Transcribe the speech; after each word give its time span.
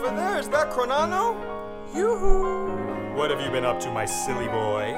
over 0.00 0.16
there, 0.16 0.38
is 0.38 0.48
that 0.48 0.70
Cronano? 0.70 1.36
Yoo-hoo! 1.94 3.14
What 3.14 3.30
have 3.30 3.40
you 3.42 3.50
been 3.50 3.66
up 3.66 3.78
to, 3.80 3.90
my 3.90 4.06
silly 4.06 4.46
boy? 4.46 4.92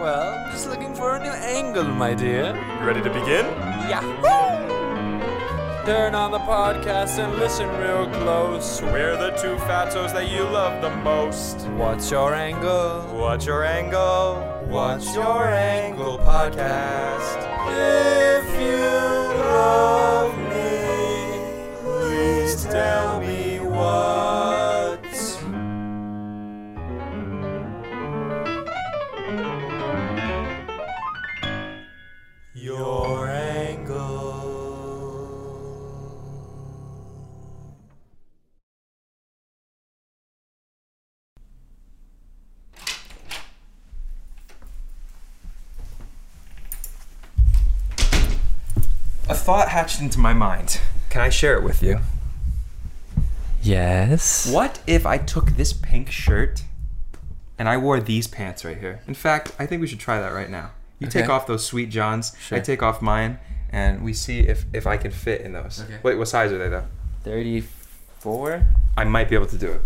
Well, 0.00 0.50
just 0.50 0.68
looking 0.68 0.94
for 0.94 1.16
a 1.16 1.22
new 1.22 1.28
angle, 1.30 1.84
my 1.84 2.14
dear. 2.14 2.56
You 2.80 2.86
ready 2.86 3.02
to 3.02 3.10
begin? 3.10 3.44
Yahoo! 3.90 4.72
Turn 5.84 6.14
on 6.14 6.30
the 6.30 6.38
podcast 6.38 7.18
and 7.18 7.38
listen 7.38 7.68
real 7.76 8.06
close. 8.22 8.80
We're 8.80 9.18
the 9.18 9.32
two 9.32 9.56
fatos 9.66 10.12
that 10.14 10.30
you 10.30 10.44
love 10.44 10.80
the 10.80 10.90
most. 11.02 11.66
What's 11.76 12.10
your 12.10 12.34
angle? 12.34 13.02
What's 13.12 13.44
your 13.44 13.64
angle? 13.64 14.40
What's 14.66 15.14
your 15.14 15.48
angle 15.48 16.18
podcast? 16.18 17.36
If 17.68 18.46
you 18.62 18.80
love 19.44 20.38
me, 20.38 21.66
please 21.82 22.64
tell 22.64 23.11
thought 49.42 49.68
hatched 49.70 50.00
into 50.00 50.20
my 50.20 50.32
mind. 50.32 50.80
Can 51.10 51.20
I 51.20 51.28
share 51.28 51.56
it 51.56 51.64
with 51.64 51.82
you? 51.82 51.98
Yes. 53.60 54.50
What 54.52 54.80
if 54.86 55.04
I 55.04 55.18
took 55.18 55.50
this 55.50 55.72
pink 55.72 56.10
shirt 56.10 56.62
and 57.58 57.68
I 57.68 57.76
wore 57.76 58.00
these 58.00 58.28
pants 58.28 58.64
right 58.64 58.78
here? 58.78 59.00
In 59.08 59.14
fact, 59.14 59.52
I 59.58 59.66
think 59.66 59.80
we 59.80 59.88
should 59.88 59.98
try 59.98 60.20
that 60.20 60.32
right 60.32 60.48
now. 60.48 60.70
You 61.00 61.08
take 61.08 61.28
off 61.28 61.48
those 61.48 61.66
sweet 61.66 61.90
johns, 61.90 62.36
Sure. 62.40 62.58
I 62.58 62.60
take 62.60 62.80
off 62.84 63.02
mine, 63.02 63.40
and 63.70 64.04
we 64.04 64.12
see 64.12 64.40
if, 64.40 64.64
if 64.72 64.86
I 64.86 64.96
can 64.96 65.10
fit 65.10 65.40
in 65.40 65.52
those. 65.52 65.82
Okay. 65.82 65.98
Wait, 66.04 66.16
what 66.16 66.28
size 66.28 66.52
are 66.52 66.58
they 66.58 66.68
though? 66.68 66.86
34? 67.24 68.64
I 68.96 69.02
might 69.04 69.28
be 69.28 69.34
able 69.34 69.46
to 69.46 69.58
do 69.58 69.72
it. 69.72 69.80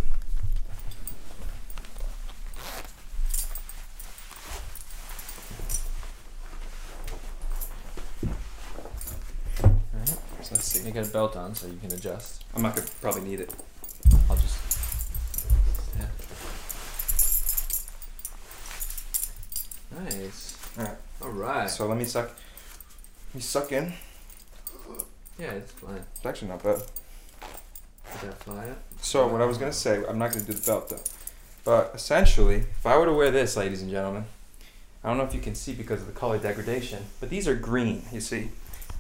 Alright. 9.65 10.19
So 10.43 10.46
let's 10.57 10.69
see. 10.69 10.87
You 10.87 10.91
got 10.91 11.07
a 11.07 11.11
belt 11.11 11.37
on 11.37 11.55
so 11.55 11.67
you 11.67 11.77
can 11.77 11.93
adjust. 11.93 12.43
I'm 12.55 12.63
not 12.63 12.75
gonna 12.75 12.89
probably 13.03 13.21
need 13.23 13.41
it. 13.41 13.55
I'll 14.31 14.37
just. 14.37 14.57
Yeah. 15.99 16.07
Nice. 20.01 20.57
Alright. 20.79 20.97
Alright. 21.21 21.71
So 21.71 21.87
let 21.87 21.99
me 21.99 22.05
suck. 22.05 22.29
Let 22.29 23.35
me 23.35 23.41
suck 23.43 23.71
in. 23.71 23.93
yeah, 25.39 25.51
it's 25.51 25.73
fine. 25.73 26.03
It's 26.15 26.25
actually 26.25 26.49
not 26.49 26.63
bad. 26.63 26.79
Did 26.79 28.31
that 28.31 28.39
fly 28.39 28.69
up? 28.71 28.79
So 29.03 29.27
what 29.29 29.43
I 29.43 29.45
was 29.45 29.59
gonna 29.59 29.75
say, 29.75 30.03
I'm 30.09 30.19
not 30.19 30.33
gonna 30.33 30.45
do 30.45 30.55
the 30.55 30.67
belt 30.67 30.89
though. 30.89 31.01
But 31.65 31.93
essentially, 31.95 32.57
if 32.57 32.87
I 32.87 32.97
were 32.97 33.05
to 33.05 33.13
wear 33.13 33.31
this, 33.31 33.59
ladies 33.59 33.83
and 33.83 33.91
gentlemen, 33.91 34.25
I 35.05 35.09
don't 35.09 35.19
know 35.19 35.25
if 35.25 35.35
you 35.35 35.41
can 35.43 35.55
see 35.55 35.75
because 35.75 36.01
of 36.01 36.07
the 36.07 36.15
color 36.15 36.39
degradation, 36.39 37.05
but 37.21 37.29
these 37.29 37.47
are 37.47 37.55
green. 37.55 38.05
You 38.11 38.21
see, 38.23 38.49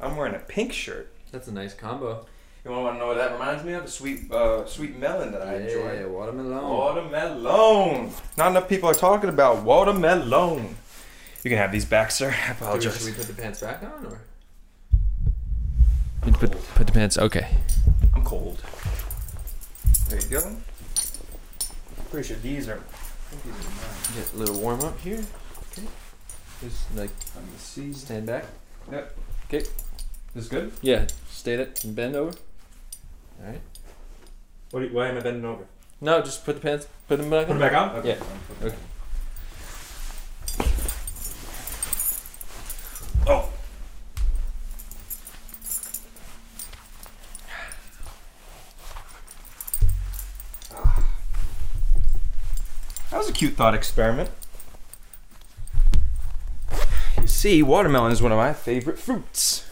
I'm 0.02 0.16
wearing 0.16 0.34
a 0.34 0.40
pink 0.40 0.74
shirt. 0.74 1.10
That's 1.32 1.48
a 1.48 1.52
nice 1.52 1.74
combo. 1.74 2.26
You 2.64 2.70
want 2.72 2.96
to 2.96 2.98
know 2.98 3.06
what 3.08 3.16
that 3.18 3.32
reminds 3.32 3.62
me 3.62 3.74
of? 3.74 3.84
A 3.84 3.88
sweet, 3.88 4.30
uh, 4.32 4.66
sweet 4.66 4.96
melon 4.98 5.30
that 5.32 5.42
I 5.42 5.56
enjoy. 5.56 6.00
yeah, 6.00 6.06
watermelon. 6.06 6.62
Watermelon. 6.68 8.10
Not 8.36 8.50
enough 8.50 8.68
people 8.68 8.88
are 8.90 8.94
talking 8.94 9.28
about 9.28 9.62
watermelon. 9.62 10.76
You 11.44 11.50
can 11.50 11.58
have 11.58 11.70
these 11.70 11.84
back, 11.84 12.10
sir. 12.10 12.30
I 12.30 12.32
Should 12.32 12.46
we, 12.48 12.66
apologize. 12.66 12.96
should 12.98 13.06
we 13.06 13.12
put 13.12 13.26
the 13.28 13.40
pants 13.40 13.60
back 13.60 13.82
on 13.84 14.06
or? 14.06 14.20
Put, 16.32 16.50
put 16.74 16.86
the 16.88 16.92
pants. 16.92 17.16
Okay. 17.18 17.46
I'm 18.14 18.24
cold. 18.24 18.60
There 20.08 20.20
you 20.20 20.26
go. 20.28 20.56
Pretty 22.10 22.26
sure 22.28 22.36
these 22.38 22.68
are. 22.68 22.78
I 22.78 23.34
think 23.36 23.56
these 23.56 23.66
are 23.66 23.70
mine. 23.70 24.24
Get 24.24 24.32
a 24.32 24.36
little 24.38 24.60
warm 24.60 24.80
up 24.80 24.98
here. 25.00 25.22
Okay. 25.72 25.86
Just 26.62 26.96
like 26.96 27.10
Let 27.36 27.44
me 27.44 27.50
see. 27.58 27.92
stand 27.92 28.26
back. 28.26 28.44
Yep. 28.90 29.16
Okay. 29.48 29.66
This 30.36 30.48
good? 30.48 30.70
Yeah. 30.82 31.06
Stay 31.30 31.54
it 31.54 31.82
and 31.82 31.96
bend 31.96 32.14
over. 32.14 32.36
All 33.40 33.46
right. 33.48 33.60
What? 34.70 34.80
Do 34.80 34.86
you, 34.86 34.92
why 34.94 35.08
am 35.08 35.16
I 35.16 35.20
bending 35.20 35.46
over? 35.46 35.64
No, 36.02 36.20
just 36.20 36.44
put 36.44 36.56
the 36.56 36.60
pants. 36.60 36.86
Put 37.08 37.18
them 37.20 37.30
back 37.30 37.46
Put 37.46 37.52
on. 37.54 37.58
them 37.58 37.72
back 37.72 37.94
on. 37.94 38.06
Yeah. 38.06 38.18
Okay. 38.62 38.76
Oh. 43.26 43.48
Ah. 50.74 51.04
That 53.10 53.16
was 53.16 53.30
a 53.30 53.32
cute 53.32 53.54
thought 53.54 53.72
experiment. 53.74 54.28
You 57.22 57.26
see, 57.26 57.62
watermelon 57.62 58.12
is 58.12 58.20
one 58.20 58.32
of 58.32 58.36
my 58.36 58.52
favorite 58.52 58.98
fruits. 58.98 59.65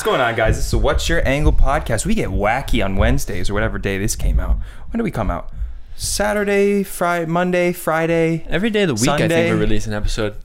What's 0.00 0.08
going 0.08 0.22
on, 0.22 0.34
guys? 0.34 0.56
This 0.56 0.68
is 0.68 0.74
What's 0.74 1.10
Your 1.10 1.20
Angle 1.28 1.52
podcast. 1.52 2.06
We 2.06 2.14
get 2.14 2.30
wacky 2.30 2.82
on 2.82 2.96
Wednesdays 2.96 3.50
or 3.50 3.52
whatever 3.52 3.78
day 3.78 3.98
this 3.98 4.16
came 4.16 4.40
out. 4.40 4.56
When 4.90 4.96
do 4.96 5.04
we 5.04 5.10
come 5.10 5.30
out? 5.30 5.52
Saturday, 5.94 6.82
Friday, 6.84 7.26
Monday, 7.26 7.74
Friday. 7.74 8.46
Every 8.48 8.70
day 8.70 8.84
of 8.84 8.88
the 8.88 8.94
week, 8.94 9.10
I 9.10 9.18
Sunday. 9.18 9.28
think 9.28 9.54
we 9.54 9.60
release 9.60 9.86
an 9.86 9.92
episode. 9.92 10.36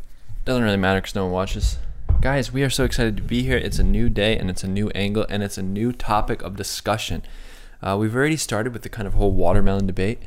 Doesn't 0.44 0.62
really 0.62 0.76
matter 0.76 1.00
because 1.00 1.16
no 1.16 1.24
one 1.24 1.32
watches. 1.32 1.78
Guys, 2.20 2.52
we 2.52 2.64
are 2.64 2.70
so 2.70 2.84
excited 2.84 3.16
to 3.16 3.24
be 3.24 3.44
here. 3.44 3.56
It's 3.56 3.80
a 3.80 3.84
new 3.86 4.10
day 4.10 4.38
and 4.38 4.50
it's 4.50 4.66
a 4.66 4.68
new 4.68 4.90
angle 4.90 5.26
and 5.30 5.42
it's 5.42 5.58
a 5.58 5.64
new 5.64 5.94
topic 5.94 6.42
of 6.42 6.58
discussion. 6.58 7.24
Uh, 7.82 7.96
we've 7.98 8.14
already 8.14 8.36
started 8.36 8.74
with 8.74 8.82
the 8.82 8.90
kind 8.90 9.08
of 9.08 9.14
whole 9.14 9.32
watermelon 9.32 9.88
debate. 9.88 10.22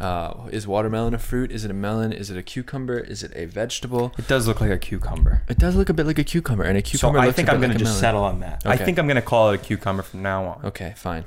Uh, 0.00 0.48
is 0.50 0.66
watermelon 0.66 1.14
a 1.14 1.18
fruit? 1.18 1.52
Is 1.52 1.64
it 1.64 1.70
a 1.70 1.74
melon? 1.74 2.12
Is 2.12 2.30
it 2.30 2.36
a 2.36 2.42
cucumber? 2.42 2.98
Is 2.98 3.22
it 3.22 3.32
a 3.36 3.44
vegetable? 3.44 4.12
It 4.18 4.26
does 4.26 4.48
look 4.48 4.60
like 4.60 4.70
a 4.70 4.78
cucumber. 4.78 5.42
It 5.48 5.58
does 5.58 5.76
look 5.76 5.88
a 5.88 5.94
bit 5.94 6.06
like 6.06 6.18
a 6.18 6.24
cucumber, 6.24 6.64
and 6.64 6.76
a 6.76 6.80
So 6.80 6.90
cucumber. 6.90 7.18
I 7.20 7.26
looks 7.26 7.36
think 7.36 7.48
I'm 7.48 7.58
going 7.60 7.70
like 7.70 7.78
to 7.78 7.84
just 7.84 7.92
melon. 7.92 8.00
settle 8.00 8.24
on 8.24 8.40
that. 8.40 8.62
I 8.66 8.76
think 8.76 8.98
I'm 8.98 9.06
going 9.06 9.16
to 9.16 9.22
call 9.22 9.50
it 9.50 9.60
a 9.60 9.64
cucumber 9.64 10.02
from 10.02 10.22
now 10.22 10.44
on. 10.44 10.64
Okay, 10.66 10.94
fine. 10.96 11.24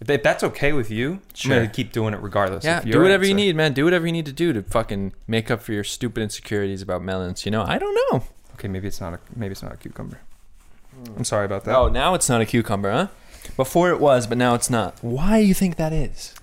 If 0.00 0.22
that's 0.22 0.42
okay 0.42 0.72
with 0.72 0.90
you, 0.90 1.12
I'm 1.14 1.20
Sure. 1.34 1.56
going 1.56 1.68
to 1.68 1.74
keep 1.74 1.92
doing 1.92 2.14
it 2.14 2.20
regardless. 2.22 2.64
Yeah, 2.64 2.80
do 2.80 3.02
whatever 3.02 3.26
you 3.26 3.34
need, 3.34 3.54
man. 3.54 3.74
Do 3.74 3.84
whatever 3.84 4.06
you 4.06 4.12
need 4.12 4.24
to 4.26 4.32
do 4.32 4.54
to 4.54 4.62
fucking 4.62 5.12
make 5.26 5.50
up 5.50 5.60
for 5.60 5.74
your 5.74 5.84
stupid 5.84 6.22
insecurities 6.22 6.80
about 6.80 7.02
melons. 7.02 7.44
You 7.44 7.50
know, 7.50 7.62
I 7.64 7.76
don't 7.78 7.94
know. 8.10 8.24
Okay, 8.54 8.66
maybe 8.68 8.88
it's 8.88 9.00
not 9.00 9.12
a 9.12 9.18
maybe 9.36 9.52
it's 9.52 9.62
not 9.62 9.72
a 9.74 9.76
cucumber. 9.76 10.20
I'm 11.16 11.24
sorry 11.24 11.44
about 11.44 11.64
that. 11.64 11.76
Oh, 11.76 11.88
now 11.88 12.14
it's 12.14 12.28
not 12.30 12.40
a 12.40 12.46
cucumber, 12.46 12.90
huh? 12.90 13.06
Before 13.56 13.90
it 13.90 14.00
was, 14.00 14.26
but 14.26 14.38
now 14.38 14.54
it's 14.54 14.70
not. 14.70 14.96
Why 15.02 15.40
do 15.42 15.46
you 15.46 15.54
think 15.54 15.76
that 15.76 15.92
is? 15.92 16.34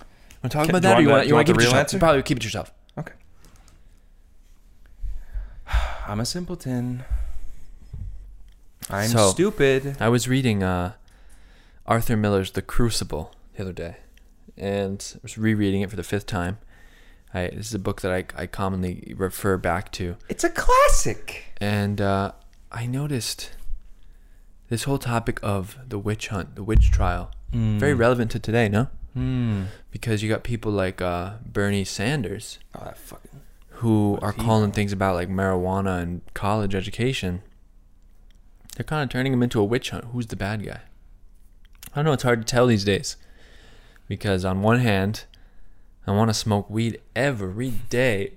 Want 0.44 0.52
to 0.52 0.58
talk 0.58 0.70
about 0.70 0.82
that, 0.84 0.98
or 1.00 1.02
you 1.02 1.10
want 1.10 1.28
you 1.28 1.34
want 1.34 1.48
to 1.48 1.54
keep 1.54 1.60
it 1.60 1.64
yourself? 1.64 1.80
answer? 1.80 2.00
Probably 2.00 2.22
keep 2.24 2.38
it 2.38 2.44
yourself. 2.44 2.72
Okay. 2.98 3.14
I'm 6.08 6.20
a 6.20 6.26
simpleton. 6.26 7.04
I'm 8.90 9.10
So- 9.10 9.30
stupid. 9.32 9.98
I 10.00 10.10
was 10.10 10.28
reading 10.28 10.64
uh, 10.64 10.94
Arthur 11.86 12.16
Miller's 12.16 12.52
The 12.52 12.62
Crucible 12.62 13.34
the 13.56 13.64
other 13.64 13.74
day, 13.74 13.98
and 14.56 15.06
I 15.16 15.20
was 15.24 15.38
rereading 15.38 15.82
it 15.82 15.90
for 15.90 15.96
the 15.96 16.04
fifth 16.04 16.26
time. 16.26 16.60
I, 17.34 17.48
this 17.50 17.68
is 17.68 17.74
a 17.74 17.80
book 17.80 18.02
that 18.02 18.12
I, 18.12 18.24
I 18.42 18.46
commonly 18.48 19.14
refer 19.18 19.58
back 19.58 19.92
to, 19.94 20.16
It's 20.30 20.46
a 20.46 20.50
classic. 20.50 21.44
and 21.60 22.00
uh, 22.00 22.32
I 22.72 22.86
noticed 22.86 23.52
this 24.70 24.84
whole 24.84 24.98
topic 24.98 25.40
of 25.44 25.78
the 25.86 26.00
witch 26.00 26.30
hunt, 26.30 26.56
the 26.56 26.64
witch 26.64 26.90
trial, 26.90 27.32
very 27.52 27.94
relevant 27.94 28.32
to 28.32 28.40
today, 28.40 28.70
no? 28.70 28.88
Hmm. 29.18 29.64
Because 29.90 30.22
you 30.22 30.30
got 30.30 30.44
people 30.44 30.72
like 30.72 31.02
uh, 31.02 31.34
Bernie 31.44 31.84
Sanders 31.86 32.60
Oh, 32.76 32.94
who 33.82 34.20
are 34.22 34.32
calling 34.32 34.72
things 34.72 34.92
about 34.94 35.16
like 35.16 35.28
marijuana 35.28 36.02
and 36.04 36.22
college 36.36 36.76
education. 36.76 37.42
They're 38.76 38.84
kind 38.84 39.02
of 39.04 39.10
turning 39.10 39.34
him 39.34 39.42
into 39.42 39.60
a 39.60 39.64
witch 39.64 39.90
hunt. 39.90 40.06
Who's 40.12 40.28
the 40.28 40.36
bad 40.36 40.64
guy? 40.64 40.82
I 41.94 41.96
don't 41.96 42.06
know. 42.06 42.12
It's 42.14 42.22
hard 42.22 42.46
to 42.46 42.46
tell 42.46 42.68
these 42.68 42.84
days 42.84 43.18
because 44.08 44.46
on 44.46 44.62
one 44.62 44.80
hand, 44.82 45.26
I 46.06 46.12
want 46.12 46.30
to 46.30 46.34
smoke 46.36 46.70
weed 46.70 47.02
every 47.16 47.72
day. 47.90 48.34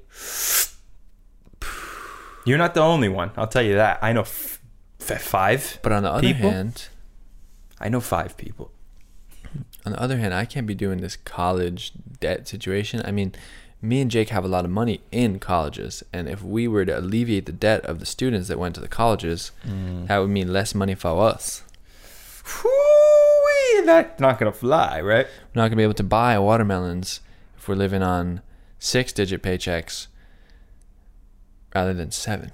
You're 2.47 2.56
not 2.59 2.73
the 2.73 2.81
only 2.81 3.09
one. 3.11 3.32
I'll 3.37 3.47
tell 3.47 3.62
you 3.62 3.75
that. 3.75 3.99
I 4.03 4.12
know 4.15 4.23
f- 4.23 4.61
f- 4.99 5.21
five. 5.21 5.79
But 5.82 5.93
on 5.93 6.03
the 6.05 6.11
other 6.11 6.23
People? 6.23 6.50
hand, 6.50 6.88
I 7.79 7.91
know 7.91 8.00
five 8.00 8.38
people. 8.38 8.71
On 9.85 9.93
the 9.93 10.00
other 10.00 10.19
hand, 10.19 10.35
I 10.35 10.44
can't 10.44 10.67
be 10.67 10.75
doing 10.75 11.00
this 11.00 11.17
college 11.17 11.93
debt 12.21 12.47
situation. 12.47 13.03
I 13.05 13.11
mean, 13.11 13.35
me 13.82 14.00
and 14.00 14.11
Jake 14.11 14.29
have 14.29 14.44
a 14.44 14.49
lot 14.49 14.65
of 14.65 14.71
money 14.71 15.00
in 15.11 15.38
colleges, 15.38 16.03
and 16.12 16.29
if 16.29 16.43
we 16.43 16.69
were 16.69 16.85
to 16.85 16.99
alleviate 16.99 17.47
the 17.47 17.53
debt 17.53 17.85
of 17.87 17.99
the 17.99 18.06
students 18.06 18.49
that 18.49 18.59
went 18.59 18.75
to 18.75 18.81
the 18.81 18.88
colleges, 18.88 19.53
mm. 19.67 20.06
that 20.06 20.19
would 20.19 20.31
mean 20.31 20.53
less 20.53 20.75
money 20.75 20.94
for 20.94 21.21
us. 21.23 21.62
Whew-wee, 22.44 23.87
that's 23.87 24.21
not 24.21 24.38
gonna 24.38 24.53
fly, 24.53 25.00
right? 25.00 25.27
We're 25.27 25.62
not 25.62 25.69
gonna 25.69 25.77
be 25.77 25.82
able 25.82 25.94
to 25.94 26.03
buy 26.03 26.38
watermelons 26.38 27.21
if 27.56 27.69
we're 27.69 27.75
living 27.75 28.03
on 28.03 28.43
six 28.79 29.12
digit 29.12 29.43
paychecks 29.43 30.09
rather 31.75 31.94
than 31.94 32.11
seven. 32.11 32.53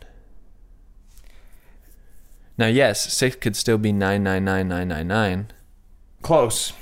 Now, 2.59 2.69
yes, 2.69 3.13
six 3.13 3.37
could 3.37 3.57
still 3.57 3.79
be 3.79 3.93
nine 3.93 4.23
nine 4.23 4.45
nine 4.45 4.69
nine 4.69 4.89
nine 4.89 5.09
nine. 5.09 5.51
Close, 6.23 6.73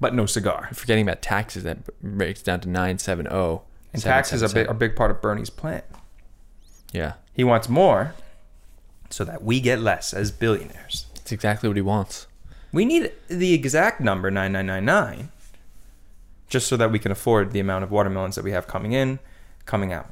but 0.00 0.14
no 0.14 0.26
cigar. 0.26 0.68
Forgetting 0.72 1.06
about 1.08 1.22
taxes, 1.22 1.62
that 1.64 1.78
breaks 2.02 2.42
down 2.42 2.60
to 2.60 2.68
nine 2.68 2.98
seven 2.98 3.26
zero. 3.28 3.62
And 3.92 4.02
taxes 4.02 4.42
are 4.42 4.46
a 4.46 4.52
big, 4.52 4.66
a 4.68 4.74
big 4.74 4.94
part 4.96 5.10
of 5.10 5.20
Bernie's 5.22 5.50
plan. 5.50 5.82
Yeah, 6.92 7.14
He 7.32 7.44
wants 7.44 7.68
more, 7.68 8.14
so 9.10 9.24
that 9.24 9.42
we 9.42 9.60
get 9.60 9.80
less 9.80 10.12
as 10.14 10.30
billionaires. 10.30 11.06
it's 11.16 11.32
exactly 11.32 11.68
what 11.68 11.76
he 11.76 11.82
wants. 11.82 12.26
We 12.72 12.84
need 12.84 13.12
the 13.28 13.52
exact 13.54 14.00
number 14.00 14.30
nine 14.30 14.52
nine 14.52 14.66
nine 14.66 14.84
nine, 14.84 15.30
just 16.48 16.66
so 16.66 16.76
that 16.76 16.90
we 16.90 16.98
can 16.98 17.10
afford 17.12 17.52
the 17.52 17.60
amount 17.60 17.84
of 17.84 17.90
watermelons 17.90 18.34
that 18.36 18.44
we 18.44 18.52
have 18.52 18.66
coming 18.66 18.92
in, 18.92 19.18
coming 19.66 19.92
out, 19.92 20.10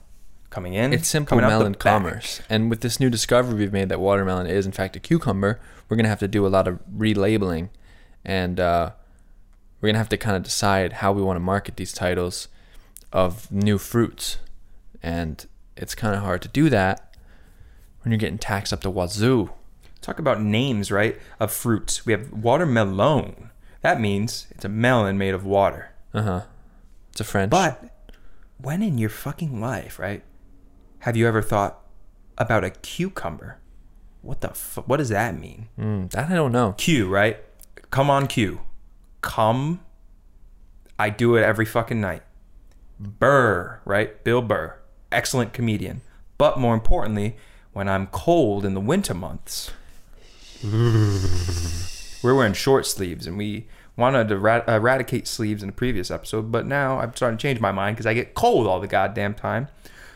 coming 0.51 0.75
in. 0.75 0.93
It's 0.93 1.09
simple 1.09 1.31
coming 1.31 1.45
out 1.45 1.51
the 1.51 1.59
melon 1.59 1.73
back. 1.73 1.81
commerce. 1.81 2.41
And 2.49 2.69
with 2.71 2.81
this 2.81 2.99
new 3.01 3.11
discovery 3.11 3.55
we've 3.59 3.73
made 3.73 3.89
that 3.91 4.01
watermelon 4.01 4.47
is 4.47 4.65
in 4.67 4.73
fact 4.73 4.97
a 4.97 5.01
cucumber, 5.01 5.61
we're 5.89 5.97
gonna 5.97 6.09
have 6.09 6.21
to 6.21 6.29
do 6.29 6.47
a 6.47 6.49
lot 6.49 6.67
of 6.69 6.79
relabeling, 6.95 7.69
and 8.25 8.59
uh, 8.61 8.91
we're 9.81 9.89
gonna 9.89 9.99
have 9.99 10.09
to 10.11 10.17
kind 10.17 10.37
of 10.37 10.43
decide 10.43 10.95
how 10.95 11.13
we 11.13 11.23
want 11.23 11.37
to 11.37 11.41
market 11.41 11.77
these 11.77 11.93
titles 11.93 12.49
of 13.13 13.51
new 13.53 13.79
fruits, 13.79 14.39
and 15.03 15.47
it's 15.77 15.95
kind 15.95 16.15
of 16.15 16.23
hard 16.23 16.43
to 16.43 16.49
do 16.49 16.69
that 16.71 17.17
when 18.03 18.13
you're 18.13 18.19
getting 18.19 18.39
taxed 18.39 18.73
up 18.73 18.81
the 18.81 18.91
wazoo. 18.91 19.51
Talk 20.01 20.19
about 20.19 20.41
names, 20.41 20.91
right? 20.91 21.19
Of 21.41 21.53
fruits. 21.53 22.07
We 22.07 22.13
have 22.13 22.33
watermelon. 22.33 23.51
That 23.83 24.01
means 24.01 24.47
it's 24.51 24.65
a 24.65 24.69
melon 24.69 25.19
made 25.19 25.35
of 25.35 25.45
water. 25.45 25.91
Uh 26.15 26.23
huh. 26.23 26.41
It's 27.11 27.21
a 27.21 27.25
French. 27.25 27.51
But 27.51 27.91
when 28.59 28.83
in 28.83 28.99
your 28.99 29.11
fucking 29.11 29.61
life, 29.61 29.99
right? 29.99 30.23
Have 31.01 31.17
you 31.17 31.27
ever 31.27 31.43
thought 31.43 31.81
about 32.39 32.65
a 32.65 32.71
cucumber? 32.71 33.59
What 34.23 34.41
the 34.41 34.49
fu- 34.49 34.83
what 34.83 34.97
does 34.97 35.11
that 35.11 35.39
mean? 35.39 35.69
Mm, 35.79 36.11
that 36.11 36.31
I 36.31 36.35
don't 36.35 36.53
know. 36.53 36.75
Q, 36.77 37.09
right? 37.09 37.39
Come 37.91 38.11
on 38.11 38.27
Q. 38.27 38.61
Come. 39.27 39.81
I 40.99 41.11
do 41.11 41.37
it 41.37 41.43
every 41.43 41.67
fucking 41.67 42.01
night. 42.01 42.23
Burr, 42.99 43.81
right? 43.85 44.23
Bill 44.25 44.41
Burr. 44.41 44.79
Excellent 45.13 45.53
comedian. 45.53 46.01
But 46.39 46.59
more 46.59 46.75
importantly, 46.75 47.37
when 47.73 47.89
I'm 47.89 48.07
cold 48.07 48.65
in 48.65 48.75
the 48.75 48.81
winter 48.81 49.15
months, 49.15 49.73
we're 50.63 52.35
wearing 52.35 52.55
short 52.55 52.87
sleeves 52.87 53.27
and 53.27 53.37
we 53.37 53.67
wanted 53.97 54.29
to 54.29 54.39
rat- 54.39 54.69
uh, 54.69 54.73
eradicate 54.73 55.27
sleeves 55.27 55.63
in 55.63 55.69
the 55.69 55.75
previous 55.75 56.11
episode, 56.11 56.53
but 56.53 56.67
now 56.67 57.01
I'm 57.01 57.15
starting 57.15 57.37
to 57.37 57.43
change 57.43 57.61
my 57.61 57.73
mind 57.73 57.97
because 57.97 58.07
I 58.07 58.15
get 58.15 58.35
cold 58.35 58.67
all 58.67 58.81
the 58.81 58.87
goddamn 58.87 59.35
time. 59.35 59.69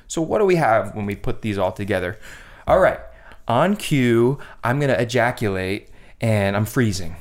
So 0.07 0.23
what 0.23 0.39
do 0.39 0.45
we 0.45 0.57
have 0.57 0.95
when 0.95 1.07
we 1.07 1.17
put 1.17 1.43
these 1.43 1.59
all 1.59 1.73
together? 1.73 2.19
All 2.67 2.79
right, 2.79 3.01
on 3.49 3.77
cue, 3.77 4.39
I'm 4.63 4.79
gonna 4.81 4.95
ejaculate 4.95 5.89
and 6.21 6.57
I'm 6.57 6.65
freezing. 6.65 7.17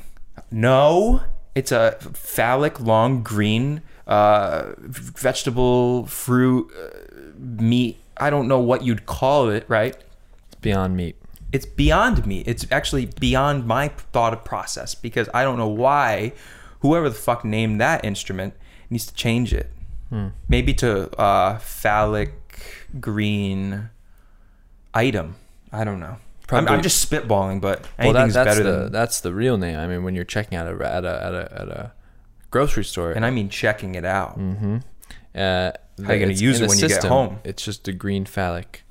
No, 0.50 1.22
it's 1.54 1.72
a 1.72 1.92
phallic, 2.00 2.80
long 2.80 3.22
green 3.22 3.82
uh, 4.06 4.72
vegetable, 4.78 6.06
fruit, 6.06 6.70
uh, 6.76 6.96
meat. 7.38 7.96
I 8.16 8.28
don't 8.30 8.48
know 8.48 8.58
what 8.60 8.82
you'd 8.82 9.06
call 9.06 9.48
it, 9.50 9.64
right? 9.68 9.94
It's 10.48 10.56
beyond 10.60 10.96
meat. 10.96 11.16
it's 11.52 11.66
beyond 11.66 12.26
me. 12.26 12.40
It's 12.46 12.66
actually 12.70 13.06
beyond 13.06 13.66
my 13.66 13.88
thought 14.12 14.44
process 14.44 14.94
because 14.94 15.28
I 15.34 15.42
don't 15.42 15.58
know 15.58 15.68
why 15.68 16.32
whoever 16.80 17.08
the 17.08 17.14
fuck 17.16 17.44
named 17.44 17.80
that 17.80 18.04
instrument 18.04 18.54
needs 18.88 19.06
to 19.06 19.14
change 19.14 19.52
it. 19.52 19.70
Maybe 20.48 20.74
to 20.74 21.08
uh, 21.20 21.58
phallic 21.58 22.32
green 23.00 23.90
item. 24.92 25.36
I 25.72 25.84
don't 25.84 26.00
know. 26.00 26.16
I'm, 26.52 26.68
I'm 26.68 26.82
just 26.82 27.08
spitballing, 27.10 27.60
but 27.60 27.80
Well, 27.98 28.12
that, 28.12 28.20
anything's 28.20 28.34
that's 28.34 28.58
better 28.58 28.62
the 28.64 28.78
than. 28.84 28.92
that's 28.92 29.20
the 29.20 29.32
real 29.34 29.56
name. 29.58 29.78
I 29.78 29.86
mean, 29.86 30.02
when 30.04 30.14
you're 30.14 30.24
checking 30.24 30.56
out 30.58 30.66
a, 30.66 30.70
at 30.86 31.04
a 31.04 31.24
at 31.24 31.34
a 31.34 31.60
at 31.62 31.68
a 31.68 31.92
grocery 32.50 32.84
store, 32.84 33.12
And 33.12 33.24
I 33.24 33.30
mean 33.30 33.48
checking 33.48 33.94
it 33.94 34.04
out. 34.04 34.38
Mm-hmm. 34.38 34.78
Uh, 35.34 35.70
How 36.04 36.12
you 36.14 36.20
gonna 36.20 36.32
use 36.32 36.58
it 36.58 36.62
the 36.62 36.68
when 36.68 36.78
you 36.78 36.88
get 36.88 37.04
home? 37.04 37.38
It's 37.44 37.64
just 37.64 37.84
the 37.84 37.92
green 37.92 38.24
phallic, 38.24 38.82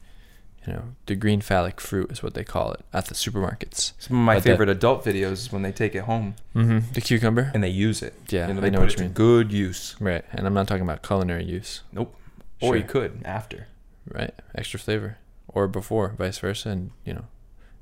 you 0.66 0.72
know, 0.74 0.84
the 1.08 1.16
green 1.16 1.42
phallic 1.42 1.82
fruit 1.82 2.12
is 2.12 2.24
what 2.24 2.34
they 2.34 2.44
call 2.46 2.72
it 2.72 2.82
at 2.94 3.06
the 3.08 3.14
supermarkets. 3.16 3.92
Some 4.00 4.18
of 4.20 4.24
my 4.24 4.36
But 4.36 4.44
the- 4.44 4.50
favorite 4.52 4.70
adult 4.70 5.04
videos 5.04 5.34
is 5.34 5.52
when 5.52 5.62
they 5.64 5.72
take 5.74 5.96
it 5.96 6.04
home 6.04 6.36
Mm-hmm. 6.56 6.94
The 6.94 7.02
cucumber, 7.02 7.52
and 7.54 7.62
they 7.64 7.70
use 7.70 8.02
it. 8.02 8.14
Yeah, 8.30 8.48
you 8.48 8.54
know, 8.54 8.60
I 8.60 8.62
they 8.64 8.70
know 8.70 8.78
put 8.80 8.84
what 8.86 8.92
you 8.92 8.98
to 8.98 9.04
mean. 9.04 9.14
good 9.14 9.52
use. 9.52 9.96
right? 10.00 10.24
And 10.32 10.48
I'm 10.48 10.54
not 10.54 10.68
talking 10.68 10.84
about 10.84 11.04
culinary 11.04 11.44
use, 11.44 11.82
Nope. 11.92 12.16
Or 12.62 12.76
you 12.78 12.84
could 12.84 13.22
after. 13.26 13.68
right? 14.08 14.34
Extra 14.56 14.80
flavor, 14.80 15.18
or 15.48 15.68
before, 15.68 16.10
vice 16.18 16.38
versa, 16.40 16.70
and 16.70 16.92
you 17.06 17.14
know, 17.14 17.26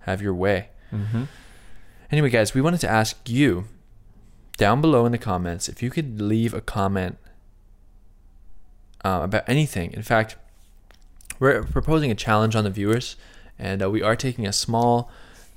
have 0.07 0.21
your 0.21 0.33
way. 0.33 0.69
Mm-hmm. 0.93 1.23
Anyway, 2.11 2.29
guys, 2.29 2.53
we 2.53 2.61
wanted 2.61 2.79
to 2.79 2.89
ask 2.89 3.17
you 3.29 3.65
down 4.57 4.81
below 4.81 5.05
in 5.05 5.11
the 5.11 5.17
comments 5.17 5.67
if 5.69 5.83
you 5.83 5.89
could 5.89 6.21
leave 6.21 6.53
a 6.53 6.61
comment 6.61 7.17
uh, 9.05 9.21
about 9.23 9.43
anything. 9.47 9.91
In 9.93 10.01
fact, 10.01 10.35
we're 11.39 11.63
proposing 11.63 12.09
a 12.09 12.15
challenge 12.15 12.55
on 12.55 12.63
the 12.63 12.69
viewers, 12.69 13.15
and 13.59 13.83
uh, 13.83 13.89
we 13.89 14.01
are 14.01 14.15
taking 14.15 14.47
a 14.47 14.53
small, 14.53 15.11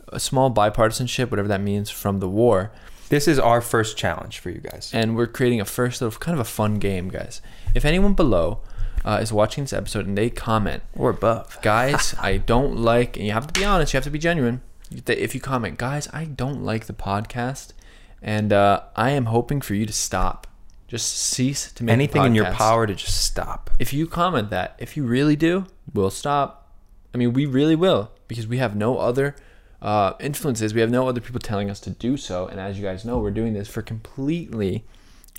a 0.08 0.20
small 0.20 0.52
bipartisanship, 0.52 1.30
whatever 1.30 1.48
that 1.48 1.60
means, 1.60 1.88
from 1.90 2.18
the 2.20 2.28
war, 2.28 2.72
This 3.08 3.26
is 3.28 3.38
our 3.38 3.60
first 3.60 3.96
challenge 3.96 4.38
for 4.40 4.50
you 4.50 4.58
guys. 4.60 4.90
and 4.92 5.16
we're 5.16 5.26
creating 5.28 5.60
a 5.60 5.64
first 5.64 6.02
little 6.02 6.18
kind 6.18 6.34
of 6.34 6.40
a 6.40 6.48
fun 6.50 6.74
game, 6.78 7.08
guys. 7.08 7.40
If 7.74 7.84
anyone 7.84 8.14
below 8.14 8.60
uh, 9.04 9.18
is 9.22 9.32
watching 9.32 9.64
this 9.64 9.72
episode 9.72 10.06
and 10.06 10.16
they 10.16 10.30
comment, 10.30 10.82
Or 10.94 11.10
above. 11.10 11.58
guys, 11.62 12.14
I 12.20 12.36
don't 12.36 12.76
like, 12.76 13.16
and 13.16 13.26
you 13.26 13.32
have 13.32 13.46
to 13.46 13.58
be 13.58 13.64
honest, 13.64 13.92
you 13.92 13.96
have 13.98 14.04
to 14.04 14.10
be 14.10 14.18
genuine. 14.18 14.60
If 15.06 15.34
you 15.34 15.40
comment, 15.40 15.78
guys, 15.78 16.08
I 16.12 16.24
don't 16.24 16.64
like 16.64 16.86
the 16.86 16.92
podcast, 16.92 17.72
and 18.20 18.52
uh, 18.52 18.82
I 18.96 19.10
am 19.10 19.26
hoping 19.26 19.60
for 19.60 19.74
you 19.74 19.86
to 19.86 19.92
stop. 19.92 20.46
Just 20.88 21.16
cease 21.16 21.70
to 21.72 21.84
make 21.84 21.92
Anything 21.92 22.24
in 22.24 22.34
your 22.34 22.52
power 22.52 22.84
to 22.84 22.94
just 22.96 23.24
stop. 23.24 23.70
If 23.78 23.92
you 23.92 24.08
comment 24.08 24.50
that, 24.50 24.74
if 24.80 24.96
you 24.96 25.04
really 25.04 25.36
do, 25.36 25.66
we'll 25.94 26.10
stop. 26.10 26.72
I 27.14 27.18
mean, 27.18 27.32
we 27.32 27.46
really 27.46 27.76
will 27.76 28.10
because 28.26 28.48
we 28.48 28.58
have 28.58 28.74
no 28.74 28.98
other 28.98 29.36
uh, 29.80 30.14
influences. 30.18 30.74
We 30.74 30.80
have 30.80 30.90
no 30.90 31.08
other 31.08 31.20
people 31.20 31.38
telling 31.38 31.70
us 31.70 31.78
to 31.80 31.90
do 31.90 32.16
so. 32.16 32.48
And 32.48 32.58
as 32.58 32.76
you 32.76 32.82
guys 32.84 33.04
know, 33.04 33.18
we're 33.18 33.30
doing 33.30 33.52
this 33.54 33.68
for 33.68 33.82
completely 33.82 34.84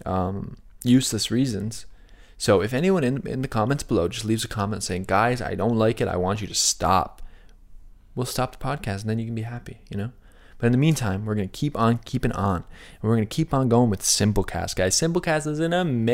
um, 0.05 0.55
useless 0.85 1.29
reasons. 1.31 1.85
So 2.41 2.61
if 2.61 2.73
anyone 2.73 3.03
in, 3.03 3.21
in 3.27 3.43
the 3.43 3.47
comments 3.47 3.83
below 3.83 4.07
just 4.07 4.25
leaves 4.25 4.43
a 4.43 4.47
comment 4.47 4.81
saying, 4.81 5.03
guys, 5.03 5.43
I 5.43 5.53
don't 5.53 5.75
like 5.75 6.01
it, 6.01 6.07
I 6.07 6.15
want 6.15 6.41
you 6.41 6.47
to 6.47 6.55
stop, 6.55 7.21
we'll 8.15 8.25
stop 8.25 8.57
the 8.57 8.65
podcast 8.65 9.01
and 9.01 9.11
then 9.11 9.19
you 9.19 9.25
can 9.25 9.35
be 9.35 9.43
happy, 9.43 9.81
you 9.91 9.97
know? 9.97 10.11
But 10.61 10.67
in 10.67 10.73
the 10.73 10.77
meantime, 10.77 11.25
we're 11.25 11.33
going 11.33 11.49
to 11.49 11.57
keep 11.57 11.75
on 11.75 11.97
keeping 12.05 12.31
on. 12.33 12.57
And 12.57 12.65
we're 13.01 13.15
going 13.15 13.27
to 13.27 13.35
keep 13.35 13.51
on 13.51 13.67
going 13.67 13.89
with 13.89 14.01
Simplecast, 14.01 14.75
guys. 14.75 14.95
Simplecast 14.95 15.47
is 15.47 15.57
an 15.59 15.73
amazing 15.73 16.05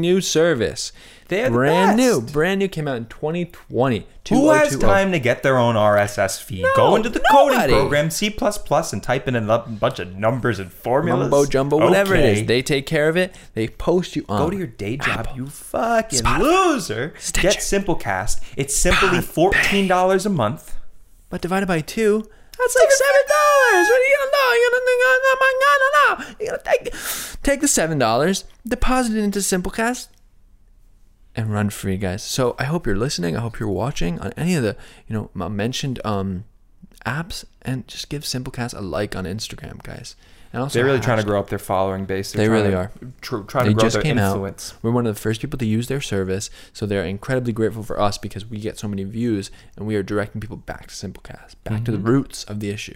new 0.00 0.20
service. 0.20 0.92
They're 1.26 1.46
the 1.46 1.50
brand 1.50 1.96
new. 1.96 2.20
Brand 2.20 2.60
new 2.60 2.68
came 2.68 2.86
out 2.86 2.96
in 2.96 3.06
2020. 3.06 4.06
Who 4.28 4.48
oh 4.48 4.52
has 4.52 4.76
oh- 4.76 4.78
time 4.78 5.10
to 5.10 5.18
get 5.18 5.42
their 5.42 5.58
own 5.58 5.74
RSS 5.74 6.40
feed? 6.40 6.62
No, 6.62 6.72
Go 6.76 6.94
into 6.94 7.08
the 7.08 7.20
nobody. 7.32 7.72
coding 7.72 7.76
program 7.76 8.08
C++ 8.10 8.32
and 8.92 9.02
type 9.02 9.26
in 9.26 9.34
a 9.34 9.58
bunch 9.58 9.98
of 9.98 10.14
numbers 10.14 10.60
and 10.60 10.72
formulas. 10.72 11.22
Mumbo 11.28 11.44
jumbo, 11.44 11.78
whatever 11.78 12.14
it 12.14 12.24
is. 12.24 12.46
They 12.46 12.62
take 12.62 12.86
care 12.86 13.08
of 13.08 13.16
it. 13.16 13.34
They 13.54 13.66
post 13.66 14.14
you 14.14 14.24
on. 14.28 14.38
Go 14.38 14.50
to 14.50 14.56
your 14.56 14.68
day 14.68 14.96
job, 14.96 15.26
Apple, 15.26 15.36
you 15.38 15.46
fucking 15.48 16.20
Spotify, 16.20 16.38
loser. 16.38 17.14
Stitcher, 17.18 17.48
Get 17.48 17.58
Simplecast. 17.58 18.40
It's 18.56 18.76
simply 18.76 19.18
$14 19.18 20.24
a 20.24 20.28
month. 20.28 20.76
But 21.28 21.40
divided 21.42 21.66
by 21.66 21.80
two, 21.80 22.30
that's 22.58 22.76
like 22.76 22.90
seven 22.90 23.22
dollars. 23.28 23.88
What 23.88 24.00
are 24.00 24.04
you 24.04 24.16
gonna 24.18 24.30
do? 24.32 24.46
You're 24.60 24.70
gonna 24.70 24.84
think, 24.86 25.00
my 25.40 25.52
god, 25.64 25.78
no, 25.80 25.88
no. 25.96 26.36
You're 26.40 26.50
gonna 26.50 26.62
take 26.64 27.42
take 27.42 27.60
the 27.60 27.68
seven 27.68 27.98
dollars, 27.98 28.44
deposit 28.66 29.16
it 29.16 29.22
into 29.22 29.40
Simplecast, 29.40 30.08
and 31.34 31.52
run 31.52 31.70
free, 31.70 31.96
guys. 31.96 32.22
So 32.22 32.54
I 32.58 32.64
hope 32.64 32.86
you're 32.86 32.96
listening. 32.96 33.36
I 33.36 33.40
hope 33.40 33.58
you're 33.58 33.68
watching 33.68 34.18
on 34.20 34.32
any 34.36 34.54
of 34.54 34.62
the 34.62 34.76
you 35.06 35.14
know 35.34 35.48
mentioned 35.48 36.00
um 36.04 36.44
apps, 37.04 37.44
and 37.62 37.86
just 37.86 38.08
give 38.08 38.22
Simplecast 38.22 38.76
a 38.76 38.80
like 38.80 39.14
on 39.14 39.24
Instagram, 39.24 39.82
guys. 39.82 40.16
And 40.56 40.62
also 40.62 40.78
They're 40.78 40.86
really 40.86 41.00
trying 41.00 41.18
to 41.18 41.22
grow 41.24 41.38
up 41.38 41.50
their 41.50 41.58
following 41.58 42.06
base. 42.06 42.32
They're 42.32 42.46
They 42.46 42.48
really 42.48 42.70
to 42.70 42.76
are. 42.78 42.90
Tr- 43.20 43.40
trying 43.40 43.64
they 43.66 43.70
to 43.72 43.74
grow 43.74 43.82
just 43.84 43.92
their 43.94 44.02
came 44.02 44.18
influence. 44.18 44.72
out. 44.72 44.78
We're 44.82 44.90
one 44.90 45.06
of 45.06 45.14
the 45.14 45.20
first 45.20 45.42
people 45.42 45.58
to 45.58 45.66
use 45.66 45.88
their 45.88 46.00
service, 46.00 46.48
so 46.72 46.86
they're 46.86 47.04
incredibly 47.04 47.52
grateful 47.52 47.82
for 47.82 48.00
us 48.00 48.16
because 48.16 48.46
we 48.46 48.58
get 48.58 48.78
so 48.78 48.88
many 48.88 49.04
views, 49.04 49.50
and 49.76 49.86
we 49.86 49.96
are 49.96 50.02
directing 50.02 50.40
people 50.40 50.56
back 50.56 50.86
to 50.86 50.94
Simplecast, 50.94 51.56
back 51.62 51.84
to 51.84 51.90
the 51.90 51.98
Mm-hmm. 51.98 52.06
roots 52.08 52.44
of 52.44 52.60
the 52.60 52.70
issue. 52.70 52.94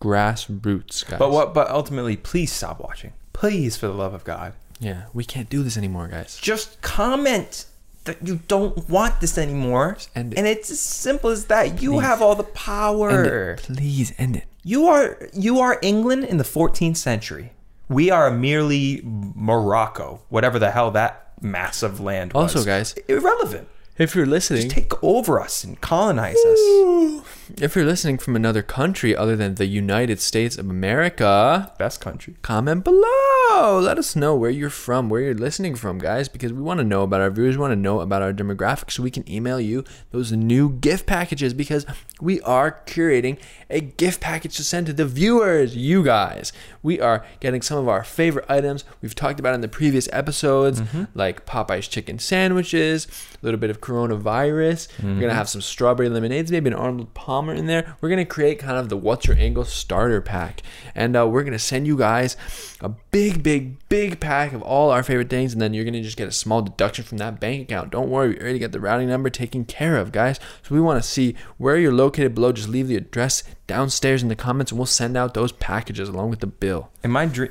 Grassroots, 0.00 1.06
guys. 1.08 1.18
But 1.18 1.30
what? 1.30 1.54
But 1.54 1.70
ultimately, 1.70 2.16
please 2.16 2.52
stop 2.52 2.80
watching. 2.80 3.14
Please, 3.32 3.76
for 3.78 3.86
the 3.86 3.94
love 3.94 4.12
of 4.12 4.24
God, 4.24 4.52
Yeah, 4.78 5.04
we 5.14 5.24
can't 5.24 5.48
do 5.48 5.62
this 5.62 5.76
anymore, 5.78 6.08
guys. 6.08 6.36
just 6.40 6.80
comment. 6.82 7.66
that 8.04 8.18
you 8.22 8.40
don't 8.48 8.86
want 8.90 9.18
this 9.22 9.38
anymore. 9.38 9.96
end 10.14 10.34
it. 10.34 10.38
And 10.38 10.46
it's 10.46 10.70
as 10.70 10.78
simple 10.80 11.30
as 11.30 11.46
that. 11.46 11.80
You 11.80 11.92
Please. 11.92 12.02
have 12.02 12.20
all 12.20 12.34
the 12.34 12.44
End 12.44 12.52
power. 12.54 13.52
it. 13.52 13.60
Please 13.62 14.12
end 14.18 14.36
it. 14.36 14.44
You 14.64 14.86
are 14.86 15.18
you 15.34 15.60
are 15.60 15.78
England 15.82 16.24
in 16.24 16.38
the 16.38 16.44
14th 16.44 16.96
century. 16.96 17.52
We 17.88 18.10
are 18.10 18.30
merely 18.30 19.02
Morocco, 19.04 20.22
whatever 20.30 20.58
the 20.58 20.70
hell 20.70 20.90
that 20.92 21.32
massive 21.42 22.00
land 22.00 22.32
was. 22.32 22.56
Also, 22.56 22.66
guys, 22.66 22.94
irrelevant. 23.06 23.68
If 23.98 24.14
you're 24.16 24.26
listening, 24.26 24.62
just 24.62 24.74
Take 24.74 25.04
over 25.04 25.38
us 25.40 25.62
and 25.62 25.80
colonize 25.80 26.36
us. 26.36 27.22
If 27.60 27.76
you're 27.76 27.84
listening 27.84 28.18
from 28.18 28.36
another 28.36 28.62
country 28.62 29.16
other 29.16 29.36
than 29.36 29.54
the 29.56 29.66
United 29.66 30.20
States 30.20 30.56
of 30.56 30.70
America, 30.70 31.72
Best 31.78 32.00
country. 32.00 32.34
comment 32.42 32.84
below. 32.84 33.80
Let 33.80 33.98
us 33.98 34.16
know 34.16 34.34
where 34.34 34.50
you're 34.50 34.70
from, 34.70 35.08
where 35.08 35.20
you're 35.20 35.34
listening 35.34 35.74
from, 35.74 35.98
guys, 35.98 36.28
because 36.28 36.52
we 36.52 36.62
want 36.62 36.78
to 36.78 36.84
know 36.84 37.02
about 37.02 37.20
our 37.20 37.30
viewers, 37.30 37.56
we 37.56 37.60
want 37.60 37.72
to 37.72 37.76
know 37.76 38.00
about 38.00 38.22
our 38.22 38.32
demographics 38.32 38.92
so 38.92 39.02
we 39.02 39.10
can 39.10 39.28
email 39.30 39.60
you 39.60 39.84
those 40.10 40.32
new 40.32 40.70
gift 40.70 41.06
packages 41.06 41.54
because 41.54 41.86
we 42.20 42.40
are 42.42 42.80
curating 42.86 43.38
a 43.70 43.80
gift 43.80 44.20
package 44.20 44.56
to 44.56 44.64
send 44.64 44.86
to 44.86 44.92
the 44.92 45.04
viewers, 45.04 45.76
you 45.76 46.02
guys. 46.02 46.52
We 46.82 47.00
are 47.00 47.24
getting 47.40 47.62
some 47.62 47.78
of 47.78 47.88
our 47.88 48.04
favorite 48.04 48.46
items 48.48 48.84
we've 49.02 49.14
talked 49.14 49.40
about 49.40 49.54
in 49.54 49.60
the 49.60 49.68
previous 49.68 50.08
episodes, 50.12 50.80
mm-hmm. 50.80 51.04
like 51.14 51.46
Popeye's 51.46 51.88
chicken 51.88 52.18
sandwiches, 52.18 53.06
a 53.42 53.44
little 53.44 53.60
bit 53.60 53.70
of 53.70 53.80
coronavirus. 53.80 54.88
We're 54.98 55.08
going 55.08 55.20
to 55.20 55.26
mm-hmm. 55.26 55.36
have 55.36 55.48
some 55.48 55.60
strawberry 55.60 56.08
lemonades, 56.08 56.50
maybe 56.50 56.68
an 56.68 56.74
Arnold 56.74 57.14
Palmer 57.34 57.52
in 57.52 57.66
there. 57.66 57.96
We're 58.00 58.10
going 58.10 58.20
to 58.20 58.24
create 58.24 58.60
kind 58.60 58.78
of 58.78 58.88
the 58.88 58.96
What's 58.96 59.26
Your 59.26 59.36
Angle 59.36 59.64
starter 59.64 60.20
pack. 60.20 60.62
And 60.94 61.16
uh, 61.16 61.26
we're 61.26 61.42
going 61.42 61.52
to 61.52 61.58
send 61.58 61.84
you 61.84 61.98
guys 61.98 62.36
a 62.80 62.90
big, 63.10 63.42
big, 63.42 63.76
big 63.88 64.20
pack 64.20 64.52
of 64.52 64.62
all 64.62 64.90
our 64.90 65.02
favorite 65.02 65.30
things. 65.30 65.52
And 65.52 65.60
then 65.60 65.74
you're 65.74 65.82
going 65.82 65.94
to 65.94 66.02
just 66.02 66.16
get 66.16 66.28
a 66.28 66.32
small 66.32 66.62
deduction 66.62 67.04
from 67.04 67.18
that 67.18 67.40
bank 67.40 67.62
account. 67.62 67.90
Don't 67.90 68.08
worry, 68.08 68.28
we 68.28 68.38
already 68.38 68.60
got 68.60 68.70
the 68.70 68.78
routing 68.78 69.08
number 69.08 69.30
taken 69.30 69.64
care 69.64 69.96
of, 69.96 70.12
guys. 70.12 70.38
So 70.62 70.76
we 70.76 70.80
want 70.80 71.02
to 71.02 71.08
see 71.08 71.34
where 71.58 71.76
you're 71.76 71.92
located 71.92 72.36
below. 72.36 72.52
Just 72.52 72.68
leave 72.68 72.86
the 72.86 72.94
address 72.94 73.42
downstairs 73.66 74.22
in 74.22 74.28
the 74.28 74.36
comments 74.36 74.70
and 74.70 74.78
we'll 74.78 74.86
send 74.86 75.16
out 75.16 75.34
those 75.34 75.50
packages 75.50 76.08
along 76.08 76.30
with 76.30 76.38
the 76.38 76.46
bill. 76.46 76.90
In 77.02 77.10
my 77.10 77.26
dream, 77.26 77.50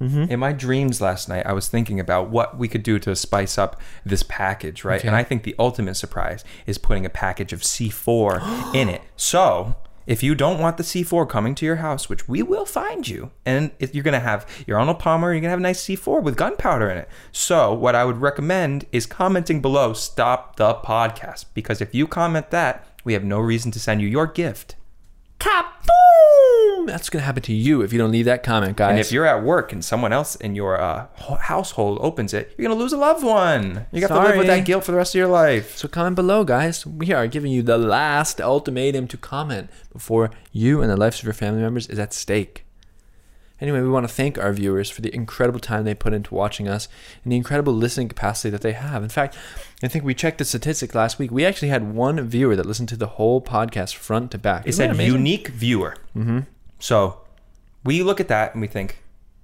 Mm-hmm. 0.00 0.32
in 0.32 0.40
my 0.40 0.52
dreams 0.52 1.00
last 1.00 1.28
night, 1.28 1.44
I 1.44 1.52
was 1.52 1.68
thinking 1.68 2.00
about 2.00 2.30
what 2.30 2.56
we 2.56 2.68
could 2.68 2.82
do 2.82 2.98
to 3.00 3.14
spice 3.14 3.58
up 3.58 3.78
this 4.04 4.22
package, 4.22 4.82
right? 4.82 5.00
Okay. 5.00 5.08
And 5.08 5.14
I 5.14 5.22
think 5.22 5.42
the 5.42 5.54
ultimate 5.58 5.94
surprise 5.96 6.42
is 6.66 6.78
putting 6.78 7.04
a 7.04 7.10
package 7.10 7.52
of 7.52 7.60
C4 7.60 8.74
in 8.74 8.88
it. 8.88 9.02
So. 9.16 9.76
If 10.06 10.24
you 10.24 10.34
don't 10.34 10.58
want 10.58 10.76
the 10.76 10.82
C4 10.82 11.28
coming 11.28 11.54
to 11.54 11.64
your 11.64 11.76
house, 11.76 12.08
which 12.08 12.26
we 12.26 12.42
will 12.42 12.64
find 12.64 13.06
you, 13.06 13.30
and 13.46 13.70
if 13.78 13.94
you're 13.94 14.02
gonna 14.02 14.18
have 14.18 14.44
your 14.66 14.76
Arnold 14.76 14.98
Palmer, 14.98 15.30
you're 15.32 15.40
gonna 15.40 15.50
have 15.50 15.60
a 15.60 15.62
nice 15.62 15.84
C4 15.84 16.20
with 16.20 16.36
gunpowder 16.36 16.90
in 16.90 16.98
it. 16.98 17.08
So, 17.30 17.72
what 17.72 17.94
I 17.94 18.04
would 18.04 18.20
recommend 18.20 18.86
is 18.90 19.06
commenting 19.06 19.60
below, 19.60 19.92
stop 19.92 20.56
the 20.56 20.74
podcast, 20.74 21.44
because 21.54 21.80
if 21.80 21.94
you 21.94 22.08
comment 22.08 22.50
that, 22.50 22.88
we 23.04 23.12
have 23.12 23.22
no 23.22 23.38
reason 23.38 23.70
to 23.70 23.78
send 23.78 24.00
you 24.00 24.08
your 24.08 24.26
gift. 24.26 24.74
Kaboom! 25.38 25.79
That's 26.86 27.10
going 27.10 27.20
to 27.22 27.26
happen 27.26 27.42
to 27.44 27.52
you 27.52 27.82
if 27.82 27.92
you 27.92 27.98
don't 27.98 28.10
leave 28.10 28.24
that 28.24 28.42
comment, 28.42 28.76
guys. 28.76 28.90
And 28.90 29.00
if 29.00 29.12
you're 29.12 29.26
at 29.26 29.42
work 29.42 29.72
and 29.72 29.84
someone 29.84 30.12
else 30.12 30.36
in 30.36 30.54
your 30.54 30.80
uh, 30.80 31.06
household 31.40 31.98
opens 32.00 32.34
it, 32.34 32.54
you're 32.56 32.68
gonna 32.68 32.78
lose 32.80 32.92
a 32.92 32.96
loved 32.96 33.24
one. 33.24 33.86
You 33.92 34.00
have 34.02 34.10
to 34.10 34.20
live 34.20 34.36
with 34.36 34.46
that 34.46 34.64
guilt 34.64 34.84
for 34.84 34.92
the 34.92 34.98
rest 34.98 35.14
of 35.14 35.18
your 35.18 35.28
life. 35.28 35.76
So 35.76 35.88
comment 35.88 36.16
below, 36.16 36.44
guys. 36.44 36.86
We 36.86 37.12
are 37.12 37.26
giving 37.26 37.52
you 37.52 37.62
the 37.62 37.78
last 37.78 38.40
ultimatum 38.40 39.08
to 39.08 39.16
comment 39.16 39.70
before 39.92 40.30
you 40.52 40.80
and 40.82 40.90
the 40.90 40.96
lives 40.96 41.18
of 41.18 41.24
your 41.24 41.34
family 41.34 41.62
members 41.62 41.86
is 41.88 41.98
at 41.98 42.12
stake. 42.12 42.64
Anyway, 43.60 43.80
we 43.82 43.90
want 43.90 44.08
to 44.08 44.12
thank 44.14 44.38
our 44.38 44.54
viewers 44.54 44.88
for 44.88 45.02
the 45.02 45.14
incredible 45.14 45.60
time 45.60 45.84
they 45.84 45.94
put 45.94 46.14
into 46.14 46.34
watching 46.34 46.66
us 46.66 46.88
and 47.22 47.30
the 47.32 47.36
incredible 47.36 47.74
listening 47.74 48.08
capacity 48.08 48.48
that 48.48 48.62
they 48.62 48.72
have. 48.72 49.02
In 49.02 49.10
fact, 49.10 49.36
I 49.82 49.88
think 49.88 50.02
we 50.02 50.14
checked 50.14 50.38
the 50.38 50.46
statistic 50.46 50.94
last 50.94 51.18
week. 51.18 51.30
We 51.30 51.44
actually 51.44 51.68
had 51.68 51.94
one 51.94 52.18
viewer 52.26 52.56
that 52.56 52.64
listened 52.64 52.88
to 52.90 52.96
the 52.96 53.06
whole 53.06 53.42
podcast 53.42 53.96
front 53.96 54.30
to 54.30 54.38
back. 54.38 54.64
It 54.64 54.70
Isn't 54.70 54.88
that 54.88 54.94
said 54.94 54.94
amazing? 54.94 55.12
unique 55.18 55.48
viewer. 55.48 55.96
Mm-hmm. 56.16 56.40
So 56.80 57.20
we 57.84 58.02
look 58.02 58.20
at 58.20 58.28
that 58.28 58.54
and 58.54 58.60
we 58.60 58.66
think, 58.66 58.98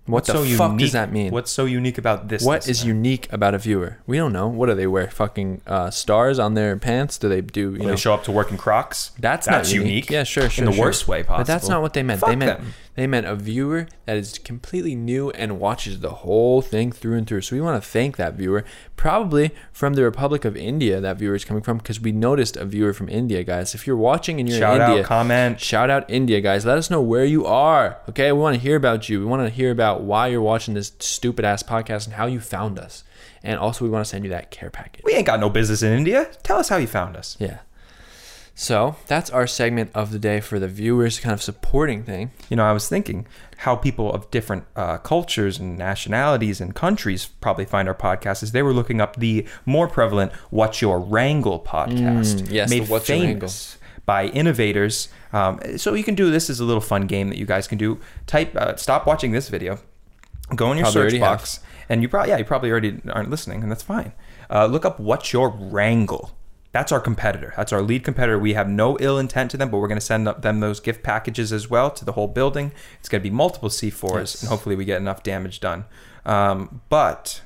What 0.06 0.24
the 0.24 0.32
so 0.32 0.44
fuck 0.56 0.72
unique? 0.72 0.80
does 0.80 0.92
that 0.92 1.12
mean? 1.12 1.30
What's 1.32 1.50
so 1.52 1.64
unique 1.64 1.98
about 1.98 2.28
this? 2.28 2.42
What 2.42 2.68
is 2.68 2.84
unique 2.84 3.32
about 3.32 3.54
a 3.54 3.58
viewer? 3.58 3.98
We 4.06 4.16
don't 4.16 4.32
know. 4.32 4.48
What 4.48 4.66
do 4.66 4.74
they 4.74 4.86
wear? 4.86 5.08
Fucking 5.08 5.62
uh, 5.66 5.90
stars 5.90 6.38
on 6.38 6.54
their 6.54 6.76
pants? 6.76 7.18
Do 7.18 7.28
they 7.28 7.40
do 7.40 7.72
you 7.72 7.78
know? 7.78 7.88
they 7.90 7.96
show 7.96 8.14
up 8.14 8.24
to 8.24 8.32
work 8.32 8.50
in 8.50 8.56
Crocs? 8.56 9.12
That's, 9.18 9.46
That's 9.46 9.68
not 9.68 9.74
unique. 9.74 9.88
unique. 9.88 10.10
Yeah, 10.10 10.24
sure, 10.24 10.50
sure. 10.50 10.64
In 10.64 10.70
the 10.70 10.76
sure. 10.76 10.86
worst 10.86 11.06
way 11.06 11.22
possible. 11.22 11.38
But 11.38 11.46
that's 11.46 11.68
not 11.68 11.82
what 11.82 11.92
they 11.92 12.02
meant. 12.02 12.20
Fuck 12.20 12.30
they 12.30 12.36
meant 12.36 12.60
them. 12.60 12.74
They 12.96 13.06
meant 13.06 13.26
a 13.26 13.36
viewer 13.36 13.86
that 14.06 14.16
is 14.16 14.38
completely 14.38 14.94
new 14.94 15.30
and 15.30 15.60
watches 15.60 16.00
the 16.00 16.10
whole 16.10 16.62
thing 16.62 16.90
through 16.90 17.16
and 17.18 17.26
through. 17.26 17.42
So 17.42 17.54
we 17.54 17.62
want 17.62 17.82
to 17.82 17.88
thank 17.88 18.16
that 18.16 18.34
viewer, 18.34 18.64
probably 18.96 19.52
from 19.72 19.94
the 19.94 20.02
Republic 20.02 20.44
of 20.44 20.56
India. 20.56 21.00
That 21.00 21.18
viewer 21.18 21.34
is 21.34 21.44
coming 21.44 21.62
from 21.62 21.78
because 21.78 22.00
we 22.00 22.10
noticed 22.12 22.56
a 22.56 22.64
viewer 22.64 22.92
from 22.92 23.08
India, 23.08 23.44
guys. 23.44 23.74
If 23.74 23.86
you're 23.86 23.96
watching 23.96 24.40
and 24.40 24.48
you're 24.48 24.58
Shout 24.58 24.80
in 24.80 24.88
India, 24.88 25.04
comment. 25.04 25.60
Shout 25.60 25.90
out 25.90 26.10
India, 26.10 26.40
guys. 26.40 26.64
Let 26.64 26.78
us 26.78 26.90
know 26.90 27.02
where 27.02 27.24
you 27.24 27.44
are. 27.46 27.98
Okay, 28.08 28.32
we 28.32 28.38
want 28.40 28.56
to 28.56 28.60
hear 28.60 28.76
about 28.76 29.08
you. 29.08 29.20
We 29.20 29.26
want 29.26 29.46
to 29.46 29.50
hear 29.50 29.70
about 29.70 30.02
why 30.02 30.28
you're 30.28 30.40
watching 30.40 30.74
this 30.74 30.92
stupid 30.98 31.44
ass 31.44 31.62
podcast 31.62 32.06
and 32.06 32.14
how 32.14 32.26
you 32.26 32.40
found 32.40 32.78
us. 32.78 33.04
And 33.42 33.58
also, 33.58 33.84
we 33.84 33.90
want 33.90 34.04
to 34.04 34.08
send 34.08 34.24
you 34.24 34.30
that 34.30 34.50
care 34.50 34.70
package. 34.70 35.02
We 35.04 35.12
ain't 35.12 35.26
got 35.26 35.38
no 35.38 35.50
business 35.50 35.82
in 35.82 35.92
India. 35.92 36.30
Tell 36.42 36.58
us 36.58 36.68
how 36.68 36.78
you 36.78 36.86
found 36.86 37.16
us. 37.16 37.36
Yeah. 37.38 37.58
So 38.58 38.96
that's 39.06 39.28
our 39.28 39.46
segment 39.46 39.90
of 39.94 40.12
the 40.12 40.18
day 40.18 40.40
for 40.40 40.58
the 40.58 40.66
viewers, 40.66 41.20
kind 41.20 41.34
of 41.34 41.42
supporting 41.42 42.02
thing. 42.02 42.30
You 42.48 42.56
know, 42.56 42.64
I 42.64 42.72
was 42.72 42.88
thinking 42.88 43.26
how 43.58 43.76
people 43.76 44.10
of 44.10 44.30
different 44.30 44.64
uh, 44.74 44.96
cultures 44.96 45.58
and 45.58 45.76
nationalities 45.76 46.58
and 46.58 46.74
countries 46.74 47.26
probably 47.26 47.66
find 47.66 47.86
our 47.86 47.94
podcast 47.94 48.42
is 48.42 48.52
they 48.52 48.62
were 48.62 48.72
looking 48.72 48.98
up 48.98 49.16
the 49.16 49.46
more 49.66 49.86
prevalent 49.88 50.32
"What's 50.48 50.80
Your 50.80 50.98
Wrangle" 50.98 51.60
podcast, 51.60 52.40
Mm, 52.44 52.50
yes, 52.50 52.70
made 52.70 52.88
What's 52.88 53.10
Your 53.10 53.18
famous 53.18 53.76
by 54.06 54.28
innovators. 54.28 55.08
Um, 55.34 55.60
so 55.76 55.92
you 55.92 56.02
can 56.04 56.14
do 56.14 56.30
this 56.30 56.48
as 56.48 56.58
a 56.58 56.64
little 56.64 56.80
fun 56.80 57.06
game 57.06 57.28
that 57.28 57.36
you 57.36 57.44
guys 57.44 57.68
can 57.68 57.76
do. 57.76 58.00
Type, 58.26 58.56
uh, 58.56 58.74
stop 58.76 59.06
watching 59.06 59.32
this 59.32 59.50
video, 59.50 59.80
go 60.54 60.70
in 60.72 60.78
your 60.78 60.84
Probably 60.84 60.92
search 60.92 61.00
already 61.02 61.18
have. 61.18 61.40
box, 61.40 61.60
and 61.90 62.00
you 62.00 62.08
probably 62.08 62.30
yeah 62.30 62.38
you 62.38 62.44
probably 62.46 62.70
already 62.70 63.02
aren't 63.12 63.28
listening, 63.28 63.62
and 63.62 63.70
that's 63.70 63.82
fine. 63.82 64.12
Uh, 64.48 64.64
look 64.64 64.86
up 64.86 64.98
"What's 64.98 65.34
Your 65.34 65.50
Wrangle." 65.50 66.30
That's 66.76 66.92
our 66.92 67.00
competitor. 67.00 67.54
That's 67.56 67.72
our 67.72 67.80
lead 67.80 68.04
competitor. 68.04 68.38
We 68.38 68.52
have 68.52 68.68
no 68.68 68.98
ill 69.00 69.18
intent 69.18 69.50
to 69.52 69.56
them, 69.56 69.70
but 69.70 69.78
we're 69.78 69.88
going 69.88 69.98
to 69.98 70.04
send 70.04 70.28
up 70.28 70.42
them 70.42 70.60
those 70.60 70.78
gift 70.78 71.02
packages 71.02 71.50
as 71.50 71.70
well 71.70 71.90
to 71.90 72.04
the 72.04 72.12
whole 72.12 72.28
building. 72.28 72.70
It's 73.00 73.08
going 73.08 73.22
to 73.22 73.26
be 73.30 73.34
multiple 73.34 73.70
C4s, 73.70 74.14
Yes. 74.18 74.42
and 74.42 74.50
hopefully 74.50 74.76
we 74.76 74.84
get 74.84 74.98
enough 74.98 75.22
damage 75.22 75.58
done. 75.60 75.86
Um, 76.26 76.82
but 76.90 77.40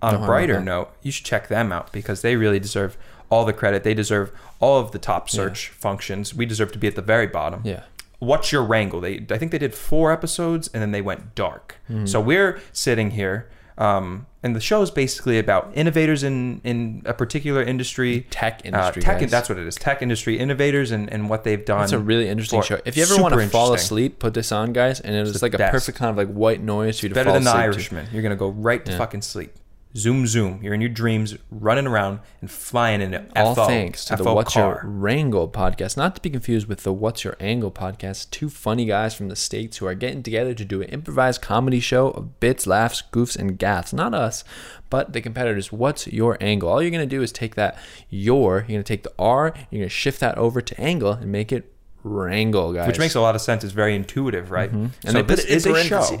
on 0.00 0.14
No 0.14 0.22
a 0.22 0.26
brighter 0.26 0.60
note, 0.60 0.90
you 1.02 1.10
should 1.10 1.26
check 1.26 1.48
them 1.48 1.72
out 1.72 1.90
because 1.90 2.22
they 2.22 2.36
really 2.36 2.60
deserve 2.60 2.96
all 3.30 3.44
the 3.44 3.52
credit. 3.52 3.82
They 3.82 3.94
deserve 3.94 4.30
all 4.60 4.78
of 4.78 4.92
the 4.92 5.00
top 5.00 5.28
search 5.28 5.70
functions. 5.70 6.32
We 6.32 6.46
deserve 6.46 6.70
to 6.70 6.78
be 6.78 6.86
at 6.86 6.94
the 6.94 7.02
very 7.02 7.26
bottom. 7.26 7.62
Yeah. 7.64 7.82
What's 8.20 8.52
your 8.52 8.62
wrangle? 8.62 9.00
They, 9.00 9.26
I 9.28 9.38
think 9.38 9.50
they 9.50 9.58
did 9.58 9.74
four 9.74 10.12
episodes 10.12 10.68
and 10.72 10.80
then 10.80 10.92
they 10.92 11.02
went 11.02 11.34
dark. 11.34 11.78
Hmm. 11.88 12.06
So 12.06 12.20
we're 12.20 12.60
sitting 12.72 13.10
here, 13.10 13.48
um, 13.78 14.26
and 14.42 14.54
the 14.56 14.60
show 14.60 14.80
is 14.82 14.90
basically 14.90 15.38
about 15.38 15.70
innovators 15.74 16.22
in 16.22 16.60
in 16.64 17.02
a 17.04 17.12
particular 17.12 17.62
industry. 17.62 18.26
Tech 18.30 18.60
Uh, 18.64 18.68
industry. 18.68 19.02
tech, 19.02 19.20
guys. 19.20 19.30
that's 19.30 19.48
what 19.48 19.58
it 19.58 19.66
is. 19.66 19.74
Tech 19.74 20.02
industry 20.02 20.38
innovators 20.38 20.90
and, 20.92 21.12
and 21.12 21.28
what 21.28 21.44
they've 21.44 21.64
done. 21.64 21.82
It's 21.84 21.92
a 21.92 21.98
really 21.98 22.28
interesting 22.28 22.62
show. 22.62 22.80
If 22.84 22.96
you 22.96 23.02
ever 23.02 23.20
want 23.20 23.34
to 23.34 23.48
fall 23.48 23.74
asleep, 23.74 24.18
put 24.18 24.34
this 24.34 24.52
on, 24.52 24.72
guys, 24.72 25.00
and 25.00 25.14
it's 25.14 25.32
the 25.38 25.44
like 25.44 25.54
a 25.54 25.58
best. 25.58 25.72
perfect 25.72 25.98
kind 25.98 26.10
of 26.10 26.16
like 26.16 26.28
white 26.34 26.62
noise 26.62 27.00
for 27.00 27.06
you 27.06 27.10
to 27.10 27.14
better 27.14 27.32
than 27.32 27.44
the 27.44 27.50
asleep 27.50 27.62
to. 27.62 27.72
Irishman. 27.74 28.06
You're 28.12 28.22
gonna 28.22 28.36
go 28.36 28.48
right 28.48 28.84
to 28.84 28.92
Yeah. 28.92 28.98
fucking 28.98 29.22
sleep. 29.22 29.52
Zoom, 29.96 30.26
zoom. 30.26 30.60
You're 30.62 30.74
in 30.74 30.82
your 30.82 30.90
dreams, 30.90 31.36
running 31.50 31.86
around 31.86 32.20
and 32.42 32.50
flying 32.50 33.00
in 33.00 33.14
an 33.14 33.32
All 33.34 33.54
FO, 33.54 33.66
thanks 33.66 34.04
to 34.06 34.16
the 34.16 34.34
What's 34.34 34.52
car. 34.52 34.80
Your 34.82 34.90
Wrangle 34.92 35.48
podcast, 35.48 35.96
not 35.96 36.14
to 36.16 36.20
be 36.20 36.28
confused 36.28 36.68
with 36.68 36.82
the 36.82 36.92
What's 36.92 37.24
Your 37.24 37.34
Angle 37.40 37.70
podcast. 37.70 38.30
Two 38.30 38.50
funny 38.50 38.84
guys 38.84 39.14
from 39.14 39.28
the 39.28 39.36
states 39.36 39.78
who 39.78 39.86
are 39.86 39.94
getting 39.94 40.22
together 40.22 40.52
to 40.52 40.64
do 40.66 40.82
an 40.82 40.88
improvised 40.90 41.40
comedy 41.40 41.80
show 41.80 42.10
of 42.10 42.38
bits, 42.40 42.66
laughs, 42.66 43.02
goofs, 43.10 43.36
and 43.36 43.58
gaffs. 43.58 43.94
Not 43.94 44.12
us, 44.12 44.44
but 44.90 45.14
the 45.14 45.22
competitors. 45.22 45.72
What's 45.72 46.06
your 46.06 46.36
angle? 46.42 46.68
All 46.68 46.82
you're 46.82 46.90
gonna 46.90 47.06
do 47.06 47.22
is 47.22 47.32
take 47.32 47.54
that 47.54 47.78
your. 48.10 48.66
You're 48.68 48.76
gonna 48.76 48.82
take 48.82 49.02
the 49.02 49.12
R. 49.18 49.54
You're 49.70 49.80
gonna 49.80 49.88
shift 49.88 50.20
that 50.20 50.36
over 50.36 50.60
to 50.60 50.80
angle 50.80 51.12
and 51.12 51.32
make 51.32 51.52
it 51.52 51.72
wrangle, 52.02 52.74
guys. 52.74 52.86
Which 52.86 52.98
makes 52.98 53.14
a 53.14 53.20
lot 53.22 53.34
of 53.34 53.40
sense. 53.40 53.64
It's 53.64 53.72
very 53.72 53.94
intuitive, 53.94 54.50
right? 54.50 54.70
Mm-hmm. 54.70 54.84
and 54.84 54.92
so 55.04 55.12
they 55.12 55.22
put 55.22 55.36
this 55.36 55.64
it 55.64 55.70
in 55.70 55.76
a 55.76 55.84
show. 55.84 56.20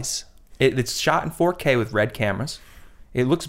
It, 0.58 0.78
it's 0.78 0.96
shot 0.96 1.24
in 1.24 1.30
4K 1.30 1.76
with 1.76 1.92
red 1.92 2.14
cameras. 2.14 2.58
It 3.16 3.24
looks 3.26 3.48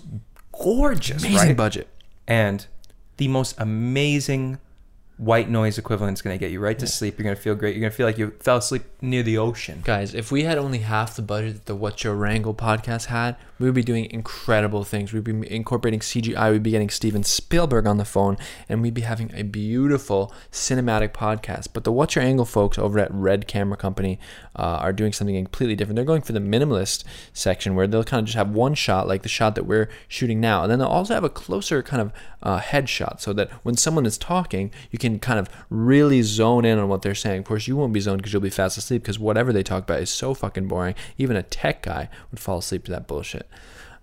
gorgeous, 0.51 1.23
Amazing 1.23 1.47
right? 1.49 1.57
budget. 1.57 1.87
and 2.27 2.65
the 3.17 3.27
most 3.27 3.55
amazing 3.59 4.59
white 5.17 5.49
noise 5.49 5.79
equivalent 5.79 6.15
is 6.17 6.21
going 6.21 6.37
to 6.37 6.39
get 6.39 6.51
you 6.51 6.59
right 6.59 6.77
to 6.77 6.85
sleep. 6.85 7.17
You're 7.17 7.23
going 7.23 7.35
to 7.35 7.41
feel 7.41 7.55
great. 7.55 7.75
You're 7.75 7.81
going 7.81 7.89
to 7.91 7.95
feel 7.97 8.05
like 8.05 8.19
you 8.19 8.31
fell 8.39 8.57
asleep 8.57 8.83
near 9.01 9.23
the 9.23 9.39
ocean. 9.39 9.81
Guys, 9.83 10.13
if 10.13 10.31
we 10.31 10.43
had 10.43 10.59
only 10.59 10.77
half 10.79 11.15
the 11.15 11.23
budget 11.23 11.55
that 11.55 11.65
the 11.65 11.75
What's 11.75 12.03
Your 12.03 12.13
Wrangle 12.13 12.53
podcast 12.53 13.05
had, 13.07 13.35
we 13.59 13.65
would 13.65 13.75
be 13.75 13.83
doing 13.83 14.09
incredible 14.11 14.83
things. 14.83 15.13
We'd 15.13 15.23
be 15.23 15.51
incorporating 15.51 15.99
CGI. 15.99 16.51
We'd 16.51 16.63
be 16.63 16.71
getting 16.71 16.89
Steven 16.89 17.23
Spielberg 17.23 17.87
on 17.87 17.97
the 17.97 18.05
phone, 18.05 18.37
and 18.69 18.81
we'd 18.81 18.93
be 18.93 19.01
having 19.01 19.31
a 19.33 19.43
beautiful 19.43 20.33
cinematic 20.51 21.09
podcast. 21.09 21.69
But 21.73 21.83
the 21.83 21.91
What's 21.91 22.15
Your 22.15 22.23
Angle 22.23 22.45
folks 22.45 22.77
over 22.77 22.99
at 22.99 23.13
Red 23.13 23.47
Camera 23.47 23.77
Company 23.77 24.19
uh, 24.55 24.79
are 24.81 24.93
doing 24.93 25.13
something 25.13 25.35
completely 25.35 25.75
different. 25.75 25.95
They're 25.95 26.05
going 26.05 26.21
for 26.21 26.33
the 26.33 26.39
minimalist 26.39 27.03
section 27.33 27.75
where 27.75 27.87
they'll 27.87 28.03
kind 28.03 28.19
of 28.19 28.25
just 28.25 28.37
have 28.37 28.49
one 28.49 28.75
shot, 28.75 29.07
like 29.07 29.23
the 29.23 29.29
shot 29.29 29.55
that 29.55 29.65
we're 29.65 29.89
shooting 30.07 30.39
now, 30.39 30.63
and 30.63 30.71
then 30.71 30.79
they'll 30.79 30.87
also 30.87 31.13
have 31.13 31.23
a 31.23 31.29
closer 31.29 31.81
kind 31.81 32.01
of 32.01 32.13
uh, 32.43 32.59
headshot 32.59 33.19
so 33.19 33.33
that 33.33 33.51
when 33.63 33.75
someone 33.75 34.05
is 34.05 34.17
talking, 34.17 34.71
you 34.91 34.99
can 34.99 35.19
kind 35.19 35.39
of 35.39 35.49
really 35.69 36.21
zone 36.21 36.65
in 36.65 36.77
on 36.77 36.87
what 36.87 37.01
they're 37.01 37.15
saying. 37.15 37.39
Of 37.39 37.45
course, 37.45 37.67
you 37.67 37.75
won't 37.75 37.93
be 37.93 37.99
zoned 37.99 38.19
because 38.19 38.33
you'll 38.33 38.41
be 38.41 38.49
fast 38.49 38.77
asleep 38.77 39.01
because 39.01 39.19
whatever 39.19 39.51
they 39.51 39.63
talk 39.63 39.83
about 39.83 40.01
is 40.01 40.09
so 40.09 40.33
fucking 40.33 40.67
boring. 40.67 40.95
Even 41.17 41.35
a 41.35 41.43
tech 41.43 41.81
guy 41.81 42.09
would 42.31 42.39
fall 42.39 42.59
asleep 42.59 42.85
to 42.85 42.91
that 42.91 43.07
bullshit. 43.07 43.46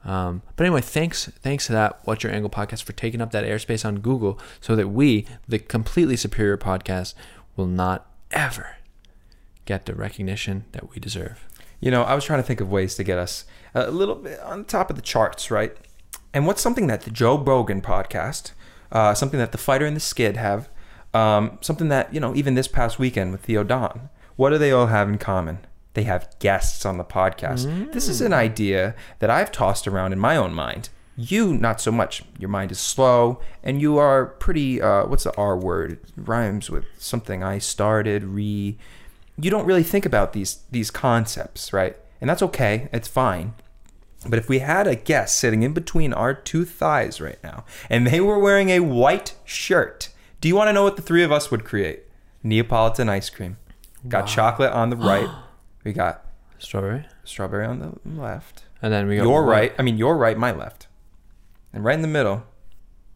Um, 0.04 0.42
but 0.56 0.66
anyway, 0.66 0.82
thanks 0.82 1.26
thanks 1.26 1.66
to 1.66 1.72
that 1.72 2.00
What's 2.04 2.22
Your 2.22 2.32
Angle 2.32 2.50
podcast 2.50 2.82
for 2.82 2.92
taking 2.92 3.20
up 3.20 3.32
that 3.32 3.44
airspace 3.44 3.84
on 3.84 4.00
Google 4.00 4.38
so 4.60 4.76
that 4.76 4.88
we, 4.88 5.26
the 5.48 5.58
completely 5.58 6.16
superior 6.16 6.58
podcast, 6.58 7.14
will 7.56 7.66
not 7.66 8.06
ever 8.30 8.76
get 9.64 9.86
the 9.86 9.94
recognition 9.94 10.64
that 10.72 10.90
we 10.90 11.00
deserve. 11.00 11.46
You 11.80 11.90
know, 11.90 12.02
I 12.02 12.14
was 12.14 12.24
trying 12.24 12.40
to 12.40 12.46
think 12.46 12.60
of 12.60 12.70
ways 12.70 12.94
to 12.96 13.04
get 13.04 13.18
us 13.18 13.44
a 13.74 13.90
little 13.90 14.14
bit 14.14 14.40
on 14.40 14.64
top 14.64 14.90
of 14.90 14.96
the 14.96 15.02
charts, 15.02 15.50
right? 15.50 15.76
And 16.32 16.46
what's 16.46 16.60
something 16.60 16.86
that 16.88 17.02
the 17.02 17.10
Joe 17.10 17.38
Rogan 17.38 17.80
podcast, 17.80 18.52
uh, 18.92 19.14
something 19.14 19.38
that 19.38 19.52
the 19.52 19.58
Fighter 19.58 19.86
and 19.86 19.96
the 19.96 20.00
Skid 20.00 20.36
have, 20.36 20.68
um, 21.14 21.58
something 21.60 21.88
that 21.88 22.12
you 22.12 22.20
know 22.20 22.34
even 22.34 22.54
this 22.54 22.68
past 22.68 22.98
weekend 22.98 23.32
with 23.32 23.42
Theo 23.42 23.64
Von. 23.64 24.10
What 24.36 24.50
do 24.50 24.58
they 24.58 24.72
all 24.72 24.86
have 24.86 25.08
in 25.08 25.16
common? 25.18 25.58
They 25.94 26.02
have 26.04 26.28
guests 26.40 26.84
on 26.84 26.98
the 26.98 27.04
podcast. 27.04 27.92
This 27.92 28.08
is 28.08 28.20
an 28.20 28.32
idea 28.32 28.94
that 29.20 29.30
I've 29.30 29.50
tossed 29.52 29.86
around 29.86 30.12
in 30.12 30.18
my 30.18 30.36
own 30.36 30.52
mind. 30.52 30.90
You, 31.16 31.54
not 31.54 31.80
so 31.80 31.92
much. 31.92 32.24
Your 32.38 32.48
mind 32.48 32.72
is 32.72 32.80
slow, 32.80 33.40
and 33.62 33.80
you 33.80 33.98
are 33.98 34.26
pretty. 34.26 34.82
Uh, 34.82 35.06
what's 35.06 35.24
the 35.24 35.34
R 35.36 35.56
word? 35.56 35.92
It 35.92 36.00
rhymes 36.16 36.70
with 36.70 36.84
something 36.98 37.44
I 37.44 37.58
started. 37.58 38.24
Re. 38.24 38.76
You 39.40 39.50
don't 39.50 39.66
really 39.66 39.84
think 39.84 40.04
about 40.04 40.32
these 40.32 40.64
these 40.72 40.90
concepts, 40.90 41.72
right? 41.72 41.96
And 42.20 42.28
that's 42.28 42.42
okay. 42.42 42.88
It's 42.92 43.06
fine. 43.08 43.54
But 44.26 44.38
if 44.38 44.48
we 44.48 44.60
had 44.60 44.86
a 44.88 44.96
guest 44.96 45.36
sitting 45.36 45.62
in 45.62 45.72
between 45.72 46.12
our 46.12 46.34
two 46.34 46.64
thighs 46.64 47.20
right 47.20 47.38
now, 47.44 47.64
and 47.88 48.06
they 48.06 48.20
were 48.20 48.38
wearing 48.38 48.70
a 48.70 48.80
white 48.80 49.34
shirt, 49.44 50.08
do 50.40 50.48
you 50.48 50.56
want 50.56 50.68
to 50.68 50.72
know 50.72 50.82
what 50.82 50.96
the 50.96 51.02
three 51.02 51.22
of 51.22 51.30
us 51.30 51.50
would 51.50 51.64
create? 51.64 52.04
Neapolitan 52.42 53.08
ice 53.08 53.30
cream. 53.30 53.58
Got 54.08 54.26
chocolate 54.26 54.72
on 54.72 54.90
the 54.90 54.96
right. 54.96 55.28
We 55.84 55.92
got 55.92 56.24
Strawberry. 56.58 57.04
strawberry 57.24 57.66
on 57.66 57.78
the 57.80 58.20
left. 58.20 58.64
And 58.82 58.92
then 58.92 59.06
we 59.06 59.16
got 59.16 59.22
Your 59.24 59.44
right. 59.44 59.72
I 59.78 59.82
mean, 59.82 59.96
your 59.98 60.16
right, 60.16 60.36
my 60.36 60.50
left. 60.52 60.88
And 61.72 61.84
right 61.84 61.94
in 61.94 62.02
the 62.02 62.08
middle, 62.08 62.44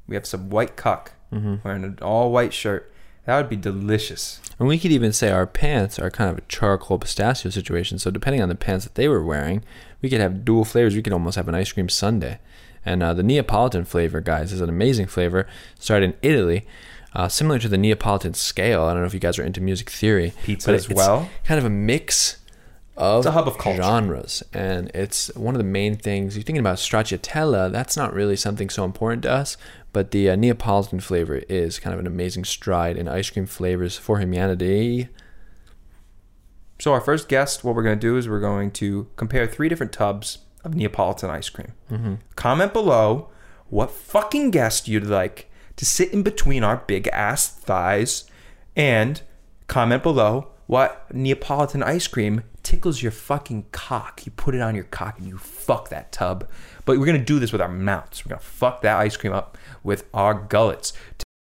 we 0.06 0.14
have 0.14 0.26
some 0.26 0.50
white 0.50 0.76
cuck 0.76 1.12
Mm-hmm. 1.32 1.56
wearing 1.62 1.84
an 1.84 1.98
all 2.00 2.32
white 2.32 2.54
shirt. 2.54 2.90
That 3.26 3.36
would 3.36 3.50
be 3.50 3.56
delicious. 3.56 4.40
And 4.58 4.66
we 4.66 4.78
could 4.78 4.90
even 4.92 5.12
say 5.12 5.30
our 5.30 5.46
pants 5.46 5.98
are 5.98 6.10
kind 6.10 6.30
of 6.30 6.38
a 6.38 6.48
charcoal 6.48 6.98
pistachio 6.98 7.50
situation. 7.50 7.98
So 7.98 8.10
depending 8.10 8.40
on 8.40 8.48
the 8.48 8.54
pants 8.54 8.86
that 8.86 8.94
they 8.94 9.08
were 9.08 9.22
wearing, 9.22 9.62
we 10.00 10.08
could 10.08 10.22
have 10.22 10.42
dual 10.46 10.64
flavors. 10.64 10.94
We 10.96 11.02
could 11.02 11.12
almost 11.12 11.36
have 11.36 11.46
an 11.46 11.54
ice 11.54 11.70
cream 11.70 11.90
sundae. 11.90 12.38
And 12.82 13.02
uh, 13.02 13.12
the 13.12 13.22
Neapolitan 13.22 13.84
flavor, 13.84 14.22
guys, 14.22 14.50
is 14.54 14.62
an 14.62 14.70
amazing 14.70 15.06
flavor. 15.08 15.46
Started 15.78 16.06
in 16.06 16.14
Italy, 16.22 16.66
uh, 17.14 17.28
similar 17.28 17.58
to 17.58 17.68
the 17.68 17.76
Neapolitan 17.76 18.32
scale. 18.32 18.84
I 18.84 18.94
don't 18.94 19.02
know 19.02 19.06
if 19.06 19.12
you 19.12 19.20
guys 19.20 19.38
are 19.38 19.44
into 19.44 19.60
music 19.60 19.90
theory. 19.90 20.32
Pizza 20.44 20.68
but 20.68 20.74
as 20.76 20.86
it's 20.86 20.94
well. 20.94 21.28
Kind 21.44 21.58
of 21.58 21.66
a 21.66 21.70
mix 21.70 22.37
of, 22.98 23.20
It's 23.20 23.26
a 23.26 23.32
hub 23.32 23.48
of 23.48 23.56
culture. 23.56 23.82
genres, 23.82 24.42
and 24.52 24.90
it's 24.94 25.34
one 25.34 25.54
of 25.54 25.58
the 25.58 25.64
main 25.64 25.96
things. 25.96 26.36
You're 26.36 26.42
thinking 26.42 26.60
about 26.60 26.76
stracciatella. 26.76 27.72
That's 27.72 27.96
not 27.96 28.12
really 28.12 28.36
something 28.36 28.68
so 28.68 28.84
important 28.84 29.22
to 29.22 29.32
us, 29.32 29.56
but 29.92 30.10
the 30.10 30.30
uh, 30.30 30.36
Neapolitan 30.36 31.00
flavor 31.00 31.36
is 31.48 31.78
kind 31.78 31.94
of 31.94 32.00
an 32.00 32.06
amazing 32.06 32.44
stride 32.44 32.96
in 32.96 33.08
ice 33.08 33.30
cream 33.30 33.46
flavors 33.46 33.96
for 33.96 34.18
humanity. 34.18 35.08
So 36.80 36.92
our 36.92 37.00
first 37.00 37.28
guest, 37.28 37.64
what 37.64 37.74
we're 37.74 37.82
going 37.82 37.98
to 37.98 38.06
do 38.06 38.16
is 38.16 38.28
we're 38.28 38.40
going 38.40 38.70
to 38.72 39.08
compare 39.16 39.46
three 39.46 39.68
different 39.68 39.92
tubs 39.92 40.38
of 40.64 40.74
Neapolitan 40.74 41.30
ice 41.30 41.48
cream. 41.48 41.72
Mm-hmm. 41.90 42.14
Comment 42.36 42.72
below 42.72 43.30
what 43.68 43.90
fucking 43.90 44.50
guest 44.50 44.88
you'd 44.88 45.06
like 45.06 45.50
to 45.76 45.84
sit 45.84 46.12
in 46.12 46.22
between 46.22 46.64
our 46.64 46.78
big 46.86 47.08
ass 47.08 47.48
thighs, 47.48 48.24
and 48.76 49.22
comment 49.68 50.02
below 50.02 50.48
what 50.66 51.12
Neapolitan 51.14 51.82
ice 51.82 52.06
cream 52.06 52.42
tickles 52.68 53.02
your 53.02 53.12
fucking 53.12 53.64
cock. 53.72 54.26
You 54.26 54.32
put 54.32 54.54
it 54.54 54.60
on 54.60 54.74
your 54.74 54.84
cock 54.84 55.18
and 55.18 55.26
you 55.26 55.38
fuck 55.38 55.88
that 55.88 56.12
tub. 56.12 56.46
But 56.84 56.98
we're 56.98 57.06
gonna 57.06 57.18
do 57.18 57.38
this 57.38 57.50
with 57.50 57.62
our 57.62 57.68
mouths. 57.68 58.22
We're 58.22 58.30
gonna 58.30 58.42
fuck 58.42 58.82
that 58.82 58.98
ice 58.98 59.16
cream 59.16 59.32
up 59.32 59.56
with 59.82 60.04
our 60.12 60.34
gullets. 60.34 60.92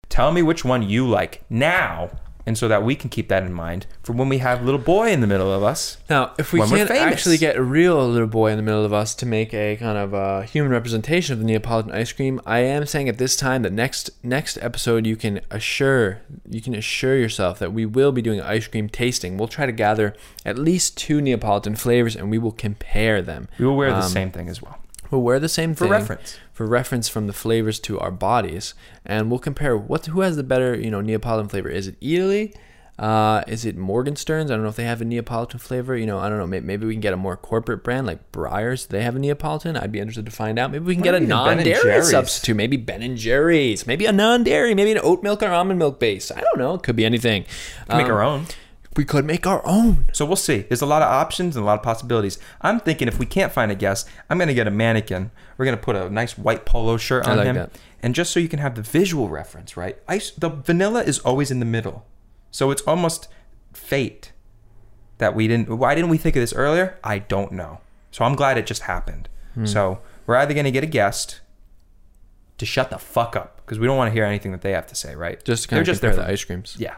Tell 0.08 0.32
me 0.32 0.41
which 0.41 0.63
one 0.63 0.82
you 0.82 1.05
like 1.05 1.43
now. 1.49 2.12
And 2.49 2.57
so 2.57 2.67
that 2.67 2.81
we 2.81 2.95
can 2.95 3.12
keep 3.12 3.27
that 3.29 3.43
in 3.43 3.53
mind 3.53 3.85
for 4.01 4.13
when 4.13 4.27
we 4.27 4.39
have 4.39 4.63
little 4.65 4.79
boy 4.79 5.12
in 5.12 5.21
the 5.21 5.27
middle 5.27 5.53
of 5.53 5.62
us. 5.62 5.97
Now, 6.09 6.33
if 6.39 6.51
we 6.51 6.59
can't 6.62 6.89
actually 6.89 7.38
get 7.38 7.55
a 7.57 7.62
real 7.62 8.09
little 8.09 8.27
boy 8.27 8.49
in 8.49 8.57
the 8.57 8.63
middle 8.63 8.83
of 8.83 8.91
us 8.91 9.13
to 9.15 9.27
make 9.27 9.53
a 9.53 9.75
kind 9.75 9.99
of 9.99 10.15
uh, 10.15 10.41
human 10.41 10.71
representation 10.71 11.33
of 11.33 11.39
the 11.39 11.45
Neapolitan 11.45 11.91
ice 11.91 12.12
cream, 12.12 12.41
I 12.47 12.62
am 12.62 12.88
saying 12.88 13.07
at 13.07 13.19
this 13.19 13.35
time 13.35 13.62
that 13.62 13.71
next 13.71 14.09
next 14.23 14.57
episode 14.63 15.05
you 15.05 15.15
can 15.15 15.41
assure 15.51 16.21
you 16.49 16.59
can 16.59 16.73
assure 16.73 17.15
yourself 17.15 17.59
that 17.59 17.71
we 17.71 17.85
will 17.85 18.12
be 18.12 18.23
doing 18.23 18.41
ice 18.41 18.65
cream 18.65 18.89
tasting. 18.89 19.38
We'll 19.38 19.47
try 19.47 19.67
to 19.67 19.71
gather 19.71 20.15
at 20.43 20.57
least 20.57 20.97
two 20.97 21.21
Neapolitan 21.21 21.75
flavors 21.75 22.15
and 22.15 22.31
we 22.31 22.39
will 22.39 22.51
compare 22.51 23.21
them. 23.21 23.47
We 23.59 23.67
will 23.67 23.77
wear 23.77 23.91
the 23.91 23.97
Um, 23.97 24.09
same 24.09 24.31
thing 24.31 24.49
as 24.49 24.59
well. 24.59 24.79
We'll 25.12 25.21
wear 25.21 25.39
the 25.39 25.49
same 25.49 25.73
For 25.75 25.85
thing 25.85 25.91
reference. 25.91 26.38
For 26.60 26.65
reference 26.65 27.08
from 27.08 27.26
the 27.26 27.32
flavors 27.32 27.80
to 27.80 27.98
our 28.02 28.12
bodies, 28.12 28.74
and 29.06 29.30
we'll 29.32 29.39
compare 29.39 29.78
what 29.78 30.06
who 30.08 30.19
has 30.19 30.36
the 30.36 30.43
better 30.43 30.76
you 30.78 30.91
know 30.91 31.00
Neapolitan 31.00 31.48
flavor. 31.48 31.69
Is 31.69 31.88
it 31.88 31.95
Italy? 32.02 32.54
Uh, 32.98 33.43
is 33.48 33.63
it 33.63 33.78
Morgenstern's? 33.78 34.52
I 34.52 34.56
don't 34.56 34.63
know 34.63 34.67
if 34.69 34.76
they 34.76 34.84
have 34.84 35.00
a 35.00 35.06
Neapolitan 35.06 35.58
flavor. 35.58 35.95
You 35.95 36.06
know, 36.06 36.19
I 36.19 36.28
don't 36.28 36.38
know. 36.38 36.45
Maybe, 36.45 36.65
maybe 36.65 36.86
we 36.86 36.93
can 36.95 37.00
get 37.00 37.13
a 37.13 37.15
more 37.15 37.38
corporate 37.38 37.82
brand 37.82 38.08
like 38.08 38.34
Breyers. 38.34 38.89
Do 38.89 38.98
they 38.98 39.04
have 39.04 39.15
a 39.15 39.19
Neapolitan? 39.19 39.78
I'd 39.78 39.93
be 39.93 40.00
interested 40.02 40.26
to 40.26 40.34
find 40.34 40.60
out. 40.60 40.69
Maybe 40.69 40.84
we 40.84 40.95
can 40.95 41.02
get 41.02 41.15
a 41.15 41.22
Maybe 41.22 41.32
even 41.32 41.45
Ben 41.45 41.60
and 41.60 41.65
non-dairy 41.65 42.04
substitute. 42.04 42.56
Maybe 42.58 42.76
Ben 42.76 43.02
and 43.02 43.15
Jerry's. 43.17 43.88
Maybe 43.88 44.06
a 44.06 44.12
non-dairy. 44.12 44.76
Maybe 44.76 44.91
an 44.91 45.00
oat 45.02 45.24
milk 45.24 45.41
or 45.41 45.48
almond 45.48 45.80
milk 45.80 45.98
base. 45.98 46.30
I 46.30 46.41
don't 46.41 46.58
know. 46.58 46.74
It 46.74 46.84
could 46.84 46.98
be 46.98 47.06
anything. 47.06 47.45
We 47.88 47.95
make 47.95 48.08
Um, 48.08 48.12
our 48.12 48.22
own. 48.22 48.48
We 48.99 49.05
could 49.05 49.23
make 49.23 49.47
our 49.47 49.65
own. 49.65 50.07
So 50.12 50.25
we'll 50.25 50.35
see. 50.35 50.57
There's 50.63 50.81
a 50.81 50.85
lot 50.85 51.01
of 51.01 51.07
options 51.07 51.55
and 51.55 51.63
a 51.63 51.65
lot 51.65 51.79
of 51.79 51.83
possibilities. 51.83 52.38
I'm 52.59 52.81
thinking 52.81 53.07
if 53.07 53.17
we 53.17 53.25
can't 53.25 53.49
find 53.49 53.71
a 53.71 53.75
guest, 53.75 54.05
I'm 54.29 54.38
going 54.38 54.49
to 54.49 54.53
get 54.53 54.67
a 54.67 54.71
mannequin. 54.71 55.31
We're 55.57 55.63
going 55.63 55.77
to 55.77 55.81
put 55.81 55.95
a 55.95 56.09
nice 56.09 56.38
white 56.38 56.65
polo 56.65 56.97
shirt 56.97 57.25
I 57.25 57.31
on 57.31 57.38
like 57.38 57.45
him. 57.45 57.55
that. 57.55 57.71
And 58.03 58.13
just 58.13 58.29
so 58.33 58.41
you 58.41 58.49
can 58.49 58.59
have 58.59 58.75
the 58.75 58.81
visual 58.81 59.29
reference, 59.29 59.77
right? 59.77 59.97
Ice, 60.09 60.31
the 60.31 60.49
vanilla 60.49 61.01
is 61.01 61.19
always 61.19 61.49
in 61.49 61.59
the 61.59 61.65
middle. 61.65 62.05
So 62.51 62.71
it's 62.71 62.81
almost 62.81 63.29
fate 63.71 64.33
that 65.17 65.33
we 65.33 65.47
didn't. 65.47 65.69
Why 65.69 65.95
didn't 65.95 66.09
we 66.09 66.17
think 66.17 66.35
of 66.35 66.41
this 66.41 66.51
earlier? 66.51 66.99
I 67.01 67.19
don't 67.19 67.53
know. 67.53 67.79
So 68.12 68.25
I'm 68.25 68.35
glad 68.35 68.57
it 68.57 68.65
just 68.65 68.81
happened. 68.81 69.29
Hmm. 69.53 69.65
So 69.65 69.99
we're 70.25 70.35
either 70.35 70.53
going 70.53 70.65
to 70.65 70.71
get 70.71 70.83
a 70.83 70.88
guest 70.88 71.39
to 72.57 72.65
shut 72.65 72.89
the 72.89 72.97
fuck 72.97 73.38
up 73.38 73.62
because 73.65 73.79
we 73.79 73.88
don't 73.88 73.95
want 73.95 74.09
to 74.09 74.13
hear 74.13 74.25
anything 74.25 74.51
that 74.51 74.59
they 74.62 74.73
have 74.73 74.88
to 74.88 74.95
say, 74.95 75.15
right? 75.15 75.41
Just 75.45 75.63
to 75.63 75.69
kind 75.69 75.77
They're 75.77 75.81
of 75.83 75.85
just 75.85 76.01
compare 76.01 76.17
there 76.17 76.25
the 76.25 76.31
ice 76.33 76.43
creams. 76.43 76.75
yeah. 76.77 76.95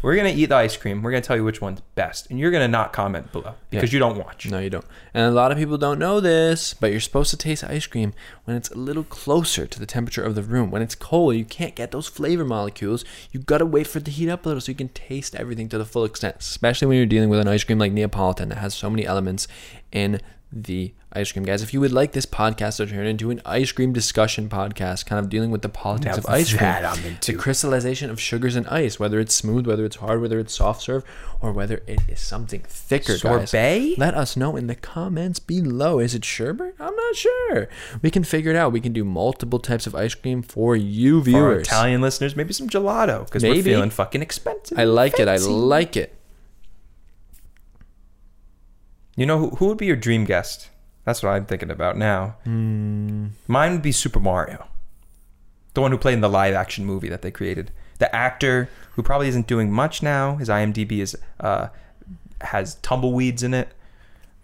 We're 0.00 0.14
gonna 0.14 0.28
eat 0.28 0.46
the 0.46 0.54
ice 0.54 0.76
cream. 0.76 1.02
We're 1.02 1.10
gonna 1.10 1.22
tell 1.22 1.36
you 1.36 1.44
which 1.44 1.60
one's 1.60 1.80
best, 1.96 2.30
and 2.30 2.38
you're 2.38 2.52
gonna 2.52 2.68
not 2.68 2.92
comment 2.92 3.32
below 3.32 3.54
because 3.70 3.92
Yeah. 3.92 3.96
you 3.96 3.98
don't 3.98 4.16
watch. 4.16 4.46
No, 4.48 4.60
you 4.60 4.70
don't. 4.70 4.84
And 5.12 5.24
a 5.26 5.30
lot 5.32 5.50
of 5.50 5.58
people 5.58 5.76
don't 5.76 5.98
know 5.98 6.20
this, 6.20 6.72
but 6.72 6.92
you're 6.92 7.00
supposed 7.00 7.30
to 7.30 7.36
taste 7.36 7.64
ice 7.64 7.86
cream 7.86 8.12
when 8.44 8.56
it's 8.56 8.70
a 8.70 8.76
little 8.78 9.02
closer 9.02 9.66
to 9.66 9.78
the 9.80 9.86
temperature 9.86 10.22
of 10.22 10.36
the 10.36 10.42
room. 10.42 10.70
When 10.70 10.82
it's 10.82 10.94
cold, 10.94 11.34
you 11.34 11.44
can't 11.44 11.74
get 11.74 11.90
those 11.90 12.06
flavor 12.06 12.44
molecules. 12.44 13.04
You 13.32 13.40
gotta 13.40 13.66
wait 13.66 13.88
for 13.88 13.98
it 13.98 14.04
to 14.04 14.10
heat 14.12 14.28
up 14.28 14.46
a 14.46 14.48
little 14.50 14.60
so 14.60 14.70
you 14.70 14.76
can 14.76 14.88
taste 14.90 15.34
everything 15.34 15.68
to 15.70 15.78
the 15.78 15.84
full 15.84 16.04
extent, 16.04 16.36
especially 16.38 16.86
when 16.86 16.96
you're 16.96 17.06
dealing 17.06 17.28
with 17.28 17.40
an 17.40 17.48
ice 17.48 17.64
cream 17.64 17.78
like 17.80 17.92
Neapolitan 17.92 18.50
that 18.50 18.58
has 18.58 18.74
so 18.74 18.88
many 18.88 19.04
elements 19.04 19.48
in 19.90 20.20
the 20.50 20.94
ice 21.12 21.32
cream. 21.32 21.44
Guys, 21.44 21.62
if 21.62 21.74
you 21.74 21.80
would 21.80 21.92
like 21.92 22.12
this 22.12 22.26
podcast 22.26 22.76
to 22.76 22.86
turn 22.86 23.06
into 23.06 23.30
an 23.30 23.40
ice 23.44 23.72
cream 23.72 23.92
discussion 23.92 24.48
podcast, 24.48 25.06
kind 25.06 25.18
of 25.18 25.28
dealing 25.28 25.50
with 25.50 25.62
the 25.62 25.68
politics 25.68 26.16
Now 26.16 26.22
of 26.22 26.26
ice 26.26 26.50
cream, 26.50 26.60
that 26.60 26.84
I'm 26.84 27.04
into. 27.04 27.32
the 27.32 27.38
crystallization 27.38 28.10
of 28.10 28.20
sugars 28.20 28.56
in 28.56 28.66
ice, 28.66 28.98
whether 28.98 29.20
it's 29.20 29.34
smooth, 29.34 29.66
whether 29.66 29.84
it's 29.84 29.96
hard, 29.96 30.20
whether 30.20 30.38
it's 30.38 30.54
soft 30.54 30.82
serve, 30.82 31.04
or 31.40 31.52
whether 31.52 31.82
it 31.86 32.00
is 32.08 32.20
something 32.20 32.62
thicker, 32.66 33.18
guys. 33.18 33.50
Sorbet? 33.50 33.94
Let 33.98 34.14
us 34.14 34.36
know 34.36 34.56
in 34.56 34.66
the 34.66 34.74
comments 34.74 35.38
below. 35.38 35.98
Is 35.98 36.14
it 36.14 36.24
sherbet? 36.24 36.74
I'm 36.80 36.96
not 36.96 37.16
sure. 37.16 37.68
We 38.02 38.10
can 38.10 38.24
figure 38.24 38.50
it 38.50 38.56
out. 38.56 38.72
We 38.72 38.80
can 38.80 38.92
do 38.92 39.04
multiple 39.04 39.58
types 39.58 39.86
of 39.86 39.94
ice 39.94 40.14
cream 40.14 40.42
for 40.42 40.76
you 40.76 41.20
For 41.20 41.24
viewers. 41.24 41.66
Italian 41.66 42.00
listeners, 42.00 42.36
maybe 42.36 42.52
some 42.52 42.68
gelato 42.68 43.24
because 43.24 43.42
we're 43.42 43.62
feeling 43.62 43.90
fucking 43.90 44.22
expensive. 44.22 44.78
I 44.78 44.84
like 44.84 45.18
it. 45.18 45.28
I 45.28 45.36
like 45.36 45.96
it. 45.96 46.17
You 49.18 49.26
know 49.26 49.38
who, 49.40 49.50
who 49.56 49.66
would 49.66 49.78
be 49.78 49.86
your 49.86 49.96
dream 49.96 50.24
guest? 50.24 50.68
That's 51.04 51.24
what 51.24 51.30
I'm 51.30 51.44
thinking 51.44 51.72
about 51.72 51.96
now. 51.96 52.36
Hmm. 52.44 53.26
Mine 53.48 53.72
would 53.72 53.82
be 53.82 53.90
Super 53.90 54.20
Mario, 54.20 54.68
the 55.74 55.80
one 55.80 55.90
who 55.90 55.98
played 55.98 56.14
in 56.14 56.20
the 56.20 56.28
live 56.28 56.54
action 56.54 56.84
movie 56.84 57.08
that 57.08 57.22
they 57.22 57.32
created. 57.32 57.72
The 57.98 58.14
actor 58.14 58.70
who 58.92 59.02
probably 59.02 59.26
isn't 59.26 59.48
doing 59.48 59.72
much 59.72 60.04
now. 60.04 60.36
His 60.36 60.48
IMDb 60.48 61.00
is 61.00 61.16
uh, 61.40 61.66
has 62.42 62.76
tumbleweeds 62.76 63.42
in 63.42 63.54
it. 63.54 63.74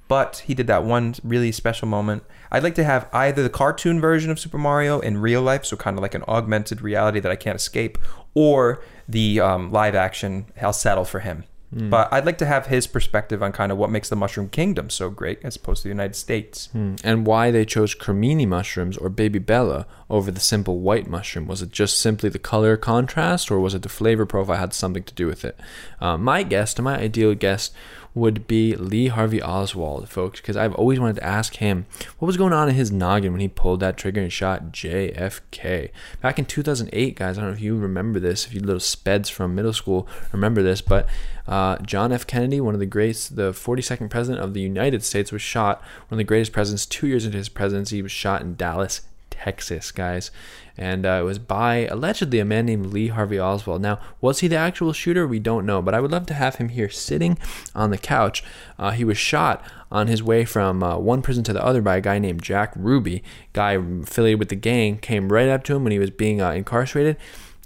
but 0.09 0.43
he 0.47 0.55
did 0.55 0.67
that 0.67 0.85
one 0.85 1.15
really 1.23 1.53
special 1.53 1.87
moment. 1.87 2.25
I'd 2.51 2.65
like 2.65 2.75
to 2.75 2.85
have 2.85 3.09
either 3.13 3.45
the 3.45 3.51
cartoon 3.51 4.01
version 4.01 4.31
of 4.33 4.41
Super 4.41 4.59
Mario 4.59 4.99
in 5.01 5.19
real 5.19 5.43
life, 5.43 5.65
so 5.65 5.77
kind 5.77 5.97
of 5.97 6.03
like 6.03 6.15
an 6.15 6.25
augmented 6.27 6.83
reality 6.83 7.21
that 7.21 7.33
I 7.33 7.37
can't 7.37 7.57
escape, 7.57 7.97
or 8.35 8.83
the 9.09 9.39
um, 9.41 9.71
live 9.71 9.95
action. 9.95 10.47
I'll 10.61 10.73
settle 10.73 11.05
for 11.05 11.21
him. 11.21 11.45
But 11.75 12.13
I'd 12.13 12.25
like 12.25 12.39
to 12.39 12.47
have 12.47 12.67
his 12.67 12.87
perspective 12.87 13.43
on 13.43 13.53
kind 13.53 13.73
of 13.73 13.79
what 13.79 13.91
makes 13.91 14.09
the 14.09 14.17
Mushroom 14.17 14.49
Kingdom 14.49 14.91
so 14.91 15.11
great 15.11 15.41
as 15.43 15.57
opposed 15.57 15.83
to 15.83 15.89
the 15.89 15.95
United 15.95 16.15
States. 16.15 16.67
Hmm. 16.73 16.95
And 17.03 17.27
why 17.27 17.51
they 17.51 17.65
chose 17.65 17.95
cremini 17.95 18.47
mushrooms 18.47 18.97
or 18.97 19.09
baby 19.09 19.39
bella 19.41 19.87
over 20.09 20.31
the 20.31 20.41
simple 20.41 20.79
white 20.79 21.09
mushroom? 21.09 21.47
Was 21.47 21.63
it 21.63 21.73
just 21.73 21.99
simply 21.99 22.29
the 22.29 22.39
color 22.39 22.77
contrast, 22.77 23.51
or 23.51 23.59
was 23.59 23.75
it 23.75 23.83
the 23.83 23.89
flavor 23.89 24.27
profile 24.27 24.57
had 24.57 24.73
something 24.73 25.03
to 25.05 25.15
do 25.15 25.27
with 25.27 25.45
it? 25.45 25.59
Uh, 26.01 26.17
my 26.17 26.43
guest, 26.43 26.81
my 26.81 26.99
ideal 26.99 27.35
guest, 27.35 27.75
would 28.15 28.47
be 28.47 28.77
Lee 28.77 29.09
Harvey 29.09 29.43
Oswald, 29.43 30.09
folks, 30.09 30.41
because 30.41 30.57
I've 30.57 30.75
always 30.75 31.01
wanted 31.01 31.17
to 31.17 31.25
ask 31.25 31.57
him 31.57 31.87
what 32.19 32.27
was 32.27 32.37
going 32.37 32.53
on 32.53 32.69
in 32.69 32.75
his 32.75 32.93
noggin 32.93 33.33
when 33.33 33.41
he 33.41 33.49
pulled 33.49 33.81
that 33.81 33.97
trigger 33.97 34.21
and 34.21 34.33
shot 34.33 34.73
JFK. 34.73 35.91
Back 36.21 36.39
in 36.39 36.45
2008, 36.45 37.17
guys, 37.17 37.37
I 37.37 37.41
don't 37.41 37.51
know 37.51 37.57
if 37.57 37.61
you 37.61 37.77
remember 37.77 38.21
this, 38.21 38.47
if 38.47 38.55
you 38.55 38.61
little 38.61 38.81
speds 38.81 39.29
from 39.29 39.55
middle 39.55 39.73
school 39.73 40.07
remember 40.33 40.63
this, 40.63 40.81
but 40.81 41.09
uh, 41.47 41.77
John 41.79 42.13
F. 42.13 42.27
Kennedy, 42.27 42.61
one 42.61 42.75
of 42.75 42.81
the 42.81 42.87
greats, 42.87 43.29
the 43.29 43.53
42nd 43.53 44.11
president 44.11 44.45
of 44.45 44.55
the 44.55 44.61
United 44.61 45.03
States, 45.03 45.33
was 45.33 45.43
shot. 45.43 45.81
One 46.09 46.17
of 46.17 46.19
the 46.19 46.25
greatest 46.25 46.53
presidents, 46.53 46.87
two 46.87 47.07
years 47.07 47.25
into 47.25 47.39
his 47.39 47.49
presidency, 47.49 48.01
was 48.01 48.13
shot 48.13 48.43
in 48.43 48.55
Dallas, 48.55 49.03
Texas, 49.35 49.91
guys. 49.93 50.31
And 50.77 51.07
uh, 51.07 51.19
it 51.21 51.25
was 51.25 51.39
by 51.39 51.87
allegedly 51.87 52.41
a 52.41 52.45
man 52.45 52.67
named 52.67 52.87
Lee 52.87 53.09
Harvey 53.09 53.39
Oswald. 53.39 53.81
Now, 53.81 54.01
was 54.21 54.41
he 54.41 54.49
the 54.49 54.57
actual 54.57 54.93
shooter? 54.93 55.27
We 55.27 55.39
don't 55.39 55.67
know, 55.67 55.81
but 55.81 55.95
I 55.95 56.01
would 56.01 56.11
love 56.11 56.27
to 56.27 56.35
have 56.35 56.57
him 56.57 56.71
here 56.71 56.89
sitting 56.89 57.39
on 57.75 57.91
the 57.91 57.99
couch. 57.99 58.43
Uh, 58.79 58.91
he 58.91 59.05
was 59.05 59.19
shot 59.19 59.63
on 59.91 60.09
his 60.09 60.23
way 60.23 60.45
from 60.45 60.83
uh, 60.83 60.99
one 60.99 61.23
prison 61.23 61.45
to 61.45 61.53
the 61.53 61.65
other 61.65 61.81
by 61.81 61.97
a 61.97 62.01
guy 62.01 62.19
named 62.19 62.43
Jack 62.43 62.73
Ruby, 62.75 63.23
guy 63.53 63.73
affiliated 63.73 64.41
with 64.41 64.49
the 64.49 64.57
gang, 64.57 64.99
came 64.99 65.31
right 65.31 65.49
up 65.49 65.63
to 65.65 65.77
him 65.77 65.85
when 65.85 65.93
he 65.93 65.99
was 65.99 66.11
being 66.11 66.41
uh, 66.41 66.51
incarcerated. 66.51 67.17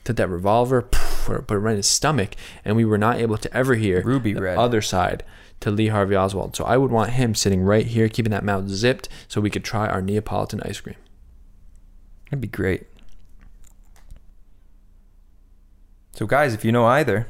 Took 0.05 0.17
that 0.17 0.29
revolver, 0.29 0.83
put 0.83 1.51
it 1.51 1.55
right 1.55 1.73
in 1.73 1.77
his 1.79 1.89
stomach, 1.89 2.35
and 2.65 2.77
we 2.77 2.85
were 2.85 2.99
not 2.99 3.19
able 3.19 3.37
to 3.39 3.55
ever 3.57 3.75
hear 3.75 4.03
Ruby 4.03 4.33
the 4.33 4.43
red. 4.43 4.59
other 4.59 4.81
side 4.83 5.23
to 5.61 5.71
Lee 5.71 5.89
Harvey 5.89 6.17
Oswald. 6.17 6.57
So 6.57 6.65
I 6.65 6.77
would 6.77 6.91
want 6.91 7.11
him 7.11 7.35
sitting 7.35 7.63
right 7.63 7.87
here, 7.87 8.09
keeping 8.09 8.31
that 8.31 8.45
mouth 8.45 8.69
zipped, 8.69 9.09
so 9.27 9.41
we 9.41 9.51
could 9.51 9.65
try 9.65 9.87
our 9.89 10.01
Neapolitan 10.01 10.61
ice 10.63 10.81
cream. 10.81 10.97
That'd 12.31 12.41
be 12.41 12.49
great. 12.49 12.87
So, 16.13 16.27
guys, 16.27 16.53
if 16.55 16.65
you 16.65 16.73
know 16.73 16.87
either, 16.87 17.27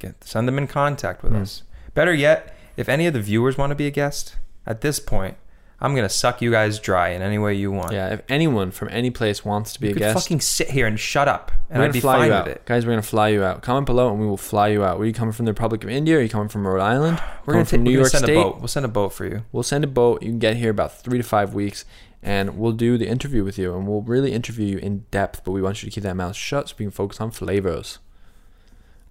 get 0.00 0.24
send 0.24 0.48
them 0.48 0.58
in 0.58 0.66
contact 0.66 1.22
with 1.22 1.32
Hmm. 1.32 1.42
us. 1.42 1.62
Better 1.94 2.12
yet, 2.12 2.54
if 2.76 2.88
any 2.88 3.06
of 3.06 3.12
the 3.14 3.20
viewers 3.20 3.56
want 3.56 3.70
to 3.70 3.74
be 3.76 3.86
a 3.86 3.90
guest, 3.90 4.36
at 4.66 4.80
this 4.80 4.98
point, 4.98 5.36
I'm 5.80 5.94
gonna 5.96 6.08
suck 6.08 6.40
you 6.40 6.50
guys 6.52 6.78
dry 6.78 7.08
in 7.08 7.22
any 7.22 7.38
way 7.38 7.54
you 7.54 7.70
want. 7.72 7.92
Yeah, 7.92 8.08
if 8.10 8.22
anyone 8.28 8.70
from 8.70 8.88
any 8.92 9.10
place 9.10 9.44
wants 9.44 9.72
to 9.72 9.80
be 9.80 9.88
you 9.88 9.90
a 9.90 9.94
could 9.94 10.00
guest, 10.00 10.14
fucking 10.24 10.40
sit 10.40 10.70
here 10.70 10.86
and 10.86 10.98
shut 10.98 11.26
up, 11.28 11.50
and 11.68 11.80
we're 11.80 11.86
I'd 11.86 11.92
be 11.92 12.00
fly 12.00 12.14
fine 12.18 12.26
you 12.26 12.30
with 12.32 12.40
out, 12.40 12.48
it. 12.48 12.64
guys. 12.66 12.86
We're 12.86 12.92
gonna 12.92 13.02
fly 13.02 13.28
you 13.28 13.42
out. 13.42 13.62
Comment 13.62 13.84
below, 13.84 14.10
and 14.10 14.20
we 14.20 14.26
will 14.26 14.36
fly 14.36 14.68
you 14.68 14.84
out. 14.84 14.98
Were 15.00 15.06
you 15.06 15.12
coming 15.12 15.32
from 15.32 15.44
the 15.44 15.50
Republic 15.52 15.82
of 15.82 15.90
India? 15.90 16.16
Or 16.16 16.18
are 16.20 16.22
you 16.22 16.28
coming 16.28 16.48
from 16.48 16.66
Rhode 16.66 16.80
Island? 16.80 17.18
We're 17.46 17.54
Coming 17.54 17.58
gonna, 17.58 17.64
from 17.64 17.78
take, 17.78 17.80
New 17.84 17.90
York 17.98 18.08
send 18.08 18.24
State. 18.24 18.36
a 18.36 18.42
boat. 18.42 18.58
We'll 18.60 18.68
send 18.68 18.84
a 18.86 18.88
boat 18.88 19.12
for 19.12 19.26
you. 19.26 19.44
We'll 19.50 19.62
send 19.64 19.82
a 19.84 19.88
boat. 19.88 20.22
You 20.22 20.30
can 20.30 20.38
get 20.38 20.56
here 20.56 20.70
about 20.70 21.00
three 21.00 21.18
to 21.18 21.24
five 21.24 21.52
weeks, 21.52 21.84
and 22.22 22.56
we'll 22.58 22.72
do 22.72 22.96
the 22.98 23.08
interview 23.08 23.42
with 23.44 23.58
you, 23.58 23.74
and 23.74 23.86
we'll 23.86 24.02
really 24.02 24.32
interview 24.32 24.66
you 24.66 24.78
in 24.78 25.04
depth. 25.10 25.42
But 25.44 25.52
we 25.52 25.62
want 25.62 25.82
you 25.82 25.90
to 25.90 25.94
keep 25.94 26.04
that 26.04 26.16
mouth 26.16 26.36
shut 26.36 26.68
so 26.68 26.74
we 26.78 26.84
can 26.84 26.90
focus 26.92 27.20
on 27.20 27.30
flavors. 27.30 27.98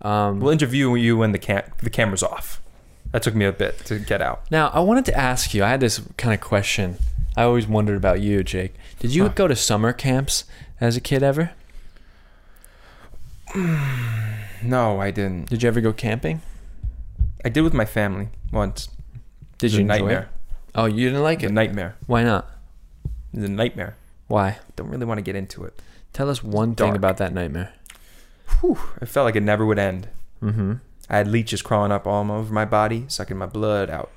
Um, 0.02 0.40
We'll 0.40 0.52
interview 0.52 0.96
you 0.96 1.18
when 1.18 1.32
the 1.32 1.38
cam- 1.40 1.72
the 1.84 1.90
camera's 1.90 2.24
off. 2.24 2.62
That 3.12 3.22
took 3.24 3.36
me 3.36 3.46
a 3.46 3.52
bit 3.52 3.78
to 3.86 4.00
get 4.00 4.22
out. 4.22 4.50
Now, 4.50 4.70
I 4.70 4.80
wanted 4.80 5.06
to 5.06 5.18
ask 5.18 5.54
you. 5.54 5.64
I 5.64 5.70
had 5.70 5.80
this 5.82 6.02
kind 6.18 6.34
of 6.34 6.40
question. 6.42 6.98
I 7.38 7.44
always 7.44 7.68
wondered 7.68 7.98
about 7.98 8.22
you, 8.22 8.44
Jake. 8.44 8.74
Did 9.00 9.14
you 9.14 9.24
Huh. 9.24 9.30
go 9.36 9.48
to 9.48 9.56
summer 9.56 9.92
camps 9.94 10.46
as 10.80 10.96
a 10.98 11.02
kid 11.02 11.22
ever? 11.24 11.52
No, 14.64 15.02
I 15.02 15.10
didn't. 15.10 15.50
Did 15.50 15.64
you 15.64 15.68
ever 15.68 15.82
go 15.82 15.92
camping? 15.92 16.42
I 17.44 17.50
did 17.50 17.62
with 17.62 17.74
my 17.74 17.86
family 17.86 18.30
once. 18.52 18.90
Did 19.58 19.74
you 19.74 19.84
nightmare? 19.84 20.22
it? 20.22 20.28
Oh, 20.76 20.86
you 20.86 21.10
didn't 21.10 21.24
like 21.24 21.40
It's 21.40 21.46
a 21.46 21.48
it. 21.48 21.54
nightmare. 21.54 21.96
Why 22.06 22.24
not? 22.24 22.48
It's 23.34 23.46
a 23.46 23.50
nightmare. 23.50 23.96
Why? 24.28 24.60
Don't 24.76 24.90
really 24.90 25.06
want 25.06 25.18
to 25.18 25.24
get 25.24 25.36
into 25.36 25.64
it. 25.64 25.80
Tell 26.14 26.30
us 26.30 26.44
one 26.44 26.76
thing 26.76 26.88
Dark. 26.88 26.96
about 26.98 27.18
that 27.18 27.34
nightmare. 27.34 27.74
Whew, 28.60 28.80
it 29.02 29.08
felt 29.08 29.26
like 29.26 29.36
it 29.36 29.44
never 29.44 29.66
would 29.66 29.80
end. 29.80 30.10
Mm-hmm. 30.42 30.74
I 31.10 31.18
had 31.18 31.28
leeches 31.28 31.62
crawling 31.62 31.92
up 31.92 32.08
all 32.08 32.30
over 32.32 32.54
my 32.54 32.66
body, 32.66 33.06
sucking 33.08 33.38
my 33.38 33.46
blood 33.46 33.90
out. 33.90 34.12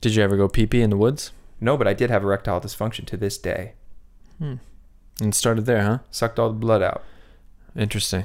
Did 0.00 0.14
you 0.14 0.22
ever 0.22 0.36
go 0.36 0.48
pee 0.48 0.66
pee 0.66 0.82
in 0.82 0.90
the 0.90 0.96
woods? 0.96 1.32
No, 1.60 1.76
but 1.76 1.86
I 1.86 1.94
did 1.94 2.10
have 2.10 2.24
erectile 2.24 2.60
dysfunction 2.60 3.06
to 3.06 3.16
this 3.16 3.38
day. 3.38 3.74
Hmm. 4.38 4.54
And 5.20 5.34
started 5.34 5.66
there, 5.66 5.82
huh? 5.82 5.98
Sucked 6.10 6.38
all 6.38 6.48
the 6.48 6.54
blood 6.54 6.82
out 6.82 7.04
Interesting. 7.76 8.24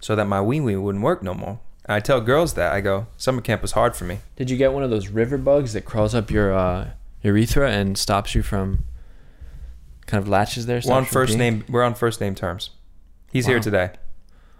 so 0.00 0.14
that 0.14 0.26
my 0.26 0.40
wee 0.40 0.60
wee 0.60 0.76
wouldn't 0.76 1.02
work 1.02 1.22
no 1.22 1.34
more. 1.34 1.58
I 1.88 2.00
tell 2.00 2.20
girls 2.20 2.54
that 2.54 2.72
I 2.72 2.80
go, 2.80 3.06
summer 3.16 3.40
camp 3.40 3.62
was 3.62 3.72
hard 3.72 3.96
for 3.96 4.04
me. 4.04 4.18
Did 4.36 4.50
you 4.50 4.56
get 4.56 4.72
one 4.72 4.82
of 4.82 4.90
those 4.90 5.08
river 5.08 5.38
bugs 5.38 5.72
that 5.72 5.84
crawls 5.84 6.14
up 6.14 6.30
your 6.30 6.52
uh, 6.52 6.90
urethra 7.22 7.70
and 7.70 7.96
stops 7.96 8.34
you 8.34 8.42
from 8.42 8.84
kind 10.06 10.22
of 10.22 10.28
latches 10.28 10.66
there? 10.66 10.76
We're 10.84 10.94
on 10.94 11.04
stops 11.04 11.06
you 11.06 11.12
from 11.12 11.12
first 11.12 11.34
peeing? 11.34 11.38
name. 11.38 11.64
We're 11.68 11.82
on 11.82 11.94
first 11.94 12.20
name 12.20 12.34
terms. 12.34 12.70
He's 13.32 13.46
here 13.46 13.60
today. 13.60 13.90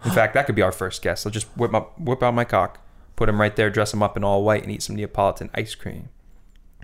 In 0.05 0.11
fact, 0.15 0.33
that 0.33 0.45
could 0.45 0.55
be 0.55 0.61
our 0.61 0.71
first 0.71 1.01
guest. 1.01 1.25
I'll 1.25 1.31
just 1.31 1.47
whip 1.57 1.73
up, 1.73 1.99
whip 1.99 2.21
out 2.21 2.33
my 2.33 2.43
cock, 2.45 2.79
put 3.15 3.29
him 3.29 3.39
right 3.41 3.55
there, 3.55 3.69
dress 3.69 3.93
him 3.93 4.03
up 4.03 4.15
in 4.17 4.23
all 4.23 4.43
white, 4.43 4.63
and 4.63 4.71
eat 4.71 4.83
some 4.83 4.95
Neapolitan 4.95 5.49
ice 5.53 5.73
cream. 5.75 6.09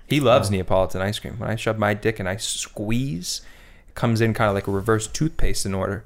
He 0.07 0.19
loves 0.19 0.49
Wow. 0.49 0.57
Neapolitan 0.57 1.01
ice 1.01 1.19
cream. 1.19 1.37
When 1.39 1.49
I 1.49 1.55
shove 1.55 1.77
my 1.77 1.93
dick 1.93 2.19
and 2.19 2.27
I 2.27 2.37
squeeze, 2.37 3.41
it 3.87 3.95
comes 3.95 4.21
in 4.21 4.33
kind 4.33 4.49
of 4.49 4.55
like 4.55 4.67
a 4.67 4.71
reverse 4.71 5.07
toothpaste 5.07 5.65
in 5.65 5.73
order. 5.73 6.03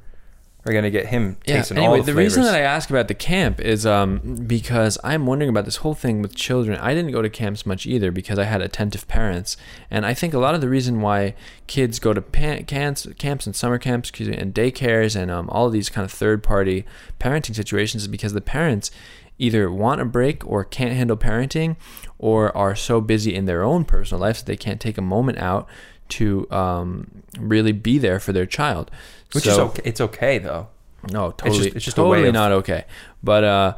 We're 0.66 0.74
gonna 0.74 0.90
get 0.92 1.06
him 1.06 1.38
Yeah. 1.46 1.58
tasting 1.58 1.78
Anyway, 1.78 2.00
all 2.00 2.04
the, 2.04 2.12
the 2.12 2.18
reason 2.18 2.44
that 2.44 2.54
I 2.54 2.60
ask 2.60 2.90
about 2.90 3.08
the 3.08 3.14
camp 3.14 3.62
is 3.62 3.86
um, 3.86 4.44
because 4.48 4.98
I'm 5.02 5.26
wondering 5.26 5.48
about 5.50 5.64
this 5.64 5.78
whole 5.78 5.94
thing 5.94 6.22
with 6.22 6.36
children. 6.36 6.78
I 6.80 6.94
didn't 6.94 7.12
go 7.12 7.22
to 7.22 7.30
camps 7.30 7.66
much 7.66 7.86
either 7.86 8.12
because 8.12 8.38
I 8.38 8.44
had 8.44 8.62
attentive 8.62 9.08
parents, 9.08 9.56
and 9.90 10.06
I 10.06 10.14
think 10.14 10.34
a 10.34 10.40
lot 10.40 10.56
of 10.56 10.62
the 10.62 10.68
reason 10.68 11.00
why 11.00 11.36
kids 11.68 12.00
go 12.00 12.12
to 12.14 12.22
pan- 12.22 12.66
camps, 12.66 13.08
camps 13.18 13.46
and 13.46 13.56
summer 13.56 13.78
camps, 13.78 14.10
excuse 14.10 14.28
me, 14.28 14.36
and 14.36 14.54
daycares 14.54 15.16
and 15.16 15.32
um, 15.32 15.50
all 15.52 15.68
of 15.68 15.72
these 15.74 15.90
kind 15.90 16.04
of 16.04 16.12
third-party 16.12 16.86
parenting 17.18 17.56
situations 17.56 18.04
is 18.04 18.08
because 18.10 18.34
the 18.34 18.42
parents 18.42 18.92
either 19.40 19.72
want 19.72 20.02
a 20.02 20.06
break 20.06 20.46
or 20.46 20.66
can't 20.66 20.94
handle 20.94 21.16
parenting, 21.16 21.78
or 22.18 22.56
are 22.58 22.76
so 22.76 23.00
busy 23.00 23.34
in 23.36 23.46
their 23.46 23.64
own 23.64 23.86
personal 23.86 24.20
lives 24.20 24.40
that 24.40 24.48
they 24.48 24.58
can't 24.58 24.82
take 24.82 24.98
a 24.98 25.02
moment 25.02 25.38
out 25.38 25.66
to 26.10 26.50
um, 26.52 27.24
really 27.40 27.72
be 27.72 27.98
there 27.98 28.20
for 28.20 28.34
their 28.34 28.46
child. 28.46 28.92
which 29.34 29.46
is 29.48 29.58
okay. 29.58 29.82
It's 29.86 30.02
okay 30.02 30.38
though. 30.40 30.68
no, 31.12 31.32
totally. 31.32 31.58
just- 31.66 31.76
it's 31.76 31.86
just 31.86 31.98
totally 31.98 32.28
of- 32.28 32.34
not 32.34 32.52
okay. 32.52 32.86
But 33.24 33.44
uh, 33.44 33.74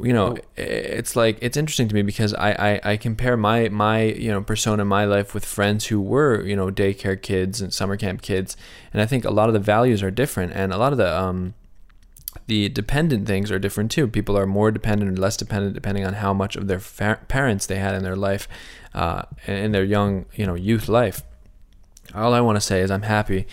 you 0.00 0.12
know, 0.12 0.36
it's 0.56 1.16
like 1.16 1.38
it's 1.42 1.56
interesting 1.56 1.88
to 1.88 1.94
me 1.94 2.02
because 2.02 2.32
I, 2.34 2.52
I 2.84 2.92
I 2.92 2.96
compare 2.96 3.36
my 3.36 3.68
my 3.70 4.02
you 4.02 4.30
know 4.30 4.40
persona 4.42 4.82
in 4.82 4.88
my 4.88 5.04
life 5.04 5.34
with 5.34 5.44
friends 5.44 5.86
who 5.86 6.00
were 6.00 6.42
you 6.46 6.54
know 6.54 6.68
daycare 6.70 7.20
kids 7.20 7.60
and 7.60 7.72
summer 7.72 7.96
camp 7.96 8.22
kids, 8.22 8.56
and 8.92 9.02
I 9.02 9.06
think 9.06 9.24
a 9.24 9.30
lot 9.32 9.48
of 9.48 9.52
the 9.54 9.60
values 9.60 10.02
are 10.02 10.10
different, 10.12 10.52
and 10.52 10.72
a 10.72 10.76
lot 10.78 10.92
of 10.92 10.98
the 10.98 11.10
um 11.18 11.54
the 12.46 12.68
dependent 12.68 13.26
things 13.26 13.50
are 13.50 13.58
different 13.58 13.90
too. 13.90 14.06
People 14.06 14.36
are 14.36 14.46
more 14.46 14.70
dependent 14.70 15.18
or 15.18 15.20
less 15.20 15.36
dependent 15.36 15.74
depending 15.74 16.04
on 16.04 16.14
how 16.14 16.32
much 16.34 16.56
of 16.56 16.66
their 16.68 16.78
fa- 16.80 17.20
parents 17.28 17.66
they 17.66 17.76
had 17.76 17.94
in 17.94 18.02
their 18.02 18.16
life, 18.16 18.46
uh, 18.94 19.22
in 19.46 19.72
their 19.72 19.84
young 19.84 20.26
you 20.34 20.46
know 20.46 20.54
youth 20.54 20.88
life. 20.88 21.22
All 22.14 22.34
I 22.34 22.40
want 22.40 22.56
to 22.56 22.60
say 22.60 22.80
is 22.80 22.90
I'm 22.90 23.02
happy 23.02 23.46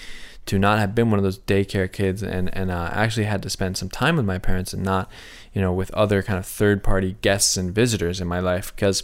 to 0.48 0.58
not 0.58 0.80
have 0.80 0.96
been 0.96 1.12
one 1.12 1.20
of 1.20 1.24
those 1.24 1.40
daycare 1.40 1.92
kids 1.92 2.24
and 2.24 2.54
and 2.56 2.72
uh, 2.72 2.90
actually 2.92 3.26
had 3.26 3.44
to 3.44 3.50
spend 3.50 3.78
some 3.78 3.90
time 3.90 4.16
with 4.16 4.26
my 4.26 4.38
parents 4.38 4.74
and 4.74 4.84
not 4.84 5.10
you 5.54 5.62
know 5.62 5.72
with 5.72 5.92
other 5.92 6.24
kind 6.24 6.40
of 6.40 6.46
third 6.46 6.84
party 6.84 7.16
guests 7.22 7.58
and 7.58 7.74
visitors 7.74 8.20
in 8.20 8.28
my 8.28 8.40
life 8.40 8.74
because 8.76 9.04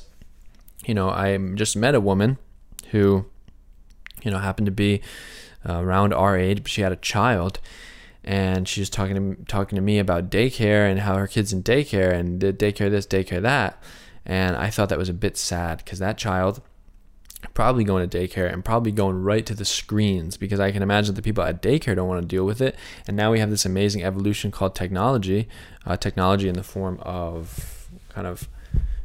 you 0.86 0.94
know 0.94 1.10
I 1.10 1.38
just 1.56 1.76
met 1.76 1.96
a 1.96 2.02
woman 2.02 2.38
who 2.92 3.26
you 4.24 4.32
know 4.32 4.40
happened 4.40 4.66
to 4.66 4.72
be 4.72 5.02
uh, 5.68 5.82
around 5.82 6.14
our 6.14 6.38
age 6.38 6.64
but 6.64 6.72
she 6.72 6.82
had 6.82 6.92
a 6.92 6.98
child 6.98 7.60
and 8.28 8.68
she 8.68 8.82
was 8.82 8.90
talking 8.90 9.16
to 9.16 9.44
talking 9.46 9.78
to 9.78 9.82
me 9.82 10.00
about 10.00 10.30
daycare 10.30 10.92
and 10.92 11.00
how 11.00 11.16
her 11.16 11.28
kids 11.28 11.54
in 11.54 11.64
daycare 11.64 12.12
and 12.12 12.42
daycare 12.42 12.92
this 12.92 13.08
daycare 13.08 13.42
that. 13.42 13.82
And 14.26 14.58
I 14.58 14.70
thought 14.70 14.90
that 14.90 14.98
was 14.98 15.08
a 15.08 15.14
bit 15.14 15.38
sad 15.38 15.78
because 15.78 16.00
that 16.00 16.18
child 16.18 16.62
probably 17.58 17.84
going 17.84 18.08
to 18.08 18.18
daycare 18.20 18.54
and 18.54 18.64
probably 18.64 18.92
going 18.92 19.24
right 19.24 19.44
to 19.44 19.56
the 19.56 19.66
screens 19.66 20.38
because 20.38 20.60
I 20.60 20.72
can 20.72 20.84
imagine 20.84 21.16
the 21.16 21.24
people 21.24 21.44
at 21.44 21.60
daycare 21.60 21.96
don't 21.96 22.08
want 22.08 22.22
to 22.22 22.28
deal 22.28 22.46
with 22.46 22.62
it. 22.62 22.76
And 23.08 23.18
now 23.18 23.32
we 23.32 23.40
have 23.40 23.50
this 23.50 23.66
amazing 23.66 24.04
evolution 24.04 24.52
called 24.52 24.76
technology, 24.76 25.50
uh, 25.84 25.98
technology 25.98 26.50
in 26.50 26.54
the 26.54 26.62
form 26.62 27.00
of 27.02 27.90
kind 28.10 28.28
of, 28.28 28.48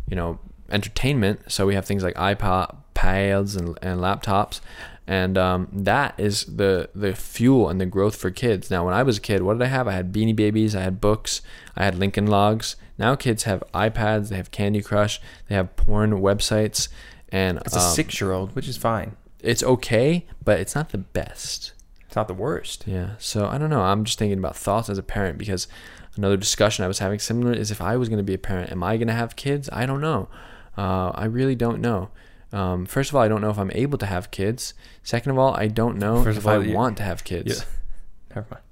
you 0.07 0.17
know, 0.17 0.38
entertainment. 0.69 1.51
So 1.51 1.67
we 1.67 1.75
have 1.75 1.87
things 1.87 2.03
like 2.03 2.15
iPod, 2.17 2.77
pads, 2.93 3.57
and, 3.57 3.79
and 3.81 4.01
laptops. 4.01 4.61
And 5.07 5.38
um, 5.38 5.69
that 5.73 6.12
is 6.19 6.45
the 6.45 6.91
the 6.95 7.15
fuel 7.15 7.71
and 7.71 7.81
the 7.81 7.87
growth 7.87 8.17
for 8.17 8.31
kids. 8.31 8.71
Now, 8.71 8.85
when 8.85 8.93
I 8.93 9.03
was 9.03 9.17
a 9.17 9.21
kid, 9.23 9.41
what 9.41 9.55
did 9.55 9.62
I 9.62 9.69
have? 9.69 9.88
I 9.88 9.93
had 9.93 10.12
Beanie 10.12 10.37
Babies, 10.37 10.77
I 10.77 10.83
had 10.83 11.01
books, 11.01 11.41
I 11.75 11.85
had 11.85 11.95
Lincoln 11.95 12.27
Logs. 12.27 12.77
Now 12.99 13.15
kids 13.15 13.45
have 13.45 13.65
iPads, 13.73 14.29
they 14.29 14.37
have 14.37 14.51
Candy 14.51 14.83
Crush, 14.83 15.23
they 15.49 15.55
have 15.55 15.75
porn 15.75 16.21
websites 16.21 16.88
and 17.33 17.59
It's 17.64 17.75
a 17.75 17.81
um, 17.81 17.95
six-year-old, 17.95 18.55
which 18.55 18.68
is 18.68 18.77
fine. 18.77 19.16
It's 19.40 19.62
okay, 19.62 20.27
but 20.45 20.61
it's 20.61 20.75
not 20.75 20.90
the 20.90 20.99
best. 20.99 21.73
It's 22.07 22.14
not 22.14 22.29
the 22.29 22.35
worst. 22.35 22.85
Yeah. 22.87 23.12
So 23.18 23.47
I 23.47 23.59
don't 23.59 23.71
know. 23.71 23.81
I'm 23.83 24.05
just 24.05 24.18
thinking 24.18 24.38
about 24.38 24.55
thoughts 24.55 24.88
as 24.90 24.99
a 24.99 25.03
parent 25.03 25.38
because 25.38 25.66
another 26.16 26.37
discussion 26.37 26.85
I 26.85 26.88
was 26.88 26.99
having 27.01 27.18
similar 27.18 27.53
is 27.53 27.71
if 27.71 27.81
I 27.81 27.97
was 27.97 28.09
going 28.09 28.18
to 28.18 28.23
be 28.23 28.35
a 28.35 28.38
parent, 28.38 28.71
am 28.71 28.83
I 28.85 28.97
going 28.99 29.09
to 29.09 29.14
have 29.14 29.35
kids? 29.35 29.68
I 29.73 29.87
don't 29.87 30.01
know. 30.01 30.29
Uh, 30.77 31.11
I 31.14 31.25
really 31.25 31.55
don't 31.55 31.81
know. 31.81 32.11
Um, 32.53 32.85
first 32.85 33.11
of 33.11 33.16
all, 33.16 33.23
I 33.23 33.29
don't 33.29 33.40
know 33.40 33.49
if 33.51 33.59
I'm 33.59 33.71
able 33.73 33.97
to 33.99 34.07
have 34.07 34.31
kids. 34.31 34.75
Second 35.03 35.33
of 35.33 35.38
all, 35.38 35.55
I 35.55 35.68
don't 35.68 35.97
know 35.97 36.23
First 36.23 36.38
if 36.38 36.47
all, 36.47 36.61
I 36.61 36.64
you- 36.64 36.75
want 36.75 36.99
to 36.99 37.03
have 37.03 37.25
kids. 37.25 37.59
Yeah. 37.61 37.64
Never 38.37 38.47
mind. 38.51 38.62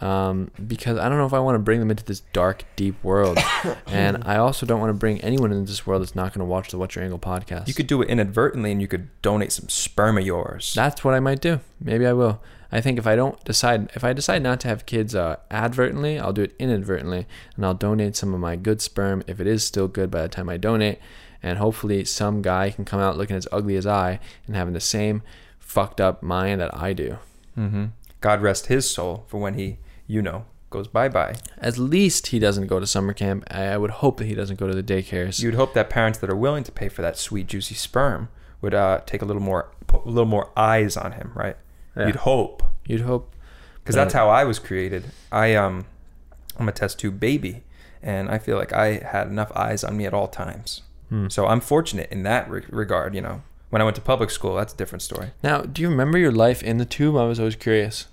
Um, 0.00 0.50
because 0.66 0.98
I 0.98 1.08
don't 1.08 1.18
know 1.18 1.26
if 1.26 1.32
I 1.32 1.38
want 1.38 1.54
to 1.54 1.60
bring 1.60 1.80
them 1.80 1.90
into 1.90 2.04
this 2.04 2.20
dark, 2.32 2.64
deep 2.76 3.02
world, 3.02 3.38
and 3.86 4.22
I 4.24 4.36
also 4.36 4.66
don't 4.66 4.80
want 4.80 4.90
to 4.90 4.98
bring 4.98 5.20
anyone 5.20 5.52
into 5.52 5.70
this 5.70 5.86
world 5.86 6.02
that's 6.02 6.14
not 6.14 6.32
going 6.32 6.40
to 6.40 6.44
watch 6.44 6.70
the 6.70 6.78
What's 6.78 6.94
Your 6.94 7.04
Angle 7.04 7.18
podcast. 7.18 7.68
You 7.68 7.74
could 7.74 7.86
do 7.86 8.02
it 8.02 8.08
inadvertently, 8.08 8.72
and 8.72 8.80
you 8.80 8.88
could 8.88 9.08
donate 9.22 9.52
some 9.52 9.68
sperm 9.68 10.18
of 10.18 10.26
yours. 10.26 10.72
That's 10.74 11.04
what 11.04 11.14
I 11.14 11.20
might 11.20 11.40
do. 11.40 11.60
Maybe 11.80 12.06
I 12.06 12.12
will. 12.12 12.42
I 12.72 12.80
think 12.80 12.98
if 12.98 13.06
I 13.06 13.14
don't 13.14 13.42
decide, 13.44 13.90
if 13.94 14.02
I 14.02 14.12
decide 14.12 14.42
not 14.42 14.60
to 14.60 14.68
have 14.68 14.86
kids 14.86 15.14
uh, 15.14 15.36
advertently, 15.50 16.18
I'll 16.18 16.32
do 16.32 16.42
it 16.42 16.54
inadvertently, 16.58 17.26
and 17.54 17.64
I'll 17.64 17.74
donate 17.74 18.16
some 18.16 18.34
of 18.34 18.40
my 18.40 18.56
good 18.56 18.80
sperm 18.80 19.22
if 19.26 19.40
it 19.40 19.46
is 19.46 19.64
still 19.64 19.88
good 19.88 20.10
by 20.10 20.22
the 20.22 20.28
time 20.28 20.48
I 20.48 20.56
donate, 20.56 20.98
and 21.42 21.58
hopefully 21.58 22.04
some 22.04 22.42
guy 22.42 22.70
can 22.70 22.84
come 22.84 23.00
out 23.00 23.16
looking 23.16 23.36
as 23.36 23.46
ugly 23.52 23.76
as 23.76 23.86
I 23.86 24.18
and 24.46 24.56
having 24.56 24.74
the 24.74 24.80
same 24.80 25.22
fucked 25.58 26.00
up 26.00 26.22
mind 26.22 26.60
that 26.60 26.76
I 26.76 26.92
do. 26.92 27.18
Mm-hmm. 27.56 27.86
God 28.20 28.42
rest 28.42 28.66
his 28.66 28.88
soul 28.88 29.24
for 29.28 29.38
when 29.38 29.54
he, 29.54 29.78
you 30.06 30.22
know, 30.22 30.44
goes 30.70 30.88
bye 30.88 31.08
bye. 31.08 31.36
At 31.58 31.78
least 31.78 32.28
he 32.28 32.38
doesn't 32.38 32.66
go 32.66 32.80
to 32.80 32.86
summer 32.86 33.12
camp. 33.12 33.44
I 33.50 33.64
I 33.66 33.76
would 33.76 33.90
hope 34.02 34.16
that 34.18 34.26
he 34.26 34.34
doesn't 34.34 34.58
go 34.58 34.66
to 34.66 34.74
the 34.74 34.82
daycares. 34.82 35.40
You'd 35.42 35.54
hope 35.54 35.74
that 35.74 35.90
parents 35.90 36.18
that 36.20 36.30
are 36.30 36.36
willing 36.36 36.64
to 36.64 36.72
pay 36.72 36.88
for 36.88 37.02
that 37.02 37.16
sweet 37.18 37.46
juicy 37.46 37.74
sperm 37.74 38.28
would 38.60 38.74
uh, 38.74 39.00
take 39.06 39.22
a 39.22 39.24
little 39.24 39.42
more, 39.42 39.70
put 39.86 40.04
a 40.06 40.08
little 40.08 40.24
more 40.28 40.50
eyes 40.56 40.96
on 40.96 41.12
him, 41.12 41.30
right? 41.34 41.56
Yeah. 41.96 42.06
You'd 42.06 42.16
hope, 42.16 42.62
You'd 42.86 43.02
hope. 43.02 43.34
because 43.82 43.94
that's 43.94 44.14
how 44.14 44.28
I 44.28 44.44
was 44.44 44.58
created. 44.58 45.04
I 45.30 45.54
um, 45.54 45.86
I'm 46.58 46.68
a 46.68 46.72
test 46.72 46.98
tube 46.98 47.20
baby, 47.20 47.62
and 48.02 48.28
I 48.30 48.38
feel 48.38 48.56
like 48.56 48.72
I 48.72 48.98
had 48.98 49.28
enough 49.28 49.52
eyes 49.54 49.84
on 49.84 49.96
me 49.96 50.06
at 50.06 50.14
all 50.14 50.28
times. 50.28 50.82
Hmm. 51.10 51.28
So 51.28 51.46
I'm 51.46 51.60
fortunate 51.60 52.10
in 52.10 52.22
that 52.24 52.50
re- 52.50 52.64
regard. 52.70 53.14
You 53.14 53.20
know, 53.20 53.42
when 53.70 53.80
I 53.82 53.84
went 53.84 53.94
to 53.96 54.02
public 54.02 54.30
school, 54.30 54.56
that's 54.56 54.72
a 54.72 54.76
different 54.76 55.02
story. 55.02 55.30
Now, 55.42 55.60
do 55.62 55.82
you 55.82 55.88
remember 55.88 56.18
your 56.18 56.32
life 56.32 56.62
in 56.62 56.78
the 56.78 56.84
tube? 56.84 57.16
I 57.16 57.24
was 57.24 57.38
always 57.38 57.56
curious. 57.56 58.06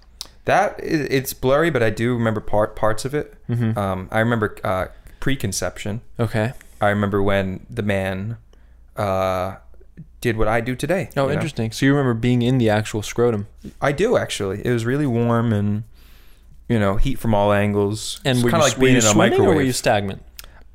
That 0.45 0.79
is, 0.83 1.07
it's 1.09 1.33
blurry, 1.33 1.69
but 1.69 1.81
I 1.81 1.89
do 1.89 2.13
remember 2.13 2.41
part 2.41 2.75
parts 2.75 3.05
of 3.05 3.13
it. 3.13 3.35
Mm-hmm. 3.49 3.77
Um, 3.77 4.09
I 4.11 4.19
remember 4.19 4.57
uh, 4.63 4.87
preconception. 5.19 6.01
okay. 6.19 6.53
I 6.81 6.89
remember 6.89 7.23
when 7.23 7.65
the 7.69 7.81
man 7.81 8.37
uh, 8.97 9.55
did 10.19 10.35
what 10.35 10.49
I 10.49 10.59
do 10.59 10.75
today. 10.75 11.09
Oh, 11.15 11.23
you 11.23 11.27
know? 11.27 11.33
interesting. 11.35 11.71
So 11.71 11.85
you 11.85 11.93
remember 11.95 12.13
being 12.13 12.41
in 12.41 12.57
the 12.57 12.69
actual 12.69 13.01
scrotum, 13.01 13.47
I 13.81 13.93
do 13.93 14.17
actually. 14.17 14.65
It 14.65 14.71
was 14.71 14.85
really 14.85 15.07
warm 15.07 15.53
and 15.53 15.83
you 16.67 16.77
know 16.79 16.97
heat 16.97 17.19
from 17.19 17.33
all 17.33 17.53
angles. 17.53 18.19
and 18.25 18.37
It's 18.37 18.43
were 18.43 18.51
you, 18.51 18.57
like 18.57 18.73
were 18.75 18.79
being 18.81 18.91
you 18.93 18.99
in 18.99 19.05
a 19.05 19.09
swimming 19.09 19.31
microwave. 19.31 19.49
or 19.49 19.55
were 19.55 19.61
you 19.61 19.71
stagnant? 19.71 20.23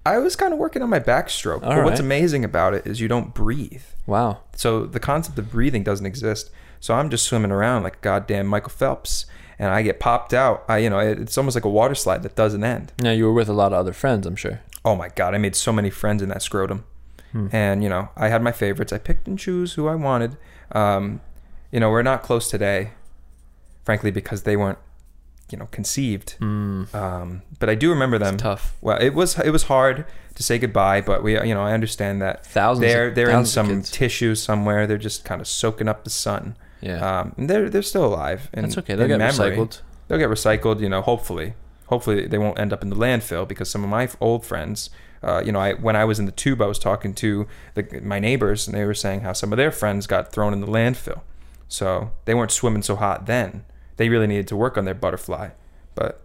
I 0.07 0.17
was 0.19 0.35
kind 0.37 0.55
of 0.55 0.59
working 0.59 0.81
on 0.81 0.89
my 0.89 1.01
backstroke. 1.01 1.63
All 1.63 1.75
but 1.77 1.85
what's 1.85 2.01
amazing 2.01 2.43
about 2.43 2.73
it 2.73 2.87
is 2.87 3.01
you 3.01 3.09
don't 3.09 3.35
breathe. 3.35 3.83
Wow. 4.07 4.41
So 4.57 4.87
the 4.87 5.01
concept 5.01 5.39
of 5.39 5.51
breathing 5.51 5.83
doesn't 5.83 6.07
exist. 6.07 6.51
So 6.81 6.95
I'm 6.95 7.11
just 7.11 7.25
swimming 7.27 7.51
around 7.51 7.83
like 7.83 8.01
goddamn 8.01 8.47
Michael 8.47 8.71
Phelps, 8.71 9.27
and 9.59 9.71
I 9.71 9.83
get 9.83 10.01
popped 10.01 10.33
out. 10.35 10.65
I 10.69 10.79
you 10.79 10.91
know 10.91 10.99
it, 10.99 11.19
it's 11.19 11.37
almost 11.39 11.55
like 11.55 11.65
a 11.65 11.71
water 11.71 11.95
slide 11.95 12.23
that 12.23 12.37
doesn't 12.37 12.65
end. 12.65 12.93
Now 13.01 13.13
you 13.13 13.25
were 13.25 13.33
with 13.33 13.49
a 13.49 13.53
lot 13.53 13.73
of 13.73 13.79
other 13.79 13.93
friends, 13.93 14.27
I'm 14.27 14.37
sure. 14.37 14.61
Oh 14.85 14.95
my 14.95 15.09
god, 15.09 15.35
I 15.35 15.39
made 15.39 15.57
so 15.57 15.73
many 15.73 15.91
friends 15.91 16.23
in 16.23 16.29
that 16.31 16.43
scrotum. 16.43 16.85
Hmm. 17.33 17.49
And 17.53 17.83
you 17.83 17.89
know, 17.89 18.09
I 18.17 18.29
had 18.29 18.43
my 18.43 18.53
favorites. 18.53 18.93
I 18.93 18.99
picked 18.99 19.29
and 19.29 19.39
choose 19.39 19.75
who 19.75 19.87
I 19.89 19.95
wanted. 19.95 20.37
Um, 20.73 21.21
you 21.71 21.81
know, 21.81 21.91
we're 21.91 22.03
not 22.03 22.23
close 22.23 22.49
today, 22.49 22.93
frankly, 23.85 24.11
because 24.11 24.45
they 24.45 24.57
weren't, 24.57 24.79
you 25.51 25.59
know, 25.59 25.67
conceived. 25.71 26.37
Mm. 26.41 26.95
Um, 26.95 27.43
but 27.59 27.69
I 27.69 27.75
do 27.75 27.91
remember 27.91 28.19
them. 28.19 28.35
It's 28.35 28.43
tough. 28.43 28.77
Well, 28.81 28.99
it 28.99 29.13
was 29.15 29.39
it 29.39 29.51
was 29.51 29.65
hard 29.65 30.07
to 30.35 30.43
say 30.43 30.59
goodbye, 30.59 31.01
but 31.01 31.23
we, 31.23 31.35
you 31.47 31.55
know, 31.55 31.63
I 31.63 31.73
understand 31.73 32.23
that 32.23 32.47
Thousands. 32.47 32.87
they're 32.87 33.11
they're 33.11 33.29
in 33.29 33.45
thousands 33.45 33.89
some 33.89 33.93
tissue 33.93 34.35
somewhere. 34.35 34.87
They're 34.87 34.97
just 34.97 35.25
kind 35.25 35.41
of 35.41 35.47
soaking 35.49 35.89
up 35.89 36.05
the 36.05 36.11
sun. 36.11 36.57
Yeah. 36.81 37.21
Um, 37.21 37.35
and 37.37 37.49
they're 37.51 37.69
they're 37.69 37.83
still 37.83 38.05
alive. 38.05 38.49
In, 38.53 38.63
That's 38.63 38.79
okay. 38.79 38.95
They'll 38.95 39.09
get 39.09 39.19
memory. 39.19 39.57
recycled. 39.57 39.81
They'll 40.07 40.19
get 40.19 40.31
recycled. 40.31 40.81
You 40.81 40.89
know, 40.89 41.03
hopefully, 41.03 41.55
hopefully 41.87 42.27
they 42.27 42.39
won't 42.39 42.59
end 42.59 42.73
up 42.73 42.83
in 42.83 42.91
the 42.91 42.97
landfill 42.97 43.47
because 43.47 43.71
some 43.71 43.85
of 43.85 43.91
my 43.91 44.09
old 44.21 44.45
friends. 44.45 44.91
Uh, 45.21 45.43
you 45.45 45.51
know, 45.51 45.59
I 45.59 45.73
when 45.75 45.97
I 45.97 46.05
was 46.05 46.21
in 46.21 46.27
the 46.27 46.33
tube, 46.33 46.63
I 46.63 46.67
was 46.67 46.79
talking 46.79 47.13
to 47.15 47.49
the, 47.75 48.01
my 48.05 48.21
neighbors, 48.21 48.69
and 48.69 48.77
they 48.77 48.85
were 48.85 48.95
saying 48.95 49.23
how 49.23 49.33
some 49.33 49.53
of 49.53 49.57
their 49.57 49.73
friends 49.73 50.07
got 50.07 50.31
thrown 50.33 50.53
in 50.53 50.61
the 50.61 50.69
landfill. 50.69 51.23
So 51.67 52.13
they 52.25 52.35
weren't 52.35 52.53
swimming 52.53 52.83
so 52.83 52.97
hot 52.97 53.27
then. 53.27 53.65
They 53.97 54.09
really 54.09 54.29
needed 54.29 54.47
to 54.49 54.57
work 54.57 54.79
on 54.79 54.85
their 54.85 54.95
butterfly. 54.95 55.51
But 55.97 56.25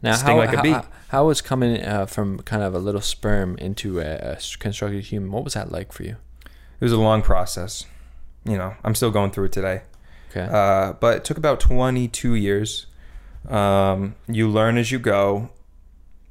Now, 0.00 0.14
Sting 0.14 0.28
how, 0.28 0.38
like 0.38 0.52
a 0.54 0.56
how, 0.56 0.62
bee. 0.62 0.88
how- 1.08 1.26
was 1.26 1.42
coming 1.42 1.82
uh, 1.84 2.06
from 2.06 2.38
kind 2.40 2.62
of 2.62 2.74
a 2.74 2.78
little 2.78 3.02
sperm 3.02 3.56
into 3.58 4.00
a 4.00 4.38
constructed 4.58 5.04
human? 5.04 5.30
What 5.30 5.44
was 5.44 5.52
that 5.54 5.70
like 5.70 5.92
for 5.92 6.02
you? 6.02 6.16
it 6.80 6.84
was 6.84 6.92
a 6.92 6.96
long 6.98 7.22
process. 7.22 7.84
You 8.44 8.56
know, 8.58 8.74
I'm 8.84 8.94
still 8.94 9.10
going 9.10 9.30
through 9.30 9.46
it 9.46 9.52
today. 9.52 9.82
Okay. 10.30 10.48
Uh, 10.50 10.94
but 10.94 11.18
it 11.18 11.24
took 11.24 11.36
about 11.38 11.60
22 11.60 12.34
years. 12.34 12.86
Um, 13.48 14.14
you 14.26 14.48
learn 14.48 14.78
as 14.78 14.90
you 14.90 14.98
go. 14.98 15.50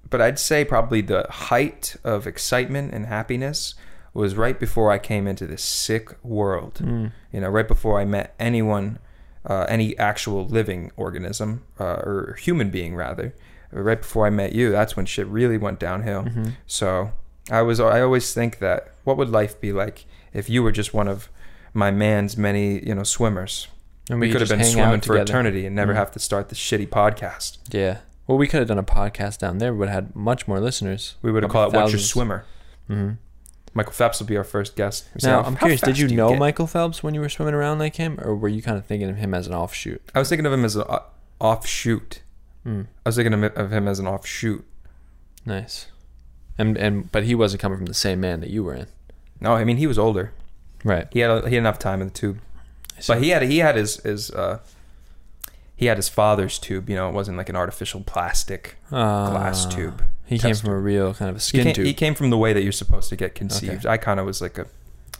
But 0.10 0.21
I'd 0.21 0.39
say 0.39 0.65
probably 0.65 1.02
the 1.02 1.26
height 1.30 1.95
of 2.04 2.28
excitement 2.28 2.93
and 2.93 3.06
happiness 3.06 3.76
was 4.13 4.36
right 4.36 4.60
before 4.60 4.91
I 4.91 4.97
came 4.97 5.26
into 5.26 5.47
this 5.47 5.63
sick 5.63 6.21
world. 6.21 6.82
Mm. 6.84 7.13
You 7.32 7.39
know, 7.41 7.50
right 7.50 7.67
before 7.67 7.97
I 7.97 8.04
met 8.04 8.36
anyone, 8.38 9.00
uh, 9.45 9.65
any 9.69 9.97
actual 9.97 10.45
living 10.45 10.91
organism, 10.97 11.63
uh, 11.80 12.02
or 12.04 12.38
human 12.41 12.69
being 12.71 12.93
rather. 12.95 13.34
Right 13.71 14.02
before 14.02 14.28
I 14.28 14.30
met 14.32 14.52
you, 14.52 14.69
that's 14.69 14.97
when 14.97 15.06
shit 15.06 15.28
really 15.28 15.58
went 15.58 15.80
downhill. 15.80 16.24
Mhm. 16.24 16.56
So 16.67 17.12
I 17.50 17.62
was 17.62 17.80
I 17.80 18.02
always 18.02 18.34
think 18.34 18.60
that 18.60 18.91
what 19.06 19.15
would 19.15 19.30
life 19.30 19.62
be 19.62 19.71
like 19.71 20.04
if 20.34 20.50
you 20.50 20.62
were 20.62 20.74
just 20.74 20.93
one 20.93 21.08
of 21.08 21.30
my 21.74 21.92
man's 21.92 22.38
many 22.38 22.86
you 22.86 22.96
know 22.96 23.04
swimmers? 23.04 23.68
And 24.10 24.20
we, 24.20 24.28
could 24.28 24.40
could 24.40 24.50
have 24.50 24.60
been 24.60 24.68
swimming 24.68 25.02
for 25.02 25.16
eternity 25.18 25.66
and 25.66 25.76
never 25.76 25.94
Mhm. 25.94 25.98
have 25.98 26.12
to 26.12 26.20
start 26.20 26.50
the 26.50 26.56
shitty 26.56 26.88
podcast. 26.90 27.60
Yeah. 27.72 28.00
Well, 28.28 28.38
we 28.38 28.48
could 28.48 28.60
have 28.60 28.68
done 28.68 28.80
a 28.80 28.84
podcast 28.84 29.40
down 29.40 29.60
there. 29.60 29.72
We 29.74 29.80
would 29.80 29.90
have 29.90 30.06
had 30.06 30.16
much 30.16 30.48
more 30.48 30.60
listeners. 30.60 31.16
We 31.22 31.32
would 31.32 31.44
have 31.44 31.52
called 31.52 31.74
it 31.74 31.78
"What's 31.78 31.92
Your 31.92 32.00
thousands. 32.00 32.10
Swimmer." 32.10 32.46
hmm 32.88 33.12
Michael 33.74 33.94
Phelps 33.94 34.20
will 34.20 34.28
be 34.28 34.36
our 34.36 34.44
first 34.44 34.76
guest. 34.76 35.06
We 35.16 35.26
Now, 35.30 35.42
"How- 35.44 35.48
I'm 35.48 35.56
curious. 35.56 35.80
Did 35.80 35.92
fast 35.98 36.00
you 36.00 36.10
know 36.18 36.30
get?" 36.32 36.40
Michael 36.40 36.68
Phelps 36.68 37.04
when 37.04 37.14
you 37.14 37.22
were 37.22 37.30
swimming 37.30 37.54
around 37.54 37.80
like 37.80 37.96
him, 37.96 38.20
or 38.22 38.36
were 38.36 38.50
you 38.50 38.62
kind 38.62 38.78
of 38.78 38.86
thinking 38.86 39.10
of 39.10 39.16
him 39.16 39.34
as 39.34 39.48
an 39.48 39.54
offshoot? 39.54 40.02
I 40.14 40.20
was 40.20 40.28
thinking 40.28 40.46
of 40.46 40.52
him 40.52 40.66
as 40.66 40.76
an 40.76 40.84
offshoot. 41.40 42.22
Mm. 42.68 42.88
I 43.06 43.10
was 43.10 43.16
thinking 43.16 43.34
of 43.34 43.44
him- 43.44 43.52
of 43.56 43.72
him 43.72 43.88
as 43.88 44.00
an 44.00 44.08
offshoot. 44.08 44.66
Nice. 45.46 45.88
And 46.58 46.78
and 46.78 47.12
but 47.12 47.24
he 47.24 47.34
wasn't 47.34 47.62
coming 47.62 47.78
from 47.78 47.86
the 47.88 47.94
same 47.94 48.20
man 48.20 48.42
that 48.42 48.50
you 48.50 48.64
were 48.64 48.74
in. 48.76 48.88
No, 49.40 49.54
I 49.54 49.64
mean 49.64 49.78
he 49.78 49.88
was 49.88 49.98
older. 49.98 50.34
Right. 50.84 51.08
He 51.12 51.20
had 51.20 51.46
he 51.48 51.56
had 51.56 51.62
enough 51.62 51.80
time 51.80 52.02
in 52.02 52.08
the 52.08 52.13
tube, 52.13 52.39
but 53.08 53.22
he 53.22 53.30
had 53.30 53.44
he 53.44 53.60
had 53.60 53.76
his 53.76 53.98
his 54.04 54.32
uh, 54.32 54.60
he 55.76 55.86
had 55.88 55.98
his 55.98 56.10
father's 56.10 56.58
tube. 56.60 56.89
You 56.89 56.96
know, 56.96 57.10
it 57.10 57.13
wasn't 57.13 57.38
like 57.38 57.50
an 57.50 57.56
artificial 57.56 58.02
plastic 58.02 58.78
glass 58.89 59.65
Ah. 59.65 59.70
tube. 59.70 60.04
He 60.26 60.39
came 60.39 60.56
from 60.56 60.70
a 60.72 60.78
real 60.80 61.13
kind 61.13 61.30
of 61.30 61.36
a 61.36 61.39
He 61.39 61.44
skin 61.44 61.63
came, 61.65 61.74
tube. 61.76 61.86
he 61.86 61.94
came 61.94 62.15
from 62.15 62.30
the 62.30 62.38
way 62.38 62.54
that 62.54 62.63
you're 62.63 62.72
supposed 62.72 63.10
to 63.10 63.15
get 63.15 63.36
conceived. 63.36 63.86
I 63.86 63.98
kind 63.98 64.20
of 64.20 64.26
was 64.26 64.41
like 64.41 64.58
a 64.58 64.65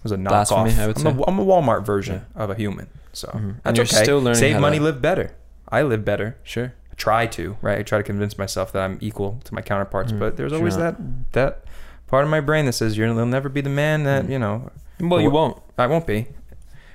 was 0.04 0.12
a 0.12 0.18
Blasphemy, 0.18 0.72
knockoff. 0.72 0.80
I 0.80 0.88
would 0.88 0.98
I'm. 1.06 1.20
A, 1.20 1.24
I'm 1.28 1.40
a 1.40 1.46
Walmart 1.46 1.86
version 1.86 2.26
of 2.36 2.50
a 2.50 2.56
human. 2.56 2.88
So 3.14 3.28
Mhm. 3.28 3.36
And 3.36 3.60
that's 3.64 3.78
you're 3.78 3.86
okay. 3.86 4.04
still 4.04 4.20
learning 4.20 4.40
Save 4.40 4.60
money, 4.60 4.78
to- 4.78 4.84
live 4.84 5.02
better. 5.02 5.34
I 5.70 5.82
live 5.84 6.04
better. 6.06 6.38
sure. 6.44 6.74
I 6.92 6.96
try 6.96 7.26
to, 7.28 7.58
right? 7.62 7.80
I 7.80 7.84
try 7.84 7.98
to 8.00 8.04
convince 8.04 8.38
myself 8.38 8.72
that 8.74 8.84
I'm 8.84 8.98
equal 9.02 9.40
to 9.46 9.54
my 9.54 9.62
counterparts, 9.62 10.12
Mm, 10.12 10.20
but 10.20 10.38
there's 10.38 10.54
always 10.54 10.78
not. 10.78 10.98
that 10.98 11.32
that 11.34 11.64
part 12.08 12.24
of 12.24 12.30
my 12.30 12.40
brain 12.40 12.66
that 12.66 12.74
says 12.74 12.98
you'll 12.98 13.26
never 13.26 13.50
be 13.50 13.62
the 13.62 13.70
man 13.70 14.04
that 14.04 14.26
Mm. 14.26 14.30
you 14.32 14.40
know. 14.40 14.72
Well, 15.10 15.22
you 15.22 15.30
won't 15.30 15.62
I 15.78 15.88
won't 15.88 16.06
be. 16.08 16.28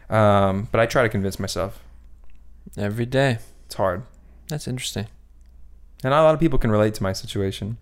Um, 0.08 0.68
but 0.70 0.80
I 0.80 0.86
try 0.86 1.02
to 1.02 1.08
convince 1.08 1.38
myself. 1.40 1.82
every 2.76 3.06
day. 3.06 3.38
It's 3.66 3.74
hard, 3.74 4.02
That's 4.48 4.68
interesting. 4.68 5.06
and 6.04 6.10
not 6.12 6.20
a 6.20 6.24
lot 6.24 6.34
of 6.34 6.40
people 6.40 6.58
can 6.58 6.70
relate 6.70 6.94
to 6.94 7.02
my 7.02 7.12
situation. 7.12 7.78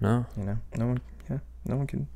No, 0.00 0.26
You 0.36 0.44
know, 0.44 0.58
no 0.76 0.86
one. 0.86 1.00
Yeah, 1.28 1.38
no 1.64 1.76
one 1.76 1.86
can. 1.88 2.06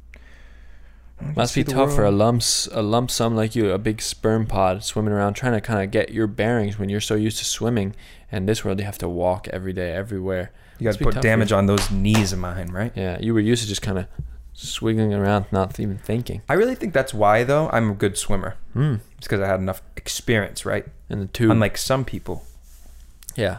no 1.21 1.27
one 1.27 1.35
must 1.35 1.55
see 1.55 1.65
be 1.65 1.73
tough 1.73 1.93
for 1.95 2.05
a 2.05 2.11
lumps 2.13 2.69
a 2.73 2.83
lump 2.83 3.11
sum 3.11 3.35
like 3.35 3.57
you, 3.57 3.71
a 3.73 3.79
big 3.79 4.01
sperm 4.01 4.47
pod 4.47 4.85
swimming 4.85 5.13
around 5.13 5.35
trying 5.35 5.53
to 5.53 5.61
kind 5.61 5.83
of 5.83 5.91
get 5.91 6.11
your 6.13 6.27
bearings 6.29 6.79
when 6.79 6.89
you're 6.89 7.01
so 7.01 7.15
used 7.17 7.39
to 7.39 7.45
swimming. 7.45 7.95
And 8.31 8.49
this 8.49 8.65
world, 8.65 8.79
you 8.79 8.85
have 8.85 8.99
to 8.99 9.09
walk 9.09 9.49
every 9.49 9.73
day, 9.73 9.93
everywhere. 9.93 10.53
You 10.79 10.85
got 10.85 10.97
to 10.99 11.05
put 11.05 11.21
damage 11.21 11.51
on 11.53 11.67
those 11.67 11.91
knees 11.91 12.33
of 12.33 12.39
mine, 12.39 12.69
right? 12.69 12.93
Yeah, 12.95 13.19
you 13.21 13.35
were 13.35 13.41
used 13.41 13.63
to 13.63 13.69
just 13.69 13.83
kind 13.83 13.99
of 13.99 14.07
swiggling 14.53 15.15
around, 15.15 15.47
not 15.51 15.79
even 15.81 15.99
thinking. 15.99 16.43
I 16.49 16.55
really 16.55 16.75
think 16.75 16.93
that's 16.93 17.15
why, 17.15 17.45
though, 17.45 17.69
I'm 17.73 17.91
a 17.91 17.95
good 17.95 18.19
swimmer. 18.19 18.57
Hmm. 18.73 18.97
It's 19.19 19.27
because 19.27 19.41
I 19.41 19.47
had 19.47 19.61
enough 19.61 19.83
experience, 19.97 20.67
right? 20.67 20.87
In 21.09 21.21
the 21.21 21.27
tube. 21.27 21.51
Unlike 21.51 21.79
some 21.79 22.05
people. 22.05 22.45
Yeah. 23.37 23.59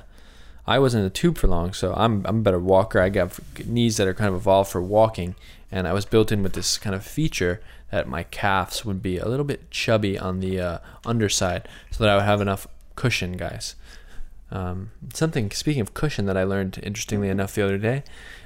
I 0.68 0.80
wasn't 0.80 1.02
in 1.02 1.06
the 1.06 1.10
tube 1.10 1.38
for 1.38 1.48
long, 1.48 1.74
so 1.74 1.94
I'm 1.96 2.26
I'm 2.26 2.38
a 2.38 2.42
better 2.42 2.60
walker. 2.60 3.00
I 3.00 3.10
got 3.10 3.40
knees 3.66 3.98
that 3.98 4.08
are 4.08 4.14
kind 4.14 4.30
of 4.30 4.36
evolved 4.36 4.72
for 4.72 4.82
walking, 4.82 5.36
and 5.72 5.88
I 5.88 5.94
was 5.94 6.06
built 6.06 6.32
in 6.32 6.44
with 6.44 6.54
this 6.54 6.78
kind 6.78 6.96
of 6.96 7.04
feature 7.04 7.62
that 7.90 8.08
my 8.08 8.24
calves 8.24 8.86
would 8.86 9.02
be 9.02 9.18
a 9.18 9.28
little 9.28 9.44
bit 9.44 9.70
chubby 9.72 10.18
on 10.18 10.40
the 10.40 10.60
uh, 10.60 10.78
underside, 11.06 11.68
so 11.90 12.04
that 12.04 12.10
I 12.12 12.16
would 12.16 12.26
have 12.26 12.42
enough 12.42 12.68
cushion, 12.96 13.38
guys. 13.38 13.76
Um, 14.52 14.92
something 15.14 15.50
speaking 15.52 15.82
of 15.82 15.94
cushion 15.94 16.26
that 16.26 16.38
I 16.38 16.44
learned 16.44 16.80
interestingly 16.84 17.30
enough 17.30 17.56
the 17.56 17.64
other 17.64 17.78
day, 17.78 18.04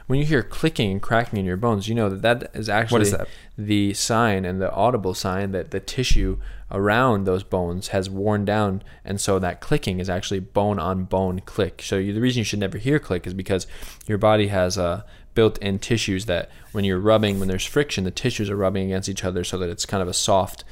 when 0.07 0.19
you 0.19 0.25
hear 0.25 0.43
clicking 0.43 0.91
and 0.91 1.01
cracking 1.01 1.39
in 1.39 1.45
your 1.45 1.57
bones, 1.57 1.87
you 1.87 1.95
know 1.95 2.09
that 2.09 2.21
that 2.21 2.51
is 2.55 2.69
actually 2.69 3.03
is 3.03 3.11
that? 3.11 3.27
the 3.57 3.93
sign 3.93 4.45
and 4.45 4.61
the 4.61 4.71
audible 4.71 5.13
sign 5.13 5.51
that 5.51 5.71
the 5.71 5.79
tissue 5.79 6.37
around 6.71 7.23
those 7.23 7.43
bones 7.43 7.89
has 7.89 8.09
worn 8.09 8.45
down, 8.45 8.83
and 9.03 9.19
so 9.19 9.39
that 9.39 9.61
clicking 9.61 9.99
is 9.99 10.09
actually 10.09 10.39
bone 10.39 10.77
on 10.77 11.05
bone 11.05 11.39
click. 11.39 11.81
So 11.81 11.97
you, 11.97 12.13
the 12.13 12.21
reason 12.21 12.39
you 12.39 12.43
should 12.43 12.59
never 12.59 12.77
hear 12.77 12.99
click 12.99 13.25
is 13.25 13.33
because 13.33 13.65
your 14.05 14.17
body 14.17 14.47
has 14.47 14.77
uh, 14.77 15.03
built-in 15.33 15.79
tissues 15.79 16.25
that 16.25 16.49
when 16.71 16.85
you're 16.85 16.99
rubbing, 16.99 17.39
when 17.39 17.47
there's 17.47 17.65
friction, 17.65 18.03
the 18.03 18.11
tissues 18.11 18.49
are 18.49 18.55
rubbing 18.55 18.85
against 18.85 19.09
each 19.09 19.23
other, 19.23 19.43
so 19.43 19.57
that 19.57 19.69
it's 19.69 19.85
kind 19.85 20.03
of 20.03 20.07
a 20.07 20.13
soft 20.13 20.63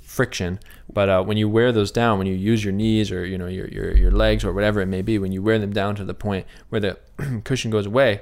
friction. 0.00 0.60
But 0.92 1.08
uh, 1.08 1.22
when 1.22 1.38
you 1.38 1.48
wear 1.48 1.72
those 1.72 1.90
down, 1.90 2.18
when 2.18 2.26
you 2.26 2.34
use 2.34 2.62
your 2.62 2.74
knees 2.74 3.10
or 3.10 3.24
you 3.24 3.38
know 3.38 3.46
your, 3.46 3.68
your 3.68 3.96
your 3.96 4.10
legs 4.10 4.44
or 4.44 4.52
whatever 4.52 4.82
it 4.82 4.86
may 4.86 5.00
be, 5.00 5.18
when 5.18 5.32
you 5.32 5.42
wear 5.42 5.58
them 5.58 5.72
down 5.72 5.94
to 5.96 6.04
the 6.04 6.14
point 6.14 6.46
where 6.68 6.80
the 6.80 6.98
cushion 7.44 7.70
goes 7.70 7.86
away, 7.86 8.20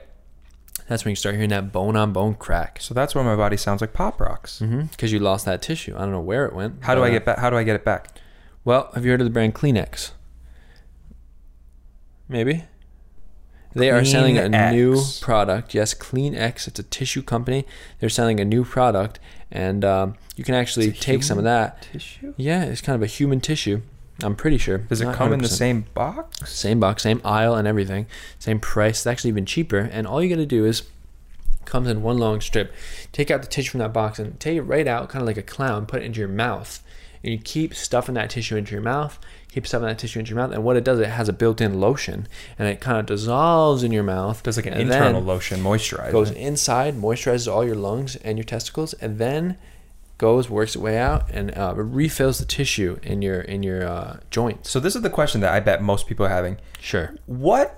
that's 0.90 1.04
when 1.04 1.10
you 1.12 1.16
start 1.16 1.36
hearing 1.36 1.50
that 1.50 1.70
bone 1.70 1.94
on 1.94 2.12
bone 2.12 2.34
crack. 2.34 2.80
So 2.80 2.94
that's 2.94 3.14
why 3.14 3.22
my 3.22 3.36
body 3.36 3.56
sounds 3.56 3.80
like 3.80 3.92
pop 3.92 4.20
rocks. 4.20 4.58
Because 4.90 5.12
you 5.12 5.20
lost 5.20 5.44
that 5.44 5.62
tissue. 5.62 5.94
I 5.94 6.00
don't 6.00 6.10
know 6.10 6.20
where 6.20 6.46
it 6.46 6.52
went. 6.52 6.82
How 6.82 6.96
do 6.96 7.04
I 7.04 7.10
uh, 7.10 7.12
get 7.12 7.24
back? 7.24 7.38
How 7.38 7.48
do 7.48 7.56
I 7.56 7.62
get 7.62 7.76
it 7.76 7.84
back? 7.84 8.08
Well, 8.64 8.90
have 8.94 9.04
you 9.04 9.12
heard 9.12 9.20
of 9.20 9.24
the 9.24 9.30
brand 9.30 9.54
Kleenex? 9.54 10.10
Maybe. 12.28 12.64
They 13.72 13.88
are 13.92 14.04
selling 14.04 14.36
a 14.36 14.48
new 14.72 15.00
product. 15.20 15.74
Yes, 15.74 15.94
Kleenex. 15.94 16.66
It's 16.66 16.80
a 16.80 16.82
tissue 16.82 17.22
company. 17.22 17.66
They're 18.00 18.08
selling 18.08 18.40
a 18.40 18.44
new 18.44 18.64
product, 18.64 19.20
and 19.48 19.84
um, 19.84 20.16
you 20.34 20.42
can 20.42 20.56
actually 20.56 20.90
take 20.90 21.22
some 21.22 21.38
of 21.38 21.44
that. 21.44 21.82
Tissue. 21.82 22.34
Yeah, 22.36 22.64
it's 22.64 22.80
kind 22.80 22.96
of 22.96 23.02
a 23.02 23.06
human 23.06 23.40
tissue. 23.40 23.82
I'm 24.22 24.36
pretty 24.36 24.58
sure. 24.58 24.78
Does 24.78 25.00
it 25.00 25.12
come 25.14 25.32
in 25.32 25.40
the 25.40 25.48
same 25.48 25.86
box? 25.94 26.50
Same 26.52 26.80
box, 26.80 27.02
same 27.02 27.20
aisle, 27.24 27.54
and 27.54 27.66
everything. 27.66 28.06
Same 28.38 28.60
price. 28.60 29.00
It's 29.00 29.06
actually 29.06 29.30
even 29.30 29.46
cheaper. 29.46 29.78
And 29.78 30.06
all 30.06 30.22
you 30.22 30.28
got 30.28 30.36
to 30.36 30.46
do 30.46 30.64
is 30.64 30.84
comes 31.64 31.88
in 31.88 32.02
one 32.02 32.18
long 32.18 32.40
strip. 32.40 32.72
Take 33.12 33.30
out 33.30 33.42
the 33.42 33.48
tissue 33.48 33.70
from 33.72 33.80
that 33.80 33.92
box 33.92 34.18
and 34.18 34.38
take 34.40 34.56
it 34.56 34.62
right 34.62 34.86
out, 34.86 35.08
kind 35.08 35.22
of 35.22 35.26
like 35.26 35.36
a 35.36 35.42
clown. 35.42 35.86
Put 35.86 36.02
it 36.02 36.04
into 36.04 36.18
your 36.18 36.28
mouth, 36.28 36.82
and 37.22 37.32
you 37.32 37.38
keep 37.38 37.74
stuffing 37.74 38.14
that 38.16 38.30
tissue 38.30 38.56
into 38.56 38.72
your 38.72 38.82
mouth. 38.82 39.18
Keep 39.52 39.66
stuffing 39.66 39.88
that 39.88 39.98
tissue 39.98 40.20
into 40.20 40.30
your 40.30 40.40
mouth, 40.40 40.52
and 40.52 40.62
what 40.62 40.76
it 40.76 40.84
does, 40.84 41.00
it 41.00 41.08
has 41.08 41.28
a 41.28 41.32
built-in 41.32 41.80
lotion, 41.80 42.28
and 42.58 42.68
it 42.68 42.80
kind 42.80 42.98
of 42.98 43.06
dissolves 43.06 43.82
in 43.82 43.90
your 43.90 44.04
mouth. 44.04 44.42
Does 44.42 44.56
like 44.56 44.66
an 44.66 44.74
internal 44.74 45.22
lotion 45.22 45.60
moisturizer. 45.60 46.12
goes 46.12 46.30
inside, 46.30 46.94
moisturizes 46.94 47.52
all 47.52 47.64
your 47.64 47.74
lungs 47.74 48.14
and 48.16 48.38
your 48.38 48.44
testicles, 48.44 48.92
and 48.94 49.18
then 49.18 49.58
goes 50.20 50.48
works 50.50 50.76
its 50.76 50.82
way 50.82 50.98
out 50.98 51.28
and 51.30 51.50
uh, 51.56 51.72
refills 51.74 52.38
the 52.38 52.44
tissue 52.44 52.98
in 53.02 53.22
your 53.22 53.40
in 53.40 53.62
your 53.64 53.82
uh, 53.88 54.18
joints. 54.30 54.70
So 54.70 54.78
this 54.78 54.94
is 54.94 55.02
the 55.02 55.10
question 55.10 55.40
that 55.40 55.52
I 55.52 55.60
bet 55.60 55.82
most 55.82 56.06
people 56.06 56.26
are 56.26 56.34
having. 56.40 56.58
Sure. 56.78 57.14
What 57.26 57.76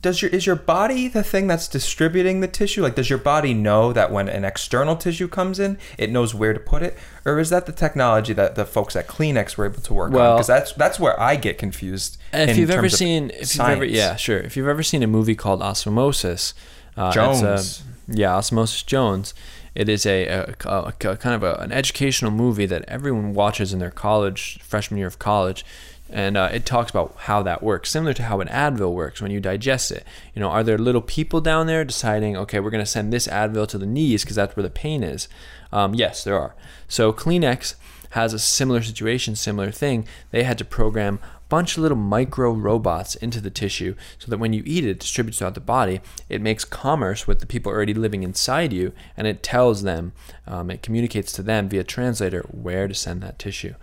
does 0.00 0.20
your 0.22 0.30
is 0.30 0.46
your 0.46 0.56
body 0.56 1.08
the 1.08 1.22
thing 1.22 1.46
that's 1.46 1.68
distributing 1.68 2.40
the 2.40 2.48
tissue? 2.48 2.82
Like 2.82 2.94
does 2.94 3.08
your 3.10 3.18
body 3.18 3.52
know 3.54 3.92
that 3.92 4.10
when 4.10 4.28
an 4.28 4.44
external 4.44 4.96
tissue 4.96 5.28
comes 5.28 5.58
in, 5.58 5.78
it 5.98 6.10
knows 6.10 6.34
where 6.34 6.52
to 6.54 6.60
put 6.60 6.82
it? 6.82 6.96
Or 7.24 7.38
is 7.38 7.50
that 7.50 7.66
the 7.66 7.72
technology 7.72 8.32
that 8.32 8.54
the 8.56 8.64
folks 8.64 8.96
at 8.96 9.06
Kleenex 9.06 9.56
were 9.56 9.66
able 9.66 9.80
to 9.82 9.94
work 9.94 10.08
on? 10.08 10.14
Well- 10.16 10.36
Because 10.36 10.46
that's 10.46 10.72
that's 10.72 10.98
where 11.00 11.18
I 11.20 11.36
get 11.36 11.58
confused. 11.58 12.18
If 12.32 12.56
you've 12.56 12.70
ever 12.70 12.88
seen, 12.88 13.30
if 13.30 13.54
you've 13.54 13.68
ever, 13.68 13.84
yeah, 13.84 14.16
sure. 14.16 14.38
If 14.38 14.56
you've 14.56 14.68
ever 14.68 14.82
seen 14.82 15.02
a 15.02 15.06
movie 15.06 15.34
called 15.34 15.60
Osmosis, 15.62 16.54
uh, 16.96 17.06
it's 17.06 17.14
Jones. 17.14 17.42
a- 17.82 17.82
yeah, 18.08 18.36
Osmosis 18.36 18.82
Jones. 18.84 19.34
It 19.76 19.88
is 19.88 20.06
a, 20.06 20.26
a, 20.26 20.54
a- 20.64 20.82
a 21.10 21.16
kind 21.16 21.34
of 21.34 21.42
an 21.60 21.70
educational 21.70 22.30
movie 22.30 22.66
that 22.66 22.84
everyone 22.88 23.34
watches 23.34 23.72
in 23.72 23.78
their 23.78 23.90
college 23.90 24.58
freshman 24.62 24.98
year 24.98 25.06
of 25.06 25.18
college, 25.18 25.64
and 26.10 26.36
uh, 26.36 26.48
it 26.52 26.64
talks 26.64 26.90
about 26.90 27.14
how 27.18 27.42
that 27.42 27.62
works, 27.62 27.90
similar 27.90 28.14
to 28.14 28.22
how 28.22 28.40
an 28.40 28.48
Advil 28.48 28.92
works 28.94 29.20
when 29.20 29.30
you 29.30 29.40
digest 29.40 29.90
it. 29.92 30.04
You 30.34 30.40
know, 30.40 30.48
are 30.50 30.62
there 30.62 30.78
little 30.78 31.02
people 31.02 31.40
down 31.40 31.66
there 31.66 31.84
deciding, 31.84 32.36
okay, 32.36 32.60
we're 32.60 32.70
going 32.70 32.84
to 32.84 32.90
send 32.90 33.12
this 33.12 33.26
Advil 33.26 33.66
to 33.68 33.78
the 33.78 33.86
knees 33.86 34.22
because 34.22 34.36
that's 34.36 34.56
where 34.56 34.62
the 34.62 34.70
pain 34.70 35.02
is? 35.02 35.28
Um, 35.72 35.94
yes, 35.94 36.22
there 36.24 36.38
are. 36.38 36.54
So 36.88 37.12
Kleenex 37.12 37.74
has 38.16 38.32
a 38.32 38.38
similar 38.38 38.82
situation, 38.82 39.36
similar 39.36 39.70
thing. 39.70 40.06
They 40.30 40.42
had 40.42 40.56
to 40.58 40.64
program 40.64 41.20
a 41.22 41.48
bunch 41.48 41.76
of 41.76 41.82
little 41.82 41.98
micro 41.98 42.50
robots 42.52 43.14
into 43.14 43.40
the 43.40 43.50
tissue 43.50 43.94
so 44.18 44.30
that 44.30 44.38
when 44.38 44.52
you 44.54 44.62
eat 44.64 44.84
it, 44.84 44.90
it 44.90 45.00
distributes 45.00 45.38
throughout 45.38 45.54
the 45.54 45.60
body. 45.60 46.00
It 46.30 46.40
makes 46.40 46.64
commerce 46.64 47.26
with 47.26 47.40
the 47.40 47.46
people 47.46 47.70
already 47.70 47.94
living 47.94 48.22
inside 48.22 48.72
you, 48.72 48.92
and 49.16 49.26
it 49.26 49.42
tells 49.42 49.82
them, 49.82 50.12
um, 50.46 50.70
it 50.70 50.82
communicates 50.82 51.30
to 51.32 51.42
them 51.42 51.68
via 51.68 51.84
translator 51.84 52.40
where 52.50 52.88
to 52.88 52.94
send 52.94 53.22
that 53.22 53.38
tissue. 53.38 53.74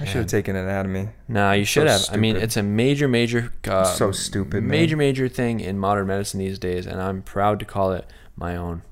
I 0.00 0.04
should 0.04 0.16
have 0.16 0.26
taken 0.26 0.56
anatomy. 0.56 1.08
Nah, 1.28 1.52
you 1.52 1.64
should 1.64 1.88
So 1.88 1.92
have. 1.92 2.06
I 2.12 2.16
mean, 2.16 2.36
it's 2.36 2.56
a 2.56 2.62
major, 2.62 3.08
major, 3.08 3.52
uh, 3.68 3.84
So 3.84 4.10
stupid, 4.10 4.62
man. 4.62 4.68
major, 4.70 4.96
major 4.96 5.28
thing 5.28 5.60
in 5.60 5.78
modern 5.78 6.06
medicine 6.06 6.40
these 6.40 6.58
days, 6.58 6.86
and 6.86 7.00
I'm 7.00 7.22
proud 7.22 7.58
to 7.60 7.64
call 7.64 7.92
it 7.92 8.04
my 8.36 8.56
own. 8.56 8.82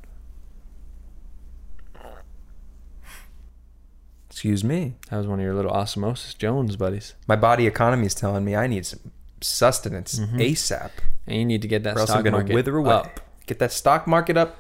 Excuse 4.35 4.64
me. 4.64 4.94
That 5.11 5.18
was 5.18 5.29
one 5.29 5.38
of 5.38 5.44
your 5.44 5.55
little 5.55 5.70
Osmosis 5.70 6.35
Jones 6.35 6.75
buddies, 6.75 7.14
My 7.29 7.37
body 7.37 7.68
economy 7.68 8.07
is 8.07 8.16
telling 8.16 8.44
me 8.44 8.57
I 8.57 8.66
need 8.66 8.85
some 8.85 8.99
sustenance 9.40 10.18
Mm-hmm. 10.18 10.38
ASAP. 10.38 10.90
and 11.29 11.37
you 11.38 11.44
need 11.44 11.62
to 11.62 11.68
get 11.68 11.85
that 11.85 11.94
or 11.97 12.01
else 12.01 12.11
stock 12.11 12.27
I'm 12.27 12.33
gonna 12.33 12.53
wither 12.53 12.77
away. 12.77 12.90
up. 12.90 13.20
Get 13.47 13.61
that 13.61 13.70
stock 13.70 14.09
market 14.09 14.37
up. 14.37 14.57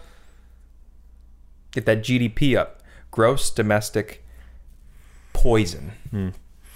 Get 1.72 1.86
that 1.86 2.02
GDP 2.02 2.56
up. 2.56 2.82
Gross 3.10 3.50
domestic 3.50 4.24
poison. 5.32 5.90
Hmm. 6.10 6.28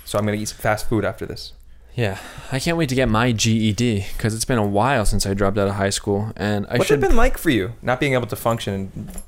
So 0.04 0.18
I'm 0.18 0.24
gonna 0.24 0.36
eat 0.36 0.48
some 0.48 0.58
fast 0.58 0.88
food 0.88 1.04
after 1.04 1.24
this. 1.24 1.52
Yeah, 1.94 2.18
I 2.50 2.58
can't 2.58 2.76
wait 2.76 2.88
to 2.88 2.96
get 2.96 3.08
my 3.08 3.30
GED 3.30 4.06
because 4.16 4.34
it's 4.34 4.44
been 4.44 4.58
a 4.58 4.66
while 4.66 5.04
since 5.04 5.24
I 5.24 5.34
dropped 5.34 5.56
out 5.56 5.68
of 5.68 5.74
high 5.74 5.90
school, 5.90 6.32
and 6.36 6.66
I 6.68 6.78
What's 6.78 6.86
should. 6.88 6.98
it 7.02 7.06
been 7.08 7.16
like 7.16 7.38
for 7.38 7.50
you, 7.50 7.74
not 7.80 8.00
being 8.00 8.14
able 8.14 8.26
to 8.26 8.36
function 8.36 8.74
and 8.74 9.22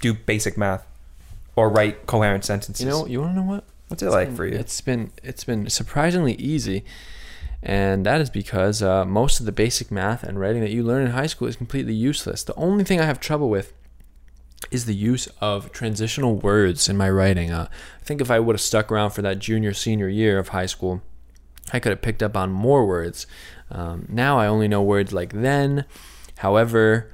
do 0.00 0.14
basic 0.14 0.56
math 0.56 0.86
or 1.56 1.68
write 1.68 2.06
coherent 2.06 2.44
sentences? 2.44 2.84
you 2.84 2.90
know, 2.90 3.06
you 3.06 3.20
want 3.20 3.34
to 3.34 3.40
know 3.40 3.46
what? 3.46 3.64
what's 3.88 4.02
it 4.02 4.10
like 4.10 4.34
for 4.34 4.46
you? 4.46 4.56
It's 4.56 4.80
been 4.80 5.12
it's 5.22 5.44
been 5.44 5.68
surprisingly 5.70 6.34
easy, 6.34 6.84
and 7.62 8.04
that 8.06 8.20
is 8.20 8.30
because 8.30 8.82
uh, 8.82 9.04
most 9.04 9.40
of 9.40 9.46
the 9.46 9.52
basic 9.52 9.90
math 9.90 10.22
and 10.22 10.38
writing 10.38 10.60
that 10.62 10.70
you 10.70 10.82
learn 10.82 11.04
in 11.04 11.12
high 11.12 11.26
school 11.26 11.48
is 11.48 11.56
completely 11.56 11.94
useless. 11.94 12.42
The 12.42 12.54
only 12.54 12.84
thing 12.84 13.00
I 13.00 13.04
have 13.04 13.20
trouble 13.20 13.48
with 13.48 13.72
is 14.70 14.86
the 14.86 14.94
use 14.94 15.28
of 15.40 15.70
transitional 15.70 16.34
words 16.34 16.88
in 16.88 16.96
my 16.96 17.10
writing. 17.10 17.50
Uh, 17.50 17.68
I 18.00 18.04
think 18.04 18.20
if 18.20 18.30
I 18.30 18.40
would 18.40 18.54
have 18.54 18.60
stuck 18.60 18.90
around 18.90 19.10
for 19.10 19.22
that 19.22 19.38
junior 19.38 19.72
senior 19.72 20.08
year 20.08 20.38
of 20.38 20.48
high 20.48 20.66
school, 20.66 21.02
I 21.72 21.78
could 21.78 21.90
have 21.90 22.02
picked 22.02 22.22
up 22.22 22.36
on 22.36 22.50
more 22.50 22.86
words. 22.86 23.26
Um, 23.70 24.06
now 24.08 24.38
I 24.38 24.46
only 24.46 24.68
know 24.68 24.82
words 24.82 25.12
like 25.12 25.32
then, 25.32 25.84
however, 26.38 27.12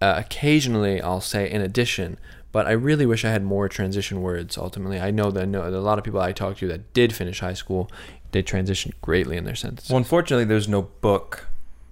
uh, 0.00 0.14
occasionally 0.18 1.00
I'll 1.00 1.20
say 1.20 1.50
in 1.50 1.62
addition, 1.62 2.18
but 2.52 2.66
I 2.66 2.72
really 2.72 3.06
wish 3.06 3.24
I 3.24 3.30
had 3.30 3.44
more 3.44 3.68
transition 3.68 4.22
words 4.22 4.56
ultimately. 4.58 5.00
I 5.00 5.10
know 5.10 5.30
that 5.30 5.42
I 5.42 5.46
know 5.46 5.70
that 5.70 5.76
a 5.76 5.80
lot 5.80 5.98
of 5.98 6.04
people 6.04 6.20
I 6.20 6.32
talk 6.32 6.56
to 6.58 6.68
that 6.68 6.92
did 6.94 7.12
finish 7.14 7.40
high 7.40 7.54
school, 7.54 7.90
they 8.32 8.42
transitioned 8.42 8.92
greatly 9.02 9.36
in 9.36 9.44
their 9.44 9.54
sentences. 9.54 9.90
Well, 9.90 9.98
unfortunately, 9.98 10.44
there's 10.44 10.68
no 10.68 10.82
book 10.82 11.46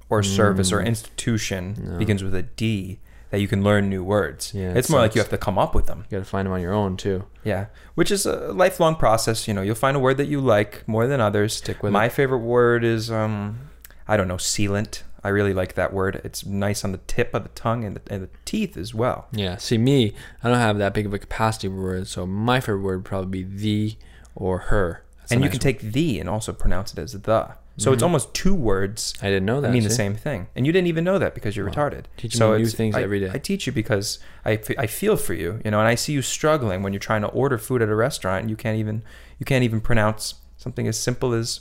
or 0.09 0.23
service 0.23 0.73
or 0.73 0.81
Mm. 0.81 0.87
institution 0.87 1.77
No. 1.93 1.99
begins 1.99 2.23
with 2.23 2.35
a 2.35 2.43
D 2.43 2.99
that 3.31 3.41
you 3.41 3.49
can 3.49 3.65
learn 3.65 3.89
new 3.91 4.05
words. 4.05 4.53
Yeah, 4.55 4.71
it 4.71 4.77
it's 4.77 4.89
more 4.89 5.01
like 5.01 5.15
you 5.17 5.21
have 5.21 5.31
to 5.31 5.39
come 5.39 5.59
up 5.59 5.75
with 5.75 5.87
them. 5.87 6.05
You 6.09 6.19
got 6.19 6.25
to 6.25 6.31
find 6.31 6.47
them 6.47 6.53
on 6.53 6.61
your 6.61 6.73
own 6.73 6.97
too. 6.97 7.25
Yeah, 7.43 7.67
which 7.97 8.11
is 8.13 8.25
a 8.25 8.53
lifelong 8.53 8.95
process. 8.97 9.49
You 9.49 9.55
know, 9.55 9.63
you'll 9.63 9.75
find 9.75 9.97
a 9.97 10.01
word 10.01 10.17
that 10.19 10.27
you 10.29 10.41
like 10.41 10.87
more 10.87 11.07
than 11.09 11.21
others. 11.21 11.55
Stick 11.57 11.83
with 11.83 11.93
My 11.93 12.07
it. 12.07 12.13
favorite 12.13 12.39
word 12.39 12.85
is, 12.85 13.11
um, 13.11 13.59
I 14.07 14.17
don't 14.17 14.29
know, 14.29 14.37
sealant. 14.37 15.03
I 15.27 15.31
really 15.31 15.53
like 15.53 15.75
that 15.75 15.93
word. 15.93 16.21
It's 16.25 16.47
nice 16.47 16.85
on 16.85 16.93
the 16.93 16.99
tip 17.07 17.35
of 17.35 17.43
the 17.43 17.49
tongue 17.51 17.85
and 17.85 17.97
the, 17.97 18.03
and 18.13 18.23
the 18.23 18.29
teeth 18.45 18.77
as 18.77 18.95
well. 18.95 19.27
Yeah. 19.33 19.57
See 19.57 19.77
me, 19.79 20.15
I 20.43 20.49
don't 20.49 20.59
have 20.59 20.79
that 20.79 20.95
big 20.95 21.05
of 21.07 21.13
a 21.13 21.19
capacity 21.19 21.69
for 21.69 21.75
words, 21.75 22.11
so 22.11 22.27
my 22.27 22.61
favorite 22.61 22.83
word 22.83 22.97
would 22.99 23.05
probably 23.05 23.43
be 23.43 23.57
the 23.57 23.97
or 24.35 24.59
her. 24.59 25.03
That's 25.19 25.33
and 25.33 25.41
you 25.41 25.47
nice 25.49 25.59
can 25.59 25.67
one. 25.67 25.75
take 25.75 25.93
the 25.93 26.21
and 26.21 26.29
also 26.29 26.53
pronounce 26.53 26.93
it 26.93 26.99
as 26.99 27.13
the. 27.13 27.55
So 27.79 27.93
it's 27.93 28.01
Mhm. 28.01 28.07
almost 28.07 28.33
two 28.33 28.55
words 28.55 29.13
I 29.21 29.27
didn't 29.27 29.45
know 29.45 29.61
that. 29.61 29.71
mean 29.71 29.83
the 29.83 29.91
same 29.91 30.15
thing. 30.15 30.47
And 30.57 30.65
you 30.67 30.73
didn't 30.73 30.87
even 30.87 31.05
know 31.05 31.19
that 31.19 31.35
because 31.35 31.57
you're 31.57 31.67
Wow. 31.67 31.73
retarded. 31.75 32.05
Teaching 32.17 32.39
so 32.39 32.53
me 32.53 32.59
new 32.59 32.67
things 32.69 32.95
I, 32.95 33.03
every 33.03 33.21
day. 33.21 33.31
I 33.35 33.39
teach 33.39 33.67
you 33.67 33.73
because 33.73 34.19
I, 34.47 34.53
f- 34.53 34.79
I 34.79 34.87
feel 34.87 35.17
for 35.19 35.35
you, 35.35 35.61
you 35.63 35.71
know, 35.71 35.79
and 35.81 35.87
I 35.89 35.95
see 35.95 36.15
you 36.15 36.23
struggling 36.23 36.83
when 36.83 36.95
you're 36.95 37.01
trying 37.01 37.21
to 37.21 37.29
order 37.29 37.59
food 37.59 37.83
at 37.83 37.91
a 37.91 37.95
restaurant 37.95 38.41
and 38.43 38.51
you 38.51 38.57
can't 38.57 38.79
even 38.79 39.03
you 39.39 39.45
can't 39.45 39.63
even 39.65 39.83
pronounce 39.83 40.37
something 40.57 40.89
as 40.89 40.99
simple 40.99 41.35
as 41.35 41.61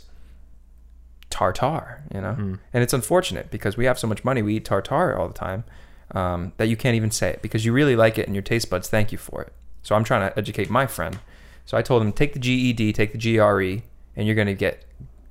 tartar, 1.36 2.02
you 2.14 2.22
know. 2.22 2.36
Mm. 2.40 2.60
And 2.74 2.82
it's 2.82 2.94
unfortunate 2.94 3.52
because 3.52 3.76
we 3.76 3.84
have 3.86 4.00
so 4.00 4.08
much 4.08 4.24
money, 4.24 4.42
we 4.42 4.56
eat 4.56 4.64
tartar 4.64 5.18
all 5.18 5.28
the 5.28 5.34
time, 5.34 5.66
um, 6.12 6.54
that 6.56 6.68
you 6.68 6.78
can't 6.78 6.96
even 6.96 7.12
say 7.12 7.30
it 7.30 7.42
because 7.42 7.66
you 7.66 7.74
really 7.74 7.98
like 7.98 8.18
it 8.18 8.26
and 8.26 8.34
your 8.34 8.42
taste 8.42 8.70
buds 8.70 8.88
thank 8.88 9.12
you 9.12 9.18
for 9.18 9.42
it. 9.42 9.52
So 9.84 9.96
I'm 9.96 10.06
trying 10.06 10.30
to 10.30 10.38
educate 10.40 10.70
my 10.70 10.88
friend. 10.88 11.20
So 11.66 11.78
I 11.78 11.82
told 11.82 12.02
him 12.02 12.14
take 12.14 12.34
the 12.34 12.40
GED, 12.40 12.94
take 12.94 13.12
the 13.12 13.18
GRE, 13.18 13.84
and 14.16 14.26
you're 14.26 14.36
going 14.36 14.48
to 14.48 14.54
get 14.54 14.86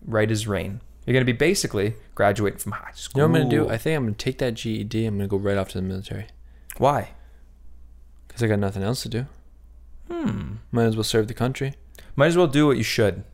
right 0.05 0.31
as 0.31 0.47
rain. 0.47 0.83
You're 1.07 1.15
going 1.15 1.25
to 1.25 1.33
be 1.33 1.37
basically 1.37 1.95
graduating 2.15 2.59
from 2.59 2.73
high 2.73 2.93
school. 2.93 3.23
You 3.23 3.27
know 3.27 3.33
what 3.33 3.41
I'm 3.41 3.49
gonna 3.49 3.65
do? 3.65 3.73
I 3.73 3.79
think 3.79 3.97
I'm 3.97 4.05
gonna 4.05 4.17
take 4.17 4.39
that 4.39 4.55
GED. 4.55 5.07
I'm 5.07 5.17
gonna 5.17 5.29
go 5.29 5.37
right 5.37 5.57
off 5.57 5.69
to 5.71 5.79
the 5.79 5.83
military 5.83 6.27
Why? 6.79 7.11
Because 8.27 8.43
I 8.43 8.47
got 8.47 8.59
nothing 8.59 8.83
else 8.83 9.03
to 9.03 9.09
do. 9.09 9.27
Hmm. 10.11 10.55
Might 10.73 10.85
as 10.85 10.97
well 10.97 11.05
serve 11.05 11.29
the 11.29 11.35
country. 11.35 11.75
Might 12.17 12.29
as 12.29 12.37
well 12.37 12.47
do 12.47 12.67
what 12.67 12.77
you 12.77 12.83
should. 12.83 13.25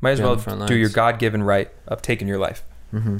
Might 0.00 0.12
as 0.12 0.20
well 0.20 0.36
do 0.66 0.74
your. 0.74 0.88
God-given 0.88 1.42
right 1.42 1.70
of 1.86 2.02
taking 2.02 2.28
your 2.28 2.38
life. 2.38 2.62
hmm 2.90 3.18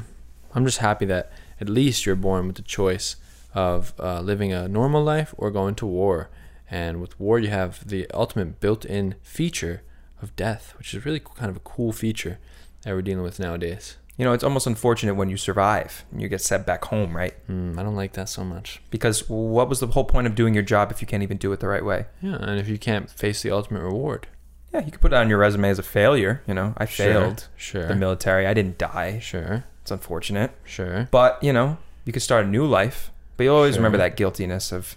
I'm 0.53 0.65
just 0.65 0.79
happy 0.79 1.05
that 1.07 1.31
at 1.61 1.69
least 1.69 2.05
you're 2.07 2.17
born 2.17 2.47
with 2.49 2.57
the 2.57 2.63
choice 2.63 3.17
of 3.55 3.93
uh, 4.01 4.21
living 4.21 4.53
a 4.53 4.67
normal 4.67 5.03
life 5.05 5.33
or 5.39 5.51
going 5.53 5.75
to 5.77 5.87
war. 5.87 6.29
And 6.69 7.01
with 7.01 7.19
war, 7.21 7.39
you 7.39 7.49
have 7.49 7.87
the 7.87 8.09
ultimate 8.13 8.59
built-in 8.61 9.15
feature 9.23 9.83
of 10.23 10.35
death, 10.37 10.75
which 10.79 10.93
is 10.95 11.05
really 11.05 11.21
kind 11.21 11.51
of 11.51 11.57
a 11.57 11.61
cool 11.61 11.93
feature 11.93 12.39
that 12.83 12.95
we're 12.95 13.03
dealing 13.03 13.23
with 13.23 13.39
nowadays. 13.39 13.97
You 14.17 14.25
know, 14.25 14.33
it's 14.33 14.45
almost 14.45 14.67
unfortunate 14.67 15.15
when 15.15 15.31
you 15.31 15.37
survive 15.37 16.05
and 16.13 16.21
you 16.21 16.29
get 16.29 16.41
sent 16.41 16.67
back 16.67 16.85
home, 16.87 17.17
right? 17.17 17.35
Hmm, 17.47 17.79
I 17.79 17.83
don't 17.83 17.97
like 17.97 18.13
that 18.15 18.29
so 18.29 18.45
much. 18.45 18.83
Because 18.91 19.29
what 19.29 19.69
was 19.69 19.81
the 19.81 19.87
whole 19.87 20.05
point 20.05 20.27
of 20.27 20.35
doing 20.35 20.53
your 20.53 20.63
job 20.63 20.91
if 20.91 21.01
you 21.01 21.07
can't 21.07 21.23
even 21.23 21.37
do 21.39 21.53
it 21.53 21.61
the 21.61 21.69
right 21.69 21.85
way? 21.85 22.07
Yeah, 22.21 22.37
and 22.37 22.59
if 22.61 22.69
you 22.69 22.77
can't 22.79 23.09
face 23.11 23.41
the 23.43 23.51
ultimate 23.51 23.83
reward, 23.83 24.27
Yeah, 24.73 24.85
you 24.85 24.93
could 24.93 25.01
put 25.01 25.13
it 25.13 25.17
on 25.17 25.29
your 25.29 25.39
resume 25.39 25.69
as 25.69 25.79
a 25.79 25.83
failure. 25.83 26.43
You 26.47 26.55
know, 26.55 26.75
I 26.77 26.85
Sure, 26.85 27.07
failed 27.07 27.49
Sure, 27.57 27.87
the 27.87 27.95
military. 27.97 28.47
I 28.47 28.55
didn't 28.55 28.79
die. 28.79 29.19
sure, 29.19 29.65
It's 29.83 29.91
unfortunate, 29.91 30.53
sure. 30.65 31.09
but 31.11 31.43
you 31.43 31.53
know, 31.53 31.79
you 32.05 32.13
could 32.13 32.23
start 32.23 32.45
a 32.47 32.49
new 32.49 32.65
life. 32.67 33.11
But 33.37 33.45
you 33.45 33.53
always 33.53 33.75
Sure. 33.75 33.81
remember 33.81 33.99
that 33.99 34.17
guiltiness 34.17 34.71
of, 34.71 34.97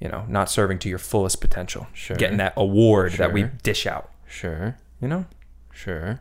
you 0.00 0.08
know, 0.08 0.24
not 0.28 0.50
serving 0.50 0.78
to 0.80 0.88
your 0.88 0.98
fullest 0.98 1.40
potential, 1.40 1.86
Sure. 1.92 2.16
getting 2.16 2.38
that 2.38 2.54
award 2.56 3.12
that 3.12 3.32
we 3.32 3.42
Sure. 3.42 3.52
dish 3.62 3.86
out. 3.86 4.10
Sure, 4.26 4.76
You 5.00 5.08
know, 5.08 5.26
sure. 5.72 6.20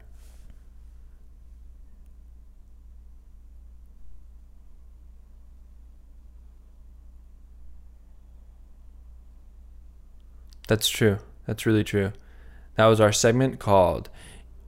That's 10.68 10.90
true. 10.90 11.18
That's 11.46 11.66
really 11.66 11.84
true. 11.84 12.12
That 12.80 12.86
was 12.86 13.02
our 13.02 13.12
segment 13.12 13.60
called 13.60 14.10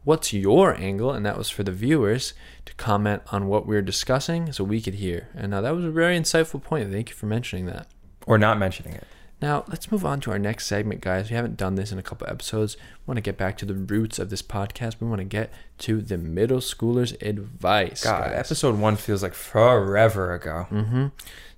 What's 0.04 0.34
Your 0.34 0.76
Angle? 0.76 1.14
And 1.14 1.26
that 1.26 1.38
was 1.38 1.50
for 1.50 1.64
the 1.64 1.72
viewers 1.72 2.34
to 2.66 2.74
comment 2.74 3.22
on 3.32 3.48
what 3.48 3.66
we 3.66 3.74
were 3.74 3.82
discussing 3.82 4.52
so 4.52 4.66
we 4.66 4.82
could 4.82 4.96
hear. 4.96 5.30
And 5.34 5.52
now 5.52 5.62
that 5.62 5.74
was 5.74 5.86
a 5.86 5.92
very 5.92 6.20
insightful 6.20 6.62
point. 6.62 6.92
Thank 6.92 7.08
you 7.08 7.16
for 7.16 7.28
mentioning 7.28 7.68
that. 7.68 7.88
or 8.28 8.38
not 8.38 8.60
mentioning 8.60 8.96
it. 8.96 9.06
Now, 9.42 9.64
let's 9.70 9.94
move 9.94 10.06
on 10.06 10.20
to 10.22 10.32
our 10.32 10.38
next 10.38 10.68
segment, 10.68 11.00
guys. 11.00 11.30
We 11.30 11.38
haven't 11.38 11.56
done 11.56 11.76
this 11.76 11.94
in 11.94 12.00
a 12.00 12.04
couple 12.04 12.28
episodes. 12.30 12.76
We 12.76 13.12
want 13.12 13.16
to 13.16 13.22
get 13.22 13.38
back 13.38 13.58
to 13.60 13.66
the 13.66 13.76
roots 13.76 14.20
of 14.20 14.30
this 14.30 14.42
podcast. 14.42 14.96
We 15.00 15.08
want 15.08 15.20
to 15.20 15.26
get 15.26 15.50
to 15.80 16.02
the 16.02 16.18
middle 16.18 16.60
schoolers' 16.60 17.20
advice. 17.26 18.04
God, 18.04 18.26
guys. 18.26 18.40
episode 18.40 18.78
one 18.78 18.98
feels 18.98 19.24
like 19.24 19.34
forever 19.34 20.34
ago. 20.34 20.68
Mm-hmm. 20.70 21.08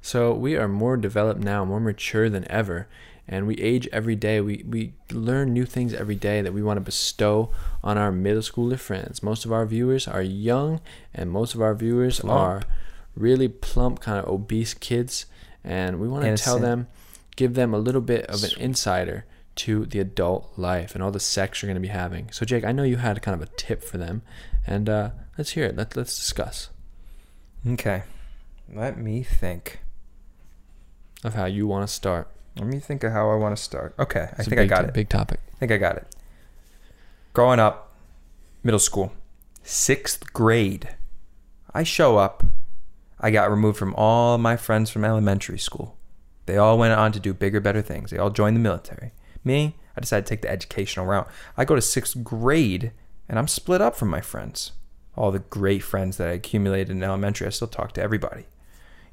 So 0.03 0.33
we 0.35 0.55
are 0.55 0.67
more 0.67 0.97
developed 0.97 1.41
now, 1.41 1.65
more 1.65 1.79
mature 1.79 2.29
than 2.29 2.49
ever, 2.51 2.87
and 3.27 3.47
we 3.47 3.55
age 3.55 3.87
every 3.91 4.15
day. 4.15 4.41
We 4.41 4.63
we 4.67 4.93
learn 5.11 5.53
new 5.53 5.65
things 5.65 5.93
every 5.93 6.15
day 6.15 6.41
that 6.41 6.53
we 6.53 6.61
want 6.61 6.77
to 6.77 6.81
bestow 6.81 7.51
on 7.83 7.97
our 7.97 8.11
middle 8.11 8.41
schooler 8.41 8.79
friends. 8.79 9.23
Most 9.23 9.45
of 9.45 9.51
our 9.51 9.65
viewers 9.65 10.07
are 10.07 10.21
young, 10.21 10.81
and 11.13 11.31
most 11.31 11.55
of 11.55 11.61
our 11.61 11.73
viewers 11.75 12.19
Plump. 12.19 12.39
are 12.39 12.61
really 13.15 13.47
plump, 13.47 13.99
kind 13.99 14.19
of 14.19 14.27
obese 14.27 14.73
kids, 14.73 15.25
and 15.63 15.99
we 15.99 16.07
want 16.07 16.23
to 16.25 16.35
tell 16.37 16.59
them, 16.59 16.87
give 17.35 17.53
them 17.53 17.73
a 17.73 17.77
little 17.77 18.01
bit 18.01 18.25
of 18.25 18.43
an 18.43 18.51
insider 18.59 19.25
to 19.55 19.85
the 19.85 19.99
adult 19.99 20.51
life 20.57 20.95
and 20.95 21.03
all 21.03 21.11
the 21.11 21.19
sex 21.19 21.61
you're 21.61 21.67
going 21.67 21.75
to 21.75 21.87
be 21.87 21.93
having. 21.93 22.31
So 22.31 22.43
Jake, 22.43 22.63
I 22.65 22.71
know 22.71 22.81
you 22.83 22.97
had 22.97 23.21
kind 23.21 23.35
of 23.39 23.47
a 23.47 23.51
tip 23.55 23.83
for 23.83 23.97
them, 23.99 24.23
and 24.65 24.89
uh, 24.89 25.11
let's 25.37 25.51
hear 25.51 25.65
it. 25.65 25.75
Let 25.75 25.95
let's 25.95 26.15
discuss 26.15 26.69
Okay, 27.67 28.03
let 28.73 28.97
me 28.97 29.23
think. 29.23 29.79
of 31.23 31.35
how 31.35 31.45
you 31.45 31.65
want 31.67 31.87
to 31.87 31.93
start. 31.93 32.27
Let 32.57 32.67
me 32.67 32.79
think 32.79 33.03
of 33.03 33.11
how 33.11 33.29
I 33.31 33.35
want 33.35 33.55
to 33.57 33.61
start. 33.61 33.95
Okay, 33.97 34.21
I 34.31 34.35
It's 34.39 34.47
think 34.47 34.61
I 34.61 34.65
got 34.65 34.81
to- 34.83 34.87
it. 34.89 34.93
Big 34.93 35.09
topic. 35.09 35.39
I 35.53 35.57
think 35.57 35.71
I 35.71 35.77
got 35.77 35.97
it. 35.97 36.07
Growing 37.33 37.59
up, 37.59 37.93
middle 38.63 38.79
school, 38.79 39.11
sixth 39.63 40.31
grade, 40.33 40.95
I 41.73 41.83
show 41.83 42.17
up. 42.17 42.43
I 43.19 43.31
got 43.31 43.49
removed 43.49 43.77
from 43.77 43.95
all 43.95 44.37
my 44.37 44.55
friends 44.57 44.89
from 44.91 45.03
elementary 45.05 45.57
school. 45.57 45.97
They 46.45 46.57
all 46.57 46.77
went 46.77 46.93
on 46.93 47.11
to 47.13 47.19
do 47.19 47.33
bigger, 47.33 47.59
better 47.59 47.81
things. 47.81 48.11
They 48.11 48.17
all 48.17 48.29
joined 48.29 48.55
the 48.55 48.59
military. 48.59 49.13
Me, 49.43 49.77
I 49.95 50.01
decided 50.01 50.25
to 50.25 50.29
take 50.29 50.41
the 50.41 50.49
educational 50.51 51.05
route. 51.05 51.29
I 51.57 51.65
go 51.65 51.73
to 51.75 51.81
sixth 51.81 52.23
grade 52.23 52.91
and 53.29 53.39
I'm 53.39 53.47
split 53.47 53.81
up 53.81 53.95
from 53.95 54.09
my 54.09 54.21
friends. 54.21 54.73
All 55.15 55.31
the 55.31 55.39
great 55.39 55.83
friends 55.83 56.17
that 56.17 56.27
I 56.27 56.31
accumulated 56.33 56.89
in 56.91 57.01
elementary, 57.03 57.47
I 57.47 57.51
still 57.51 57.67
talk 57.67 57.93
to 57.93 58.01
everybody. 58.01 58.45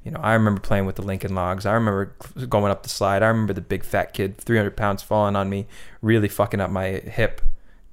You 0.03 0.11
know, 0.11 0.19
I 0.19 0.33
remember 0.33 0.61
playing 0.61 0.85
with 0.85 0.95
the 0.95 1.03
Lincoln 1.03 1.35
Logs. 1.35 1.65
I 1.65 1.73
remember 1.73 2.15
going 2.49 2.71
up 2.71 2.83
the 2.83 2.89
slide. 2.89 3.21
I 3.21 3.27
remember 3.27 3.53
the 3.53 3.61
big 3.61 3.83
fat 3.83 4.13
kid, 4.13 4.37
300 4.37 4.75
pounds, 4.75 5.03
falling 5.03 5.35
on 5.35 5.49
me, 5.49 5.67
really 6.01 6.27
fucking 6.27 6.59
up 6.59 6.71
my 6.71 6.87
hip 6.87 7.41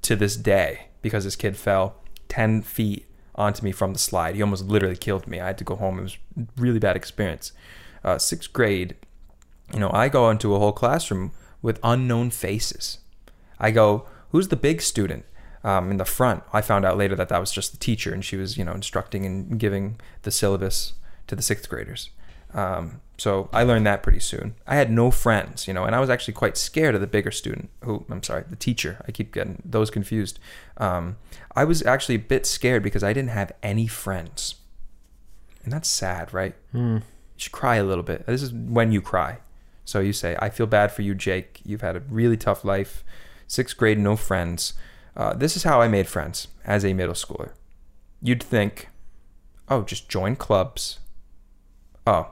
to 0.02 0.16
this 0.16 0.36
day 0.36 0.88
because 1.02 1.24
this 1.24 1.36
kid 1.36 1.56
fell 1.56 1.96
10 2.28 2.62
feet 2.62 3.04
onto 3.34 3.62
me 3.62 3.72
from 3.72 3.92
the 3.92 3.98
slide. 3.98 4.34
He 4.34 4.42
almost 4.42 4.66
literally 4.66 4.96
killed 4.96 5.26
me. 5.26 5.38
I 5.38 5.48
had 5.48 5.58
to 5.58 5.64
go 5.64 5.76
home. 5.76 5.98
It 5.98 6.02
was 6.02 6.18
really 6.56 6.78
bad 6.78 6.96
experience. 6.96 7.52
Uh, 8.02 8.16
sixth 8.18 8.52
grade, 8.52 8.96
you 9.72 9.80
know, 9.80 9.90
I 9.92 10.08
go 10.08 10.30
into 10.30 10.54
a 10.54 10.58
whole 10.58 10.72
classroom 10.72 11.32
with 11.60 11.78
unknown 11.82 12.30
faces. 12.30 12.98
I 13.58 13.70
go, 13.70 14.06
who's 14.30 14.48
the 14.48 14.56
big 14.56 14.80
student 14.80 15.24
um, 15.62 15.90
in 15.90 15.98
the 15.98 16.04
front? 16.04 16.42
I 16.52 16.62
found 16.62 16.84
out 16.84 16.96
later 16.96 17.14
that 17.16 17.28
that 17.28 17.40
was 17.40 17.52
just 17.52 17.72
the 17.72 17.78
teacher, 17.78 18.14
and 18.14 18.24
she 18.24 18.36
was, 18.36 18.56
you 18.56 18.64
know, 18.64 18.72
instructing 18.72 19.26
and 19.26 19.58
giving 19.58 20.00
the 20.22 20.30
syllabus 20.30 20.94
to 21.28 21.36
the 21.36 21.42
sixth 21.42 21.68
graders. 21.68 22.10
Um, 22.54 23.00
so 23.18 23.48
I 23.52 23.62
learned 23.62 23.86
that 23.86 24.02
pretty 24.02 24.20
soon. 24.20 24.54
I 24.66 24.76
had 24.76 24.90
no 24.90 25.10
friends, 25.10 25.66
you 25.66 25.74
know, 25.74 25.84
and 25.84 25.94
I 25.94 26.00
was 26.00 26.08
actually 26.08 26.34
quite 26.34 26.56
scared 26.56 26.94
of 26.94 27.00
the 27.00 27.06
bigger 27.06 27.30
student. 27.30 27.68
Who 27.84 28.04
I'm 28.10 28.22
sorry, 28.22 28.44
the 28.48 28.56
teacher. 28.56 29.02
I 29.06 29.12
keep 29.12 29.32
getting 29.32 29.62
those 29.64 29.90
confused. 29.90 30.38
Um, 30.76 31.16
I 31.54 31.64
was 31.64 31.82
actually 31.82 32.14
a 32.14 32.20
bit 32.20 32.46
scared 32.46 32.82
because 32.82 33.02
I 33.02 33.12
didn't 33.12 33.30
have 33.30 33.52
any 33.62 33.86
friends, 33.86 34.56
and 35.64 35.72
that's 35.72 35.88
sad, 35.88 36.32
right? 36.32 36.54
Hmm. 36.72 36.96
you 36.96 37.02
should 37.36 37.52
cry 37.52 37.76
a 37.76 37.84
little 37.84 38.04
bit. 38.04 38.26
This 38.26 38.42
is 38.42 38.52
when 38.52 38.92
you 38.92 39.00
cry. 39.02 39.38
So 39.84 40.00
you 40.00 40.12
say, 40.12 40.36
I 40.38 40.50
feel 40.50 40.66
bad 40.66 40.92
for 40.92 41.02
you, 41.02 41.14
Jake. 41.14 41.60
You've 41.64 41.80
had 41.80 41.96
a 41.96 42.00
really 42.00 42.36
tough 42.36 42.64
life. 42.64 43.02
Sixth 43.46 43.76
grade, 43.76 43.98
no 43.98 44.16
friends. 44.16 44.74
Uh, 45.16 45.32
this 45.34 45.56
is 45.56 45.62
how 45.64 45.80
I 45.80 45.88
made 45.88 46.06
friends 46.06 46.48
as 46.64 46.84
a 46.84 46.92
middle 46.92 47.14
schooler. 47.14 47.52
You'd 48.20 48.42
think, 48.42 48.88
oh, 49.68 49.82
just 49.82 50.08
join 50.08 50.36
clubs. 50.36 50.98
Oh, 52.08 52.30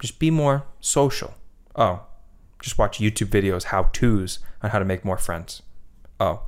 just 0.00 0.18
be 0.18 0.32
more 0.32 0.66
social. 0.80 1.34
Oh, 1.76 2.06
just 2.60 2.76
watch 2.76 2.98
YouTube 2.98 3.28
videos, 3.28 3.66
how 3.66 3.84
to's 3.92 4.40
on 4.62 4.70
how 4.70 4.80
to 4.80 4.84
make 4.84 5.04
more 5.04 5.16
friends. 5.16 5.62
Oh, 6.18 6.42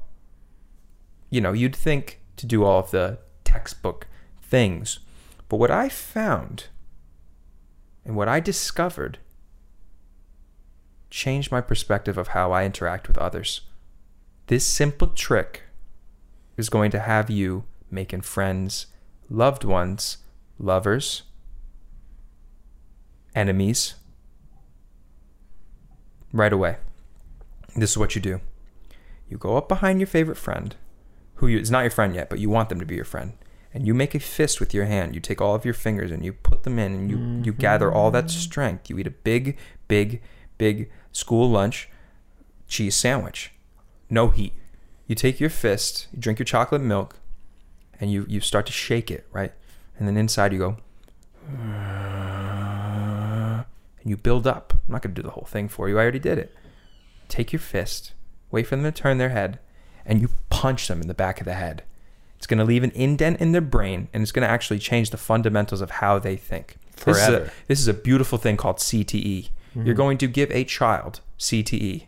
you 1.31 1.41
know, 1.41 1.53
you'd 1.53 1.77
think 1.77 2.19
to 2.35 2.47
do 2.47 2.65
all 2.65 2.81
of 2.81 2.91
the 2.91 3.19
textbook 3.45 4.09
things. 4.43 4.99
But 5.49 5.59
what 5.59 5.71
I 5.71 5.89
found 5.89 6.65
and 8.05 8.17
what 8.17 8.27
I 8.27 8.41
discovered 8.41 9.19
changed 11.09 11.53
my 11.53 11.61
perspective 11.61 12.19
of 12.19 12.29
how 12.29 12.51
I 12.51 12.65
interact 12.65 13.07
with 13.07 13.19
others. 13.19 13.61
This 14.49 14.67
simple 14.67 15.07
trick 15.07 15.63
is 16.57 16.69
going 16.69 16.91
to 16.91 16.99
have 16.99 17.31
you 17.31 17.67
making 17.89 18.23
friends, 18.23 18.87
loved 19.31 19.63
ones, 19.63 20.19
lovers, 20.59 21.23
enemies 23.39 23.95
right 26.33 26.53
away. 26.53 26.77
This 27.77 27.91
is 27.93 27.99
what 27.99 28.15
you 28.15 28.21
do 28.21 28.41
you 29.31 29.37
go 29.37 29.59
up 29.59 29.69
behind 29.69 30.01
your 30.01 30.07
favorite 30.07 30.39
friend, 30.39 30.75
who 31.35 31.49
you, 31.49 31.59
is 31.59 31.71
not 31.71 31.83
your 31.83 31.91
friend 31.91 32.15
yet, 32.15 32.31
but 32.31 32.39
you 32.39 32.49
want 32.49 32.71
them 32.71 32.81
to 32.81 32.87
be 32.87 32.95
your 32.95 33.05
friend 33.05 33.35
and 33.75 33.87
you 33.87 33.95
make 33.95 34.15
a 34.15 34.19
fist 34.19 34.61
with 34.61 34.73
your 34.73 34.87
hand. 34.87 35.15
You 35.15 35.21
take 35.21 35.41
all 35.41 35.55
of 35.55 35.65
your 35.65 35.75
fingers 35.75 36.11
and 36.11 36.25
you 36.25 36.33
put 36.33 36.63
them 36.63 36.79
in, 36.79 36.93
and 36.95 37.11
you 37.11 37.17
you 37.17 37.53
mm-hmm. 37.53 37.61
gather 37.61 37.93
all 37.93 38.11
that 38.11 38.31
strength. 38.31 38.89
You 38.89 38.99
eat 38.99 39.07
a 39.07 39.11
big, 39.11 39.59
big, 39.87 40.23
big 40.57 40.91
school 41.13 41.51
lunch 41.51 41.89
cheese 42.67 42.97
sandwich, 42.97 43.53
no 44.11 44.31
heat. 44.31 44.53
You 45.07 45.15
take 45.15 45.41
your 45.41 45.51
fist, 45.51 46.09
you 46.13 46.19
drink 46.19 46.39
your 46.39 46.47
chocolate 46.47 46.83
milk, 46.83 47.21
and 48.01 48.11
you 48.11 48.25
you 48.29 48.41
start 48.41 48.67
to 48.67 48.73
shake 48.73 49.11
it, 49.11 49.27
right? 49.33 49.53
And 49.99 50.09
then 50.09 50.17
inside 50.17 50.53
you 50.53 50.59
go, 50.59 50.77
and 54.09 54.17
you 54.17 54.17
build 54.17 54.47
up. 54.47 54.73
I'm 54.73 54.93
not 54.93 55.03
gonna 55.03 55.15
do 55.15 55.23
the 55.23 55.31
whole 55.31 55.47
thing 55.47 55.69
for 55.69 55.89
you. 55.89 55.99
I 55.99 56.03
already 56.03 56.19
did 56.19 56.39
it. 56.39 56.55
Take 57.29 57.53
your 57.53 57.61
fist, 57.61 58.15
wait 58.51 58.67
for 58.67 58.77
them 58.77 58.85
to 58.85 58.93
turn 58.93 59.19
their 59.19 59.29
head, 59.29 59.59
and 60.07 60.23
you 60.23 60.31
punch 60.49 60.89
them 60.89 61.03
in 61.03 61.09
the 61.09 61.15
back 61.15 61.41
of 61.41 61.45
the 61.45 61.55
head. 61.55 61.83
It's 62.39 62.47
going 62.47 62.59
to 62.59 62.65
leave 62.65 62.85
an 62.85 62.93
indent 62.93 63.41
in 63.41 63.53
their 63.53 63.61
brain, 63.61 64.09
and 64.15 64.23
it's 64.23 64.33
going 64.33 64.47
to 64.47 64.51
actually 64.51 64.79
change 64.79 65.11
the 65.11 65.17
fundamentals 65.17 65.81
of 65.81 65.91
how 65.91 66.19
they 66.19 66.37
think. 66.37 66.77
This 67.05 67.17
is, 67.17 67.23
a, 67.23 67.27
Forever. 67.27 67.53
this 67.67 67.81
is 67.81 67.89
a 67.89 67.95
beautiful 67.95 68.39
thing 68.39 68.57
called 68.57 68.77
CTE. 68.79 69.49
You're 69.75 69.85
mm-hmm. 69.85 69.93
going 69.95 70.19
to 70.19 70.29
give 70.29 70.51
a 70.53 70.65
child 70.65 71.21
CTE 71.39 72.07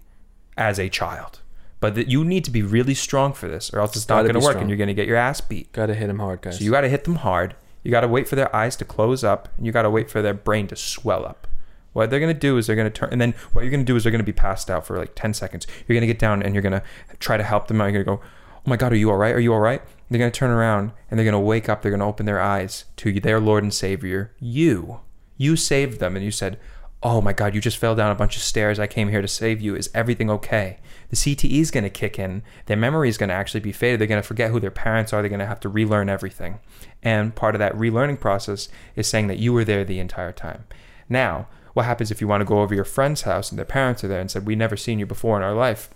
as 0.56 0.78
a 0.78 0.88
child, 0.88 1.40
but 1.80 1.96
that 1.96 2.08
you 2.08 2.24
need 2.24 2.44
to 2.44 2.50
be 2.50 2.62
really 2.62 2.94
strong 2.94 3.32
for 3.32 3.48
this, 3.48 3.74
or 3.74 3.80
else 3.80 3.96
it's 3.96 4.08
not 4.08 4.22
going 4.22 4.34
to 4.34 4.38
work, 4.38 4.50
strong. 4.52 4.62
and 4.62 4.70
you're 4.70 4.78
going 4.78 4.88
to 4.88 4.94
get 4.94 5.08
your 5.08 5.16
ass 5.16 5.40
beat. 5.40 5.70
Gotta 5.72 5.94
hit 5.94 6.06
them 6.06 6.20
hard, 6.20 6.42
guys. 6.42 6.58
So 6.58 6.64
you 6.64 6.70
got 6.70 6.82
to 6.82 6.88
hit 6.88 7.04
them 7.04 7.16
hard. 7.16 7.56
You 7.82 7.90
got 7.90 8.02
to 8.02 8.08
wait 8.08 8.28
for 8.28 8.36
their 8.36 8.54
eyes 8.54 8.76
to 8.76 8.84
close 8.84 9.24
up, 9.24 9.48
and 9.56 9.66
you 9.66 9.72
got 9.72 9.82
to 9.82 9.90
wait 9.90 10.10
for 10.10 10.22
their 10.22 10.34
brain 10.34 10.68
to 10.68 10.76
swell 10.76 11.26
up. 11.26 11.48
What 11.92 12.10
they're 12.10 12.20
gonna 12.20 12.34
do 12.34 12.56
is 12.56 12.66
they're 12.66 12.76
gonna 12.76 12.90
turn, 12.90 13.08
and 13.10 13.20
then 13.20 13.34
what 13.52 13.62
you're 13.62 13.70
gonna 13.70 13.84
do 13.84 13.96
is 13.96 14.04
they're 14.04 14.12
gonna 14.12 14.24
be 14.24 14.32
passed 14.32 14.70
out 14.70 14.86
for 14.86 14.96
like 14.96 15.14
ten 15.14 15.34
seconds. 15.34 15.66
You're 15.86 15.96
gonna 15.96 16.06
get 16.06 16.18
down 16.18 16.42
and 16.42 16.54
you're 16.54 16.62
gonna 16.62 16.82
try 17.18 17.36
to 17.36 17.42
help 17.42 17.68
them 17.68 17.80
out. 17.80 17.92
You're 17.92 18.04
gonna 18.04 18.16
go, 18.16 18.22
"Oh 18.24 18.70
my 18.70 18.76
God, 18.76 18.92
are 18.92 18.96
you 18.96 19.10
all 19.10 19.16
right? 19.16 19.34
Are 19.34 19.40
you 19.40 19.52
all 19.52 19.60
right?" 19.60 19.82
They're 20.08 20.18
gonna 20.18 20.30
turn 20.30 20.50
around 20.50 20.92
and 21.10 21.18
they're 21.18 21.24
gonna 21.24 21.40
wake 21.40 21.68
up. 21.68 21.82
They're 21.82 21.90
gonna 21.90 22.08
open 22.08 22.26
their 22.26 22.40
eyes 22.40 22.84
to 22.96 23.12
their 23.20 23.40
Lord 23.40 23.62
and 23.62 23.74
Savior, 23.74 24.32
you. 24.38 25.00
You 25.36 25.56
saved 25.56 26.00
them, 26.00 26.16
and 26.16 26.24
you 26.24 26.30
said, 26.30 26.58
"Oh 27.02 27.20
my 27.20 27.32
God, 27.32 27.54
you 27.54 27.60
just 27.60 27.78
fell 27.78 27.94
down 27.94 28.10
a 28.10 28.14
bunch 28.16 28.36
of 28.36 28.42
stairs. 28.42 28.78
I 28.78 28.86
came 28.86 29.08
here 29.08 29.22
to 29.22 29.28
save 29.28 29.60
you. 29.60 29.74
Is 29.74 29.90
everything 29.94 30.30
okay?" 30.30 30.78
The 31.08 31.16
CTE 31.16 31.60
is 31.60 31.70
gonna 31.70 31.90
kick 31.90 32.18
in. 32.18 32.42
Their 32.66 32.76
memory 32.76 33.08
is 33.08 33.18
gonna 33.18 33.32
actually 33.32 33.60
be 33.60 33.72
faded. 33.72 34.00
They're 34.00 34.06
gonna 34.06 34.22
forget 34.22 34.50
who 34.50 34.60
their 34.60 34.70
parents 34.70 35.12
are. 35.12 35.22
They're 35.22 35.30
gonna 35.30 35.46
have 35.46 35.60
to 35.60 35.68
relearn 35.68 36.08
everything. 36.08 36.60
And 37.02 37.34
part 37.34 37.54
of 37.54 37.58
that 37.58 37.74
relearning 37.74 38.20
process 38.20 38.68
is 38.94 39.08
saying 39.08 39.26
that 39.26 39.38
you 39.38 39.52
were 39.52 39.64
there 39.64 39.84
the 39.84 39.98
entire 39.98 40.32
time. 40.32 40.64
Now, 41.08 41.48
what 41.80 41.86
happens 41.86 42.10
if 42.10 42.20
you 42.20 42.28
want 42.28 42.42
to 42.42 42.44
go 42.44 42.60
over 42.60 42.74
your 42.74 42.84
friend's 42.84 43.22
house 43.22 43.50
and 43.50 43.58
their 43.58 43.64
parents 43.64 44.04
are 44.04 44.08
there 44.08 44.20
and 44.20 44.30
said, 44.30 44.44
"We 44.44 44.54
never 44.54 44.76
seen 44.76 44.98
you 44.98 45.06
before 45.06 45.38
in 45.38 45.42
our 45.42 45.54
life"? 45.54 45.88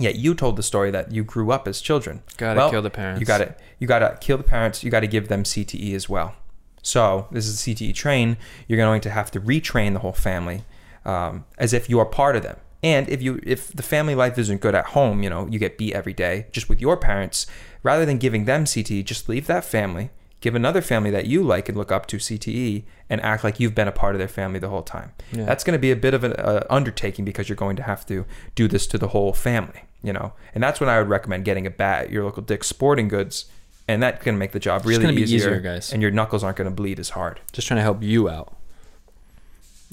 Yet 0.00 0.16
you 0.16 0.34
told 0.34 0.56
the 0.56 0.64
story 0.64 0.90
that 0.90 1.12
you 1.12 1.22
grew 1.22 1.52
up 1.52 1.68
as 1.68 1.80
children. 1.80 2.22
Gotta 2.36 2.58
Well, 2.58 2.70
kill 2.70 2.82
the 2.82 2.90
parents. 2.90 3.20
You 3.20 3.26
got 3.26 3.38
to 3.38 3.54
you 3.78 3.86
got 3.86 4.00
to 4.00 4.18
kill 4.20 4.36
the 4.36 4.42
parents. 4.42 4.82
You 4.82 4.90
got 4.90 5.00
to 5.00 5.06
give 5.06 5.28
them 5.28 5.44
CTE 5.44 5.94
as 5.94 6.08
well. 6.08 6.34
So 6.82 7.28
this 7.30 7.46
is 7.46 7.54
a 7.54 7.70
CTE 7.70 7.94
train. 7.94 8.36
You're 8.66 8.78
going 8.78 9.00
to 9.02 9.10
have 9.10 9.30
to 9.32 9.40
retrain 9.40 9.92
the 9.92 10.00
whole 10.00 10.12
family 10.12 10.64
um, 11.04 11.44
as 11.56 11.72
if 11.72 11.88
you 11.88 12.00
are 12.00 12.06
part 12.06 12.34
of 12.34 12.42
them. 12.42 12.56
And 12.82 13.08
if 13.08 13.22
you 13.22 13.40
if 13.44 13.72
the 13.72 13.82
family 13.82 14.16
life 14.16 14.38
isn't 14.38 14.60
good 14.60 14.74
at 14.74 14.86
home, 14.86 15.22
you 15.22 15.30
know 15.30 15.46
you 15.48 15.60
get 15.60 15.78
beat 15.78 15.94
every 15.94 16.12
day 16.14 16.46
just 16.50 16.68
with 16.68 16.80
your 16.80 16.96
parents. 16.96 17.46
Rather 17.84 18.04
than 18.04 18.18
giving 18.18 18.44
them 18.44 18.64
CTE, 18.64 19.04
just 19.04 19.28
leave 19.28 19.46
that 19.46 19.64
family. 19.64 20.10
Give 20.40 20.54
another 20.54 20.80
family 20.80 21.10
that 21.10 21.26
you 21.26 21.42
like 21.42 21.68
and 21.68 21.76
look 21.76 21.90
up 21.90 22.06
to 22.06 22.18
CTE 22.18 22.84
and 23.10 23.20
act 23.22 23.42
like 23.42 23.58
you've 23.58 23.74
been 23.74 23.88
a 23.88 23.92
part 23.92 24.14
of 24.14 24.20
their 24.20 24.28
family 24.28 24.60
the 24.60 24.68
whole 24.68 24.82
time. 24.82 25.12
Yeah. 25.32 25.44
That's 25.44 25.64
going 25.64 25.76
to 25.76 25.80
be 25.80 25.90
a 25.90 25.96
bit 25.96 26.14
of 26.14 26.22
an 26.22 26.34
uh, 26.34 26.64
undertaking 26.70 27.24
because 27.24 27.48
you're 27.48 27.56
going 27.56 27.76
to 27.76 27.82
have 27.82 28.06
to 28.06 28.24
do 28.54 28.68
this 28.68 28.86
to 28.88 28.98
the 28.98 29.08
whole 29.08 29.32
family, 29.32 29.82
you 30.02 30.12
know. 30.12 30.34
And 30.54 30.62
that's 30.62 30.78
when 30.78 30.88
I 30.88 30.98
would 30.98 31.08
recommend 31.08 31.44
getting 31.44 31.66
a 31.66 31.70
bat 31.70 32.04
at 32.04 32.10
your 32.10 32.24
local 32.24 32.42
Dick's 32.42 32.68
Sporting 32.68 33.08
Goods, 33.08 33.46
and 33.88 34.02
that 34.02 34.20
can 34.20 34.38
make 34.38 34.52
the 34.52 34.60
job 34.60 34.86
really 34.86 35.16
easier, 35.16 35.38
easier, 35.38 35.60
guys. 35.60 35.92
And 35.92 36.00
your 36.02 36.12
knuckles 36.12 36.44
aren't 36.44 36.56
going 36.58 36.70
to 36.70 36.74
bleed 36.74 37.00
as 37.00 37.10
hard. 37.10 37.40
just 37.52 37.66
trying 37.66 37.78
to 37.78 37.82
help 37.82 38.02
you 38.02 38.28
out. 38.28 38.54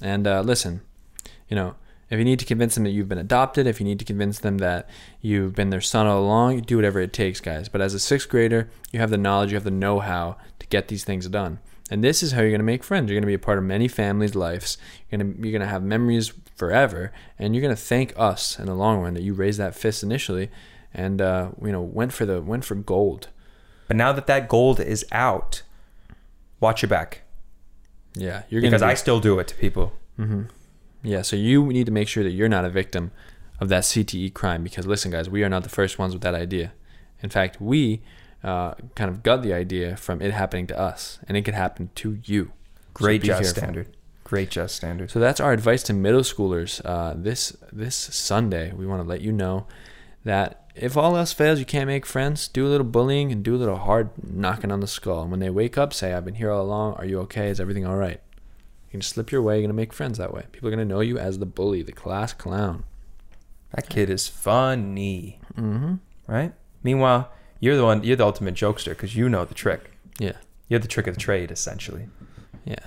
And 0.03 0.27
uh, 0.27 0.41
listen, 0.41 0.81
you 1.49 1.55
know, 1.55 1.75
if 2.09 2.19
you 2.19 2.25
need 2.25 2.39
to 2.39 2.45
convince 2.45 2.75
them 2.75 2.83
that 2.83 2.91
you've 2.91 3.09
been 3.09 3.17
adopted, 3.17 3.65
if 3.65 3.79
you 3.79 3.85
need 3.85 3.99
to 3.99 4.05
convince 4.05 4.39
them 4.39 4.59
that 4.59 4.87
you've 5.21 5.55
been 5.55 5.71
their 5.71 5.81
son 5.81 6.05
all 6.05 6.21
along, 6.21 6.61
do 6.61 6.75
whatever 6.75 6.99
it 6.99 7.13
takes, 7.13 7.39
guys. 7.39 7.67
But 7.67 7.81
as 7.81 7.93
a 7.93 7.99
sixth 7.99 8.29
grader, 8.29 8.69
you 8.91 8.99
have 8.99 9.09
the 9.09 9.17
knowledge, 9.17 9.51
you 9.51 9.55
have 9.55 9.63
the 9.63 9.71
know 9.71 9.99
how 9.99 10.37
to 10.59 10.67
get 10.67 10.87
these 10.87 11.03
things 11.03 11.27
done. 11.27 11.59
And 11.89 12.03
this 12.03 12.23
is 12.23 12.31
how 12.31 12.41
you're 12.41 12.49
going 12.49 12.59
to 12.59 12.65
make 12.65 12.83
friends. 12.83 13.09
You're 13.09 13.15
going 13.15 13.23
to 13.23 13.27
be 13.27 13.35
a 13.35 13.39
part 13.39 13.57
of 13.57 13.63
many 13.63 13.87
families' 13.87 14.35
lives. 14.35 14.77
You're 15.09 15.19
going 15.19 15.33
to 15.33 15.41
you're 15.41 15.51
going 15.51 15.61
to 15.61 15.67
have 15.67 15.83
memories 15.83 16.33
forever, 16.55 17.11
and 17.37 17.53
you're 17.53 17.61
going 17.61 17.75
to 17.75 17.81
thank 17.81 18.13
us 18.17 18.57
in 18.57 18.65
the 18.65 18.73
long 18.73 19.01
run 19.01 19.13
that 19.13 19.21
you 19.21 19.33
raised 19.33 19.59
that 19.59 19.75
fist 19.75 20.01
initially, 20.01 20.49
and 20.93 21.21
uh, 21.21 21.49
you 21.61 21.71
know 21.71 21.81
went 21.81 22.11
for 22.11 22.25
the 22.25 22.41
went 22.41 22.65
for 22.65 22.73
gold. 22.73 23.29
But 23.87 23.97
now 23.97 24.11
that 24.13 24.25
that 24.25 24.49
gold 24.49 24.79
is 24.79 25.05
out, 25.11 25.61
watch 26.59 26.81
your 26.81 26.89
back 26.89 27.21
Yeah, 28.15 28.43
you're 28.49 28.61
going 28.61 28.71
because 28.71 28.81
to 28.81 28.87
I 28.87 28.95
still 28.95 29.19
do 29.19 29.37
it 29.37 29.47
to 29.49 29.55
people. 29.55 29.93
Yeah, 31.05 31.21
so 31.21 31.35
you 31.35 31.65
need 31.67 31.85
to 31.85 31.91
make 31.91 32.07
sure 32.07 32.23
that 32.23 32.31
you're 32.31 32.49
not 32.49 32.65
a 32.65 32.69
victim 32.69 33.11
of 33.59 33.69
that 33.69 33.83
CTE 33.83 34.33
crime 34.33 34.63
because 34.63 34.85
listen, 34.85 35.11
guys, 35.11 35.29
we 35.29 35.43
are 35.43 35.49
not 35.49 35.63
the 35.63 35.69
first 35.69 35.99
ones 35.99 36.13
with 36.13 36.23
that 36.23 36.35
idea. 36.35 36.73
In 37.21 37.29
fact, 37.29 37.61
we 37.61 38.01
uh, 38.43 38.73
kind 38.95 39.09
of 39.09 39.23
got 39.23 39.41
the 39.41 39.53
idea 39.53 39.95
from 39.97 40.21
it 40.21 40.31
happening 40.31 40.67
to 40.67 40.79
us, 40.79 41.19
and 41.27 41.37
it 41.37 41.43
could 41.43 41.53
happen 41.53 41.89
to 41.95 42.19
you. 42.23 42.51
Great 42.93 43.21
be 43.21 43.27
just 43.27 43.55
standard. 43.55 43.95
Great 44.23 44.49
just 44.49 44.75
standard. 44.75 45.11
So 45.11 45.19
that's 45.19 45.39
our 45.39 45.53
advice 45.53 45.83
to 45.83 45.93
middle 45.93 46.21
schoolers. 46.21 46.81
Uh, 46.83 47.13
this 47.15 47.55
this 47.71 47.95
Sunday, 47.95 48.73
we 48.73 48.85
want 48.85 49.01
to 49.01 49.07
let 49.07 49.21
you 49.21 49.31
know 49.31 49.67
that 50.23 50.69
if 50.75 50.97
all 50.97 51.15
else 51.15 51.31
fails, 51.31 51.59
you 51.59 51.65
can't 51.65 51.87
make 51.87 52.05
friends. 52.05 52.47
Do 52.47 52.67
a 52.67 52.69
little 52.69 52.85
bullying 52.85 53.31
and 53.31 53.43
do 53.43 53.55
a 53.55 53.57
little 53.57 53.77
hard 53.77 54.09
knocking 54.23 54.71
on 54.71 54.79
the 54.79 54.87
skull. 54.87 55.21
And 55.21 55.31
when 55.31 55.39
they 55.39 55.49
wake 55.49 55.77
up, 55.77 55.93
say, 55.93 56.13
"I've 56.13 56.25
been 56.25 56.35
here 56.35 56.51
all 56.51 56.63
along. 56.63 56.95
Are 56.95 57.05
you 57.05 57.19
okay? 57.21 57.49
Is 57.49 57.59
everything 57.59 57.85
all 57.85 57.97
right?" 57.97 58.21
You 58.95 58.99
can 58.99 59.01
just 59.01 59.15
slip 59.15 59.29
your 59.29 59.41
way. 59.41 59.55
You're 59.57 59.63
gonna 59.63 59.73
make 59.73 59.91
friends 59.91 60.17
that 60.19 60.33
way. 60.33 60.45
People 60.53 60.69
are 60.69 60.71
gonna 60.71 60.85
know 60.85 61.01
you 61.01 61.19
as 61.19 61.37
the 61.39 61.45
bully, 61.45 61.81
the 61.81 61.91
class 61.91 62.31
clown. 62.31 62.85
That 63.73 63.89
kid 63.89 64.09
is 64.09 64.29
funny, 64.29 65.41
Mm-hmm. 65.57 65.95
right? 66.27 66.53
Meanwhile, 66.81 67.29
you're 67.59 67.75
the 67.75 67.83
one. 67.83 68.05
You're 68.05 68.15
the 68.15 68.23
ultimate 68.25 68.55
jokester 68.55 68.91
because 68.91 69.13
you 69.13 69.27
know 69.27 69.43
the 69.43 69.53
trick. 69.53 69.91
Yeah. 70.17 70.37
You're 70.69 70.79
the 70.79 70.87
trick 70.87 71.07
of 71.07 71.15
the 71.15 71.19
trade, 71.19 71.51
essentially. 71.51 72.07
Yeah. 72.63 72.85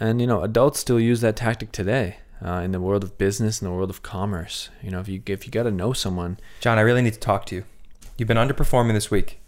And 0.00 0.20
you 0.20 0.26
know, 0.26 0.42
adults 0.42 0.80
still 0.80 0.98
use 0.98 1.20
that 1.20 1.36
tactic 1.36 1.70
today 1.70 2.16
uh, 2.44 2.62
in 2.64 2.72
the 2.72 2.80
world 2.80 3.04
of 3.04 3.16
business, 3.16 3.62
in 3.62 3.68
the 3.68 3.72
world 3.72 3.90
of 3.90 4.02
commerce. 4.02 4.70
You 4.82 4.90
know, 4.90 4.98
if 4.98 5.06
you 5.06 5.22
if 5.26 5.46
you 5.46 5.52
got 5.52 5.62
to 5.64 5.70
know 5.70 5.92
someone, 5.92 6.40
John, 6.60 6.78
I 6.78 6.82
really 6.82 7.02
need 7.02 7.14
to 7.14 7.20
talk 7.20 7.46
to 7.46 7.54
you. 7.54 7.64
You've 8.18 8.26
been 8.26 8.36
underperforming 8.38 8.94
this 8.94 9.08
week. 9.08 9.38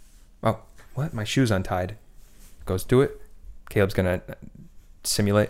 Oh, 0.41 0.59
what? 0.93 1.13
My 1.13 1.25
shoe's 1.25 1.51
untied. 1.51 1.97
Goes 2.65 2.85
do 2.85 3.01
it. 3.01 3.19
Caleb's 3.69 3.93
gonna 3.93 4.21
simulate. 5.03 5.49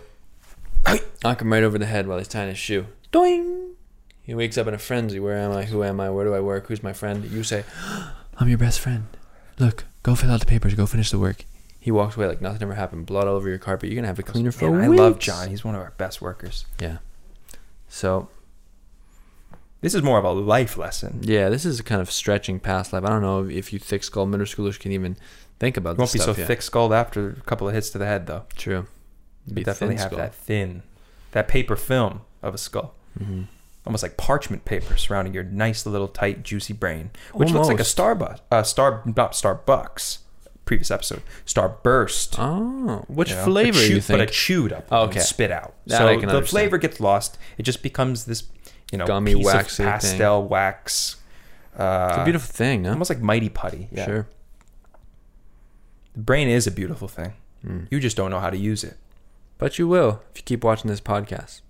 knock 1.24 1.40
him 1.42 1.52
right 1.52 1.62
over 1.62 1.78
the 1.78 1.86
head 1.86 2.06
while 2.06 2.18
he's 2.18 2.28
tying 2.28 2.48
his 2.48 2.58
shoe. 2.58 2.86
Doing. 3.12 3.74
He 4.22 4.34
wakes 4.34 4.56
up 4.56 4.66
in 4.66 4.74
a 4.74 4.78
frenzy. 4.78 5.18
Where 5.18 5.36
am 5.36 5.52
I? 5.52 5.64
Who 5.64 5.82
am 5.82 6.00
I? 6.00 6.10
Where 6.10 6.24
do 6.24 6.34
I 6.34 6.40
work? 6.40 6.68
Who's 6.68 6.82
my 6.82 6.92
friend? 6.92 7.24
You 7.24 7.42
say, 7.42 7.64
I'm 8.38 8.48
your 8.48 8.58
best 8.58 8.80
friend. 8.80 9.06
Look, 9.58 9.84
go 10.02 10.14
fill 10.14 10.30
out 10.30 10.40
the 10.40 10.46
papers. 10.46 10.74
Go 10.74 10.86
finish 10.86 11.10
the 11.10 11.18
work. 11.18 11.44
He 11.78 11.90
walks 11.90 12.16
away 12.16 12.26
like 12.26 12.40
nothing 12.40 12.62
ever 12.62 12.74
happened. 12.74 13.06
Blood 13.06 13.26
all 13.26 13.34
over 13.36 13.48
your 13.48 13.58
carpet. 13.58 13.88
You're 13.88 13.96
gonna 13.96 14.06
have 14.06 14.18
a 14.18 14.22
cleaner 14.22 14.52
for 14.52 14.70
Man, 14.70 14.82
I 14.82 14.86
love 14.86 15.14
weeks. 15.14 15.26
John. 15.26 15.48
He's 15.48 15.64
one 15.64 15.74
of 15.74 15.80
our 15.80 15.92
best 15.96 16.20
workers. 16.22 16.66
Yeah. 16.80 16.98
So 17.88 18.28
This 19.80 19.94
is 19.94 20.02
more 20.02 20.18
of 20.18 20.24
a 20.24 20.30
life 20.32 20.76
lesson. 20.76 21.20
yeah, 21.22 21.48
this 21.48 21.64
is 21.64 21.80
a 21.80 21.82
kind 21.82 22.00
of 22.02 22.10
stretching 22.10 22.60
past 22.60 22.92
life. 22.92 23.02
I 23.04 23.08
don't 23.08 23.22
know 23.22 23.48
if 23.48 23.72
you 23.72 23.78
thick 23.78 24.04
skull 24.04 24.26
middle 24.26 24.46
schoolers 24.46 24.78
can 24.78 24.92
even 24.92 25.16
think 25.58 25.76
about. 25.78 25.92
You 25.96 25.98
won't 26.00 26.12
this 26.12 26.12
be 26.12 26.18
so 26.18 26.24
stuff 26.24 26.38
yet. 26.38 26.46
thick 26.46 26.62
skulled 26.62 26.92
after 26.92 27.30
a 27.30 27.40
couple 27.42 27.66
of 27.66 27.74
hits 27.74 27.88
to 27.90 27.98
the 27.98 28.06
head, 28.06 28.26
though. 28.26 28.44
True. 28.56 28.86
You 29.46 29.64
definitely 29.64 29.96
have 29.96 30.14
that 30.16 30.34
thin, 30.34 30.82
that 31.32 31.48
paper 31.48 31.76
film 31.76 32.22
of 32.42 32.54
a 32.54 32.58
skull. 32.58 32.94
hmm 33.18 33.42
almost 33.86 34.02
like 34.02 34.18
parchment 34.18 34.64
paper 34.66 34.94
surrounding 34.94 35.32
your 35.32 35.42
nice 35.42 35.86
little 35.86 36.06
tight 36.06 36.42
juicy 36.44 36.74
brain, 36.74 37.10
which 37.32 37.50
looks 37.50 37.66
like 37.66 37.80
a 37.80 37.82
Almost. 37.82 37.96
Starbucks, 37.96 38.40
uh, 38.52 38.62
Star 38.62 39.02
not 39.06 39.32
Starbucks. 39.32 40.18
Previous 40.66 40.90
episode, 40.90 41.22
Starburst. 41.46 42.36
Oh, 42.38 43.04
which 43.08 43.30
you 43.30 43.36
know, 43.36 43.44
flavor 43.44 43.78
but 43.78 43.88
you 43.88 44.00
chew- 44.02 44.12
But 44.12 44.20
a 44.20 44.26
chewed 44.26 44.72
up, 44.74 44.86
Oh, 44.92 45.04
okay. 45.06 45.18
spit 45.20 45.50
out. 45.50 45.74
That 45.86 45.98
so 45.98 46.04
the 46.06 46.12
understand. 46.12 46.46
flavor 46.48 46.78
gets 46.78 47.00
lost. 47.00 47.38
It 47.58 47.62
just 47.64 47.82
becomes 47.82 48.26
this, 48.26 48.44
you 48.92 48.98
know, 48.98 49.06
Gummy, 49.06 49.34
waxy 49.34 49.82
of 49.82 49.86
thing. 49.86 49.86
pastel 49.86 50.44
wax. 50.46 51.16
Uh, 51.76 52.08
It's 52.10 52.18
a 52.18 52.24
beautiful 52.24 52.52
thing, 52.52 52.82
no? 52.82 52.90
almost 52.90 53.08
like 53.10 53.20
mighty 53.22 53.48
putty. 53.48 53.88
Yeah. 53.90 54.04
Sure. 54.04 54.28
The 56.14 56.20
brain 56.20 56.48
is 56.48 56.66
a 56.66 56.70
beautiful 56.70 57.08
thing. 57.08 57.32
Mm. 57.66 57.86
You 57.90 57.98
just 57.98 58.16
don't 58.16 58.30
know 58.30 58.40
how 58.40 58.50
to 58.50 58.58
use 58.58 58.84
it. 58.84 58.96
But 59.60 59.78
you 59.78 59.86
will 59.86 60.22
if 60.32 60.38
you 60.38 60.42
keep 60.42 60.64
watching 60.64 60.90
this 60.90 61.02
podcast. 61.02 61.60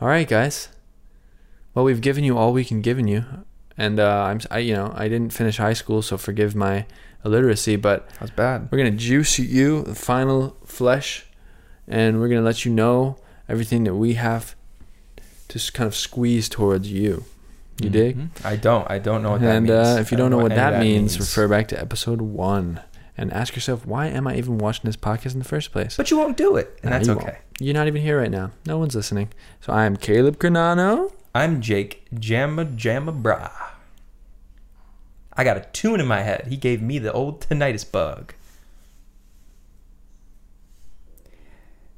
All 0.00 0.08
right, 0.08 0.28
guys. 0.28 0.68
Well, 1.74 1.84
we've 1.86 2.02
given 2.02 2.22
you 2.22 2.36
all 2.36 2.52
we 2.52 2.64
can 2.64 2.82
given 2.82 3.08
you, 3.08 3.24
and 3.78 3.98
uh, 3.98 4.24
I'm 4.24 4.40
I 4.50 4.58
you 4.58 4.74
know 4.74 4.92
I 4.94 5.08
didn't 5.08 5.32
finish 5.32 5.56
high 5.56 5.72
school, 5.72 6.02
so 6.02 6.18
forgive 6.18 6.54
my 6.54 6.84
illiteracy, 7.24 7.76
but 7.76 8.08
That's 8.20 8.30
bad. 8.30 8.68
we're 8.70 8.78
gonna 8.78 8.90
juice 8.90 9.38
you 9.38 9.82
the 9.82 9.94
final 9.94 10.56
flesh, 10.66 11.24
and 11.88 12.20
we're 12.20 12.28
gonna 12.28 12.42
let 12.42 12.64
you 12.66 12.72
know 12.72 13.16
everything 13.48 13.84
that 13.84 13.94
we 13.94 14.14
have 14.14 14.54
to 15.48 15.72
kind 15.72 15.86
of 15.86 15.94
squeeze 15.96 16.48
towards 16.48 16.92
you. 16.92 17.24
You 17.80 17.90
dig? 17.90 18.16
Mhm. 18.16 18.28
I 18.44 18.56
don't. 18.56 18.88
I 18.90 18.98
don't 18.98 19.22
know 19.22 19.32
what 19.32 19.40
that 19.40 19.56
and 19.56 19.66
means. 19.66 19.86
uh, 19.88 19.98
if 20.00 20.10
you 20.12 20.16
don't 20.16 20.30
know 20.30 20.36
what 20.38 20.52
any 20.52 20.60
of 20.60 20.72
that, 20.74 20.80
means, 20.80 21.18
refer 21.18 21.48
back 21.48 21.66
to 21.68 21.80
episode 21.80 22.20
one 22.22 22.80
and 23.18 23.32
ask 23.32 23.54
yourself, 23.56 23.84
why 23.86 24.06
am 24.06 24.26
I 24.28 24.36
even 24.36 24.58
watching 24.58 24.82
this 24.84 24.96
podcast 24.96 25.32
in 25.32 25.38
the 25.40 25.44
first 25.44 25.72
place? 25.72 25.96
But 25.96 26.10
you 26.10 26.16
won't 26.16 26.36
do 26.36 26.56
it, 26.56 26.78
and 26.82 26.90
Nah, 26.90 26.98
that's 26.98 27.08
you 27.08 27.14
okay. 27.14 27.24
won't. 27.24 27.36
You're 27.60 27.74
not 27.74 27.86
even 27.88 28.00
here 28.02 28.18
right 28.20 28.30
now. 28.30 28.50
No 28.66 28.78
one's 28.78 28.94
listening. 28.94 29.28
So 29.60 29.72
I 29.72 29.86
am 29.86 29.96
Caleb 29.96 30.38
Cernano. 30.38 31.12
I'm 31.34 31.60
Jake 31.60 32.04
Jamma 32.14 32.76
Jamma 32.76 33.12
Bra. 33.22 33.50
I 35.36 35.42
got 35.42 35.56
a 35.56 35.66
tune 35.72 35.98
in 35.98 36.06
my 36.06 36.22
head. 36.22 36.46
He 36.48 36.56
gave 36.56 36.80
me 36.80 37.00
the 37.00 37.12
old 37.12 37.40
tinnitus 37.40 37.90
bug. 37.90 38.34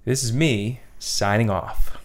This 0.07 0.23
is 0.25 0.33
me 0.33 0.81
signing 0.99 1.51
off. 1.51 1.99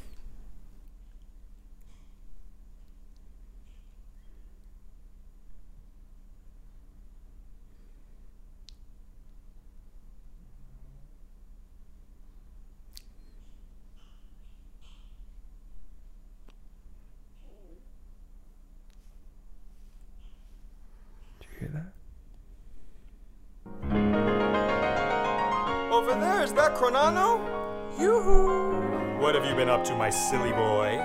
To, 29.92 29.98
my 29.98 30.10
silly 30.10 30.52
boy? 30.52 30.98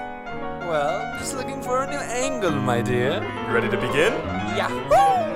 Well, 0.66 1.18
just 1.18 1.34
looking 1.36 1.62
for 1.62 1.82
a 1.82 1.86
new 1.90 1.98
angle, 1.98 2.52
my 2.52 2.82
dear. 2.82 3.22
You 3.46 3.54
ready 3.54 3.68
to 3.68 3.76
begin? 3.76 4.12
Yahoo! 4.56 5.26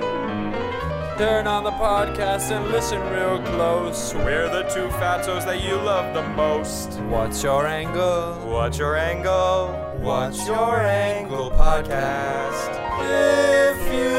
Turn 1.17 1.47
on 1.47 1.63
the 1.63 1.71
podcast 1.71 2.51
and 2.51 2.71
listen 2.71 2.99
real 3.11 3.39
close. 3.53 4.13
We're 4.15 4.49
the 4.49 4.63
two 4.63 4.89
fatos 4.97 5.45
that 5.45 5.61
you 5.61 5.75
love 5.75 6.13
the 6.13 6.23
most. 6.29 6.99
What's 7.01 7.43
your 7.43 7.67
angle? 7.67 8.33
What's 8.49 8.77
your 8.77 8.95
angle? 8.97 9.73
What's 9.99 10.47
your 10.47 10.79
angle 10.81 11.51
podcast? 11.51 12.71
If 13.03 13.93
you 13.93 14.17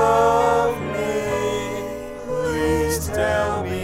love 0.00 0.80
me, 0.96 2.14
please 2.24 3.08
tell 3.08 3.62
me 3.64 3.70
what. 3.70 3.81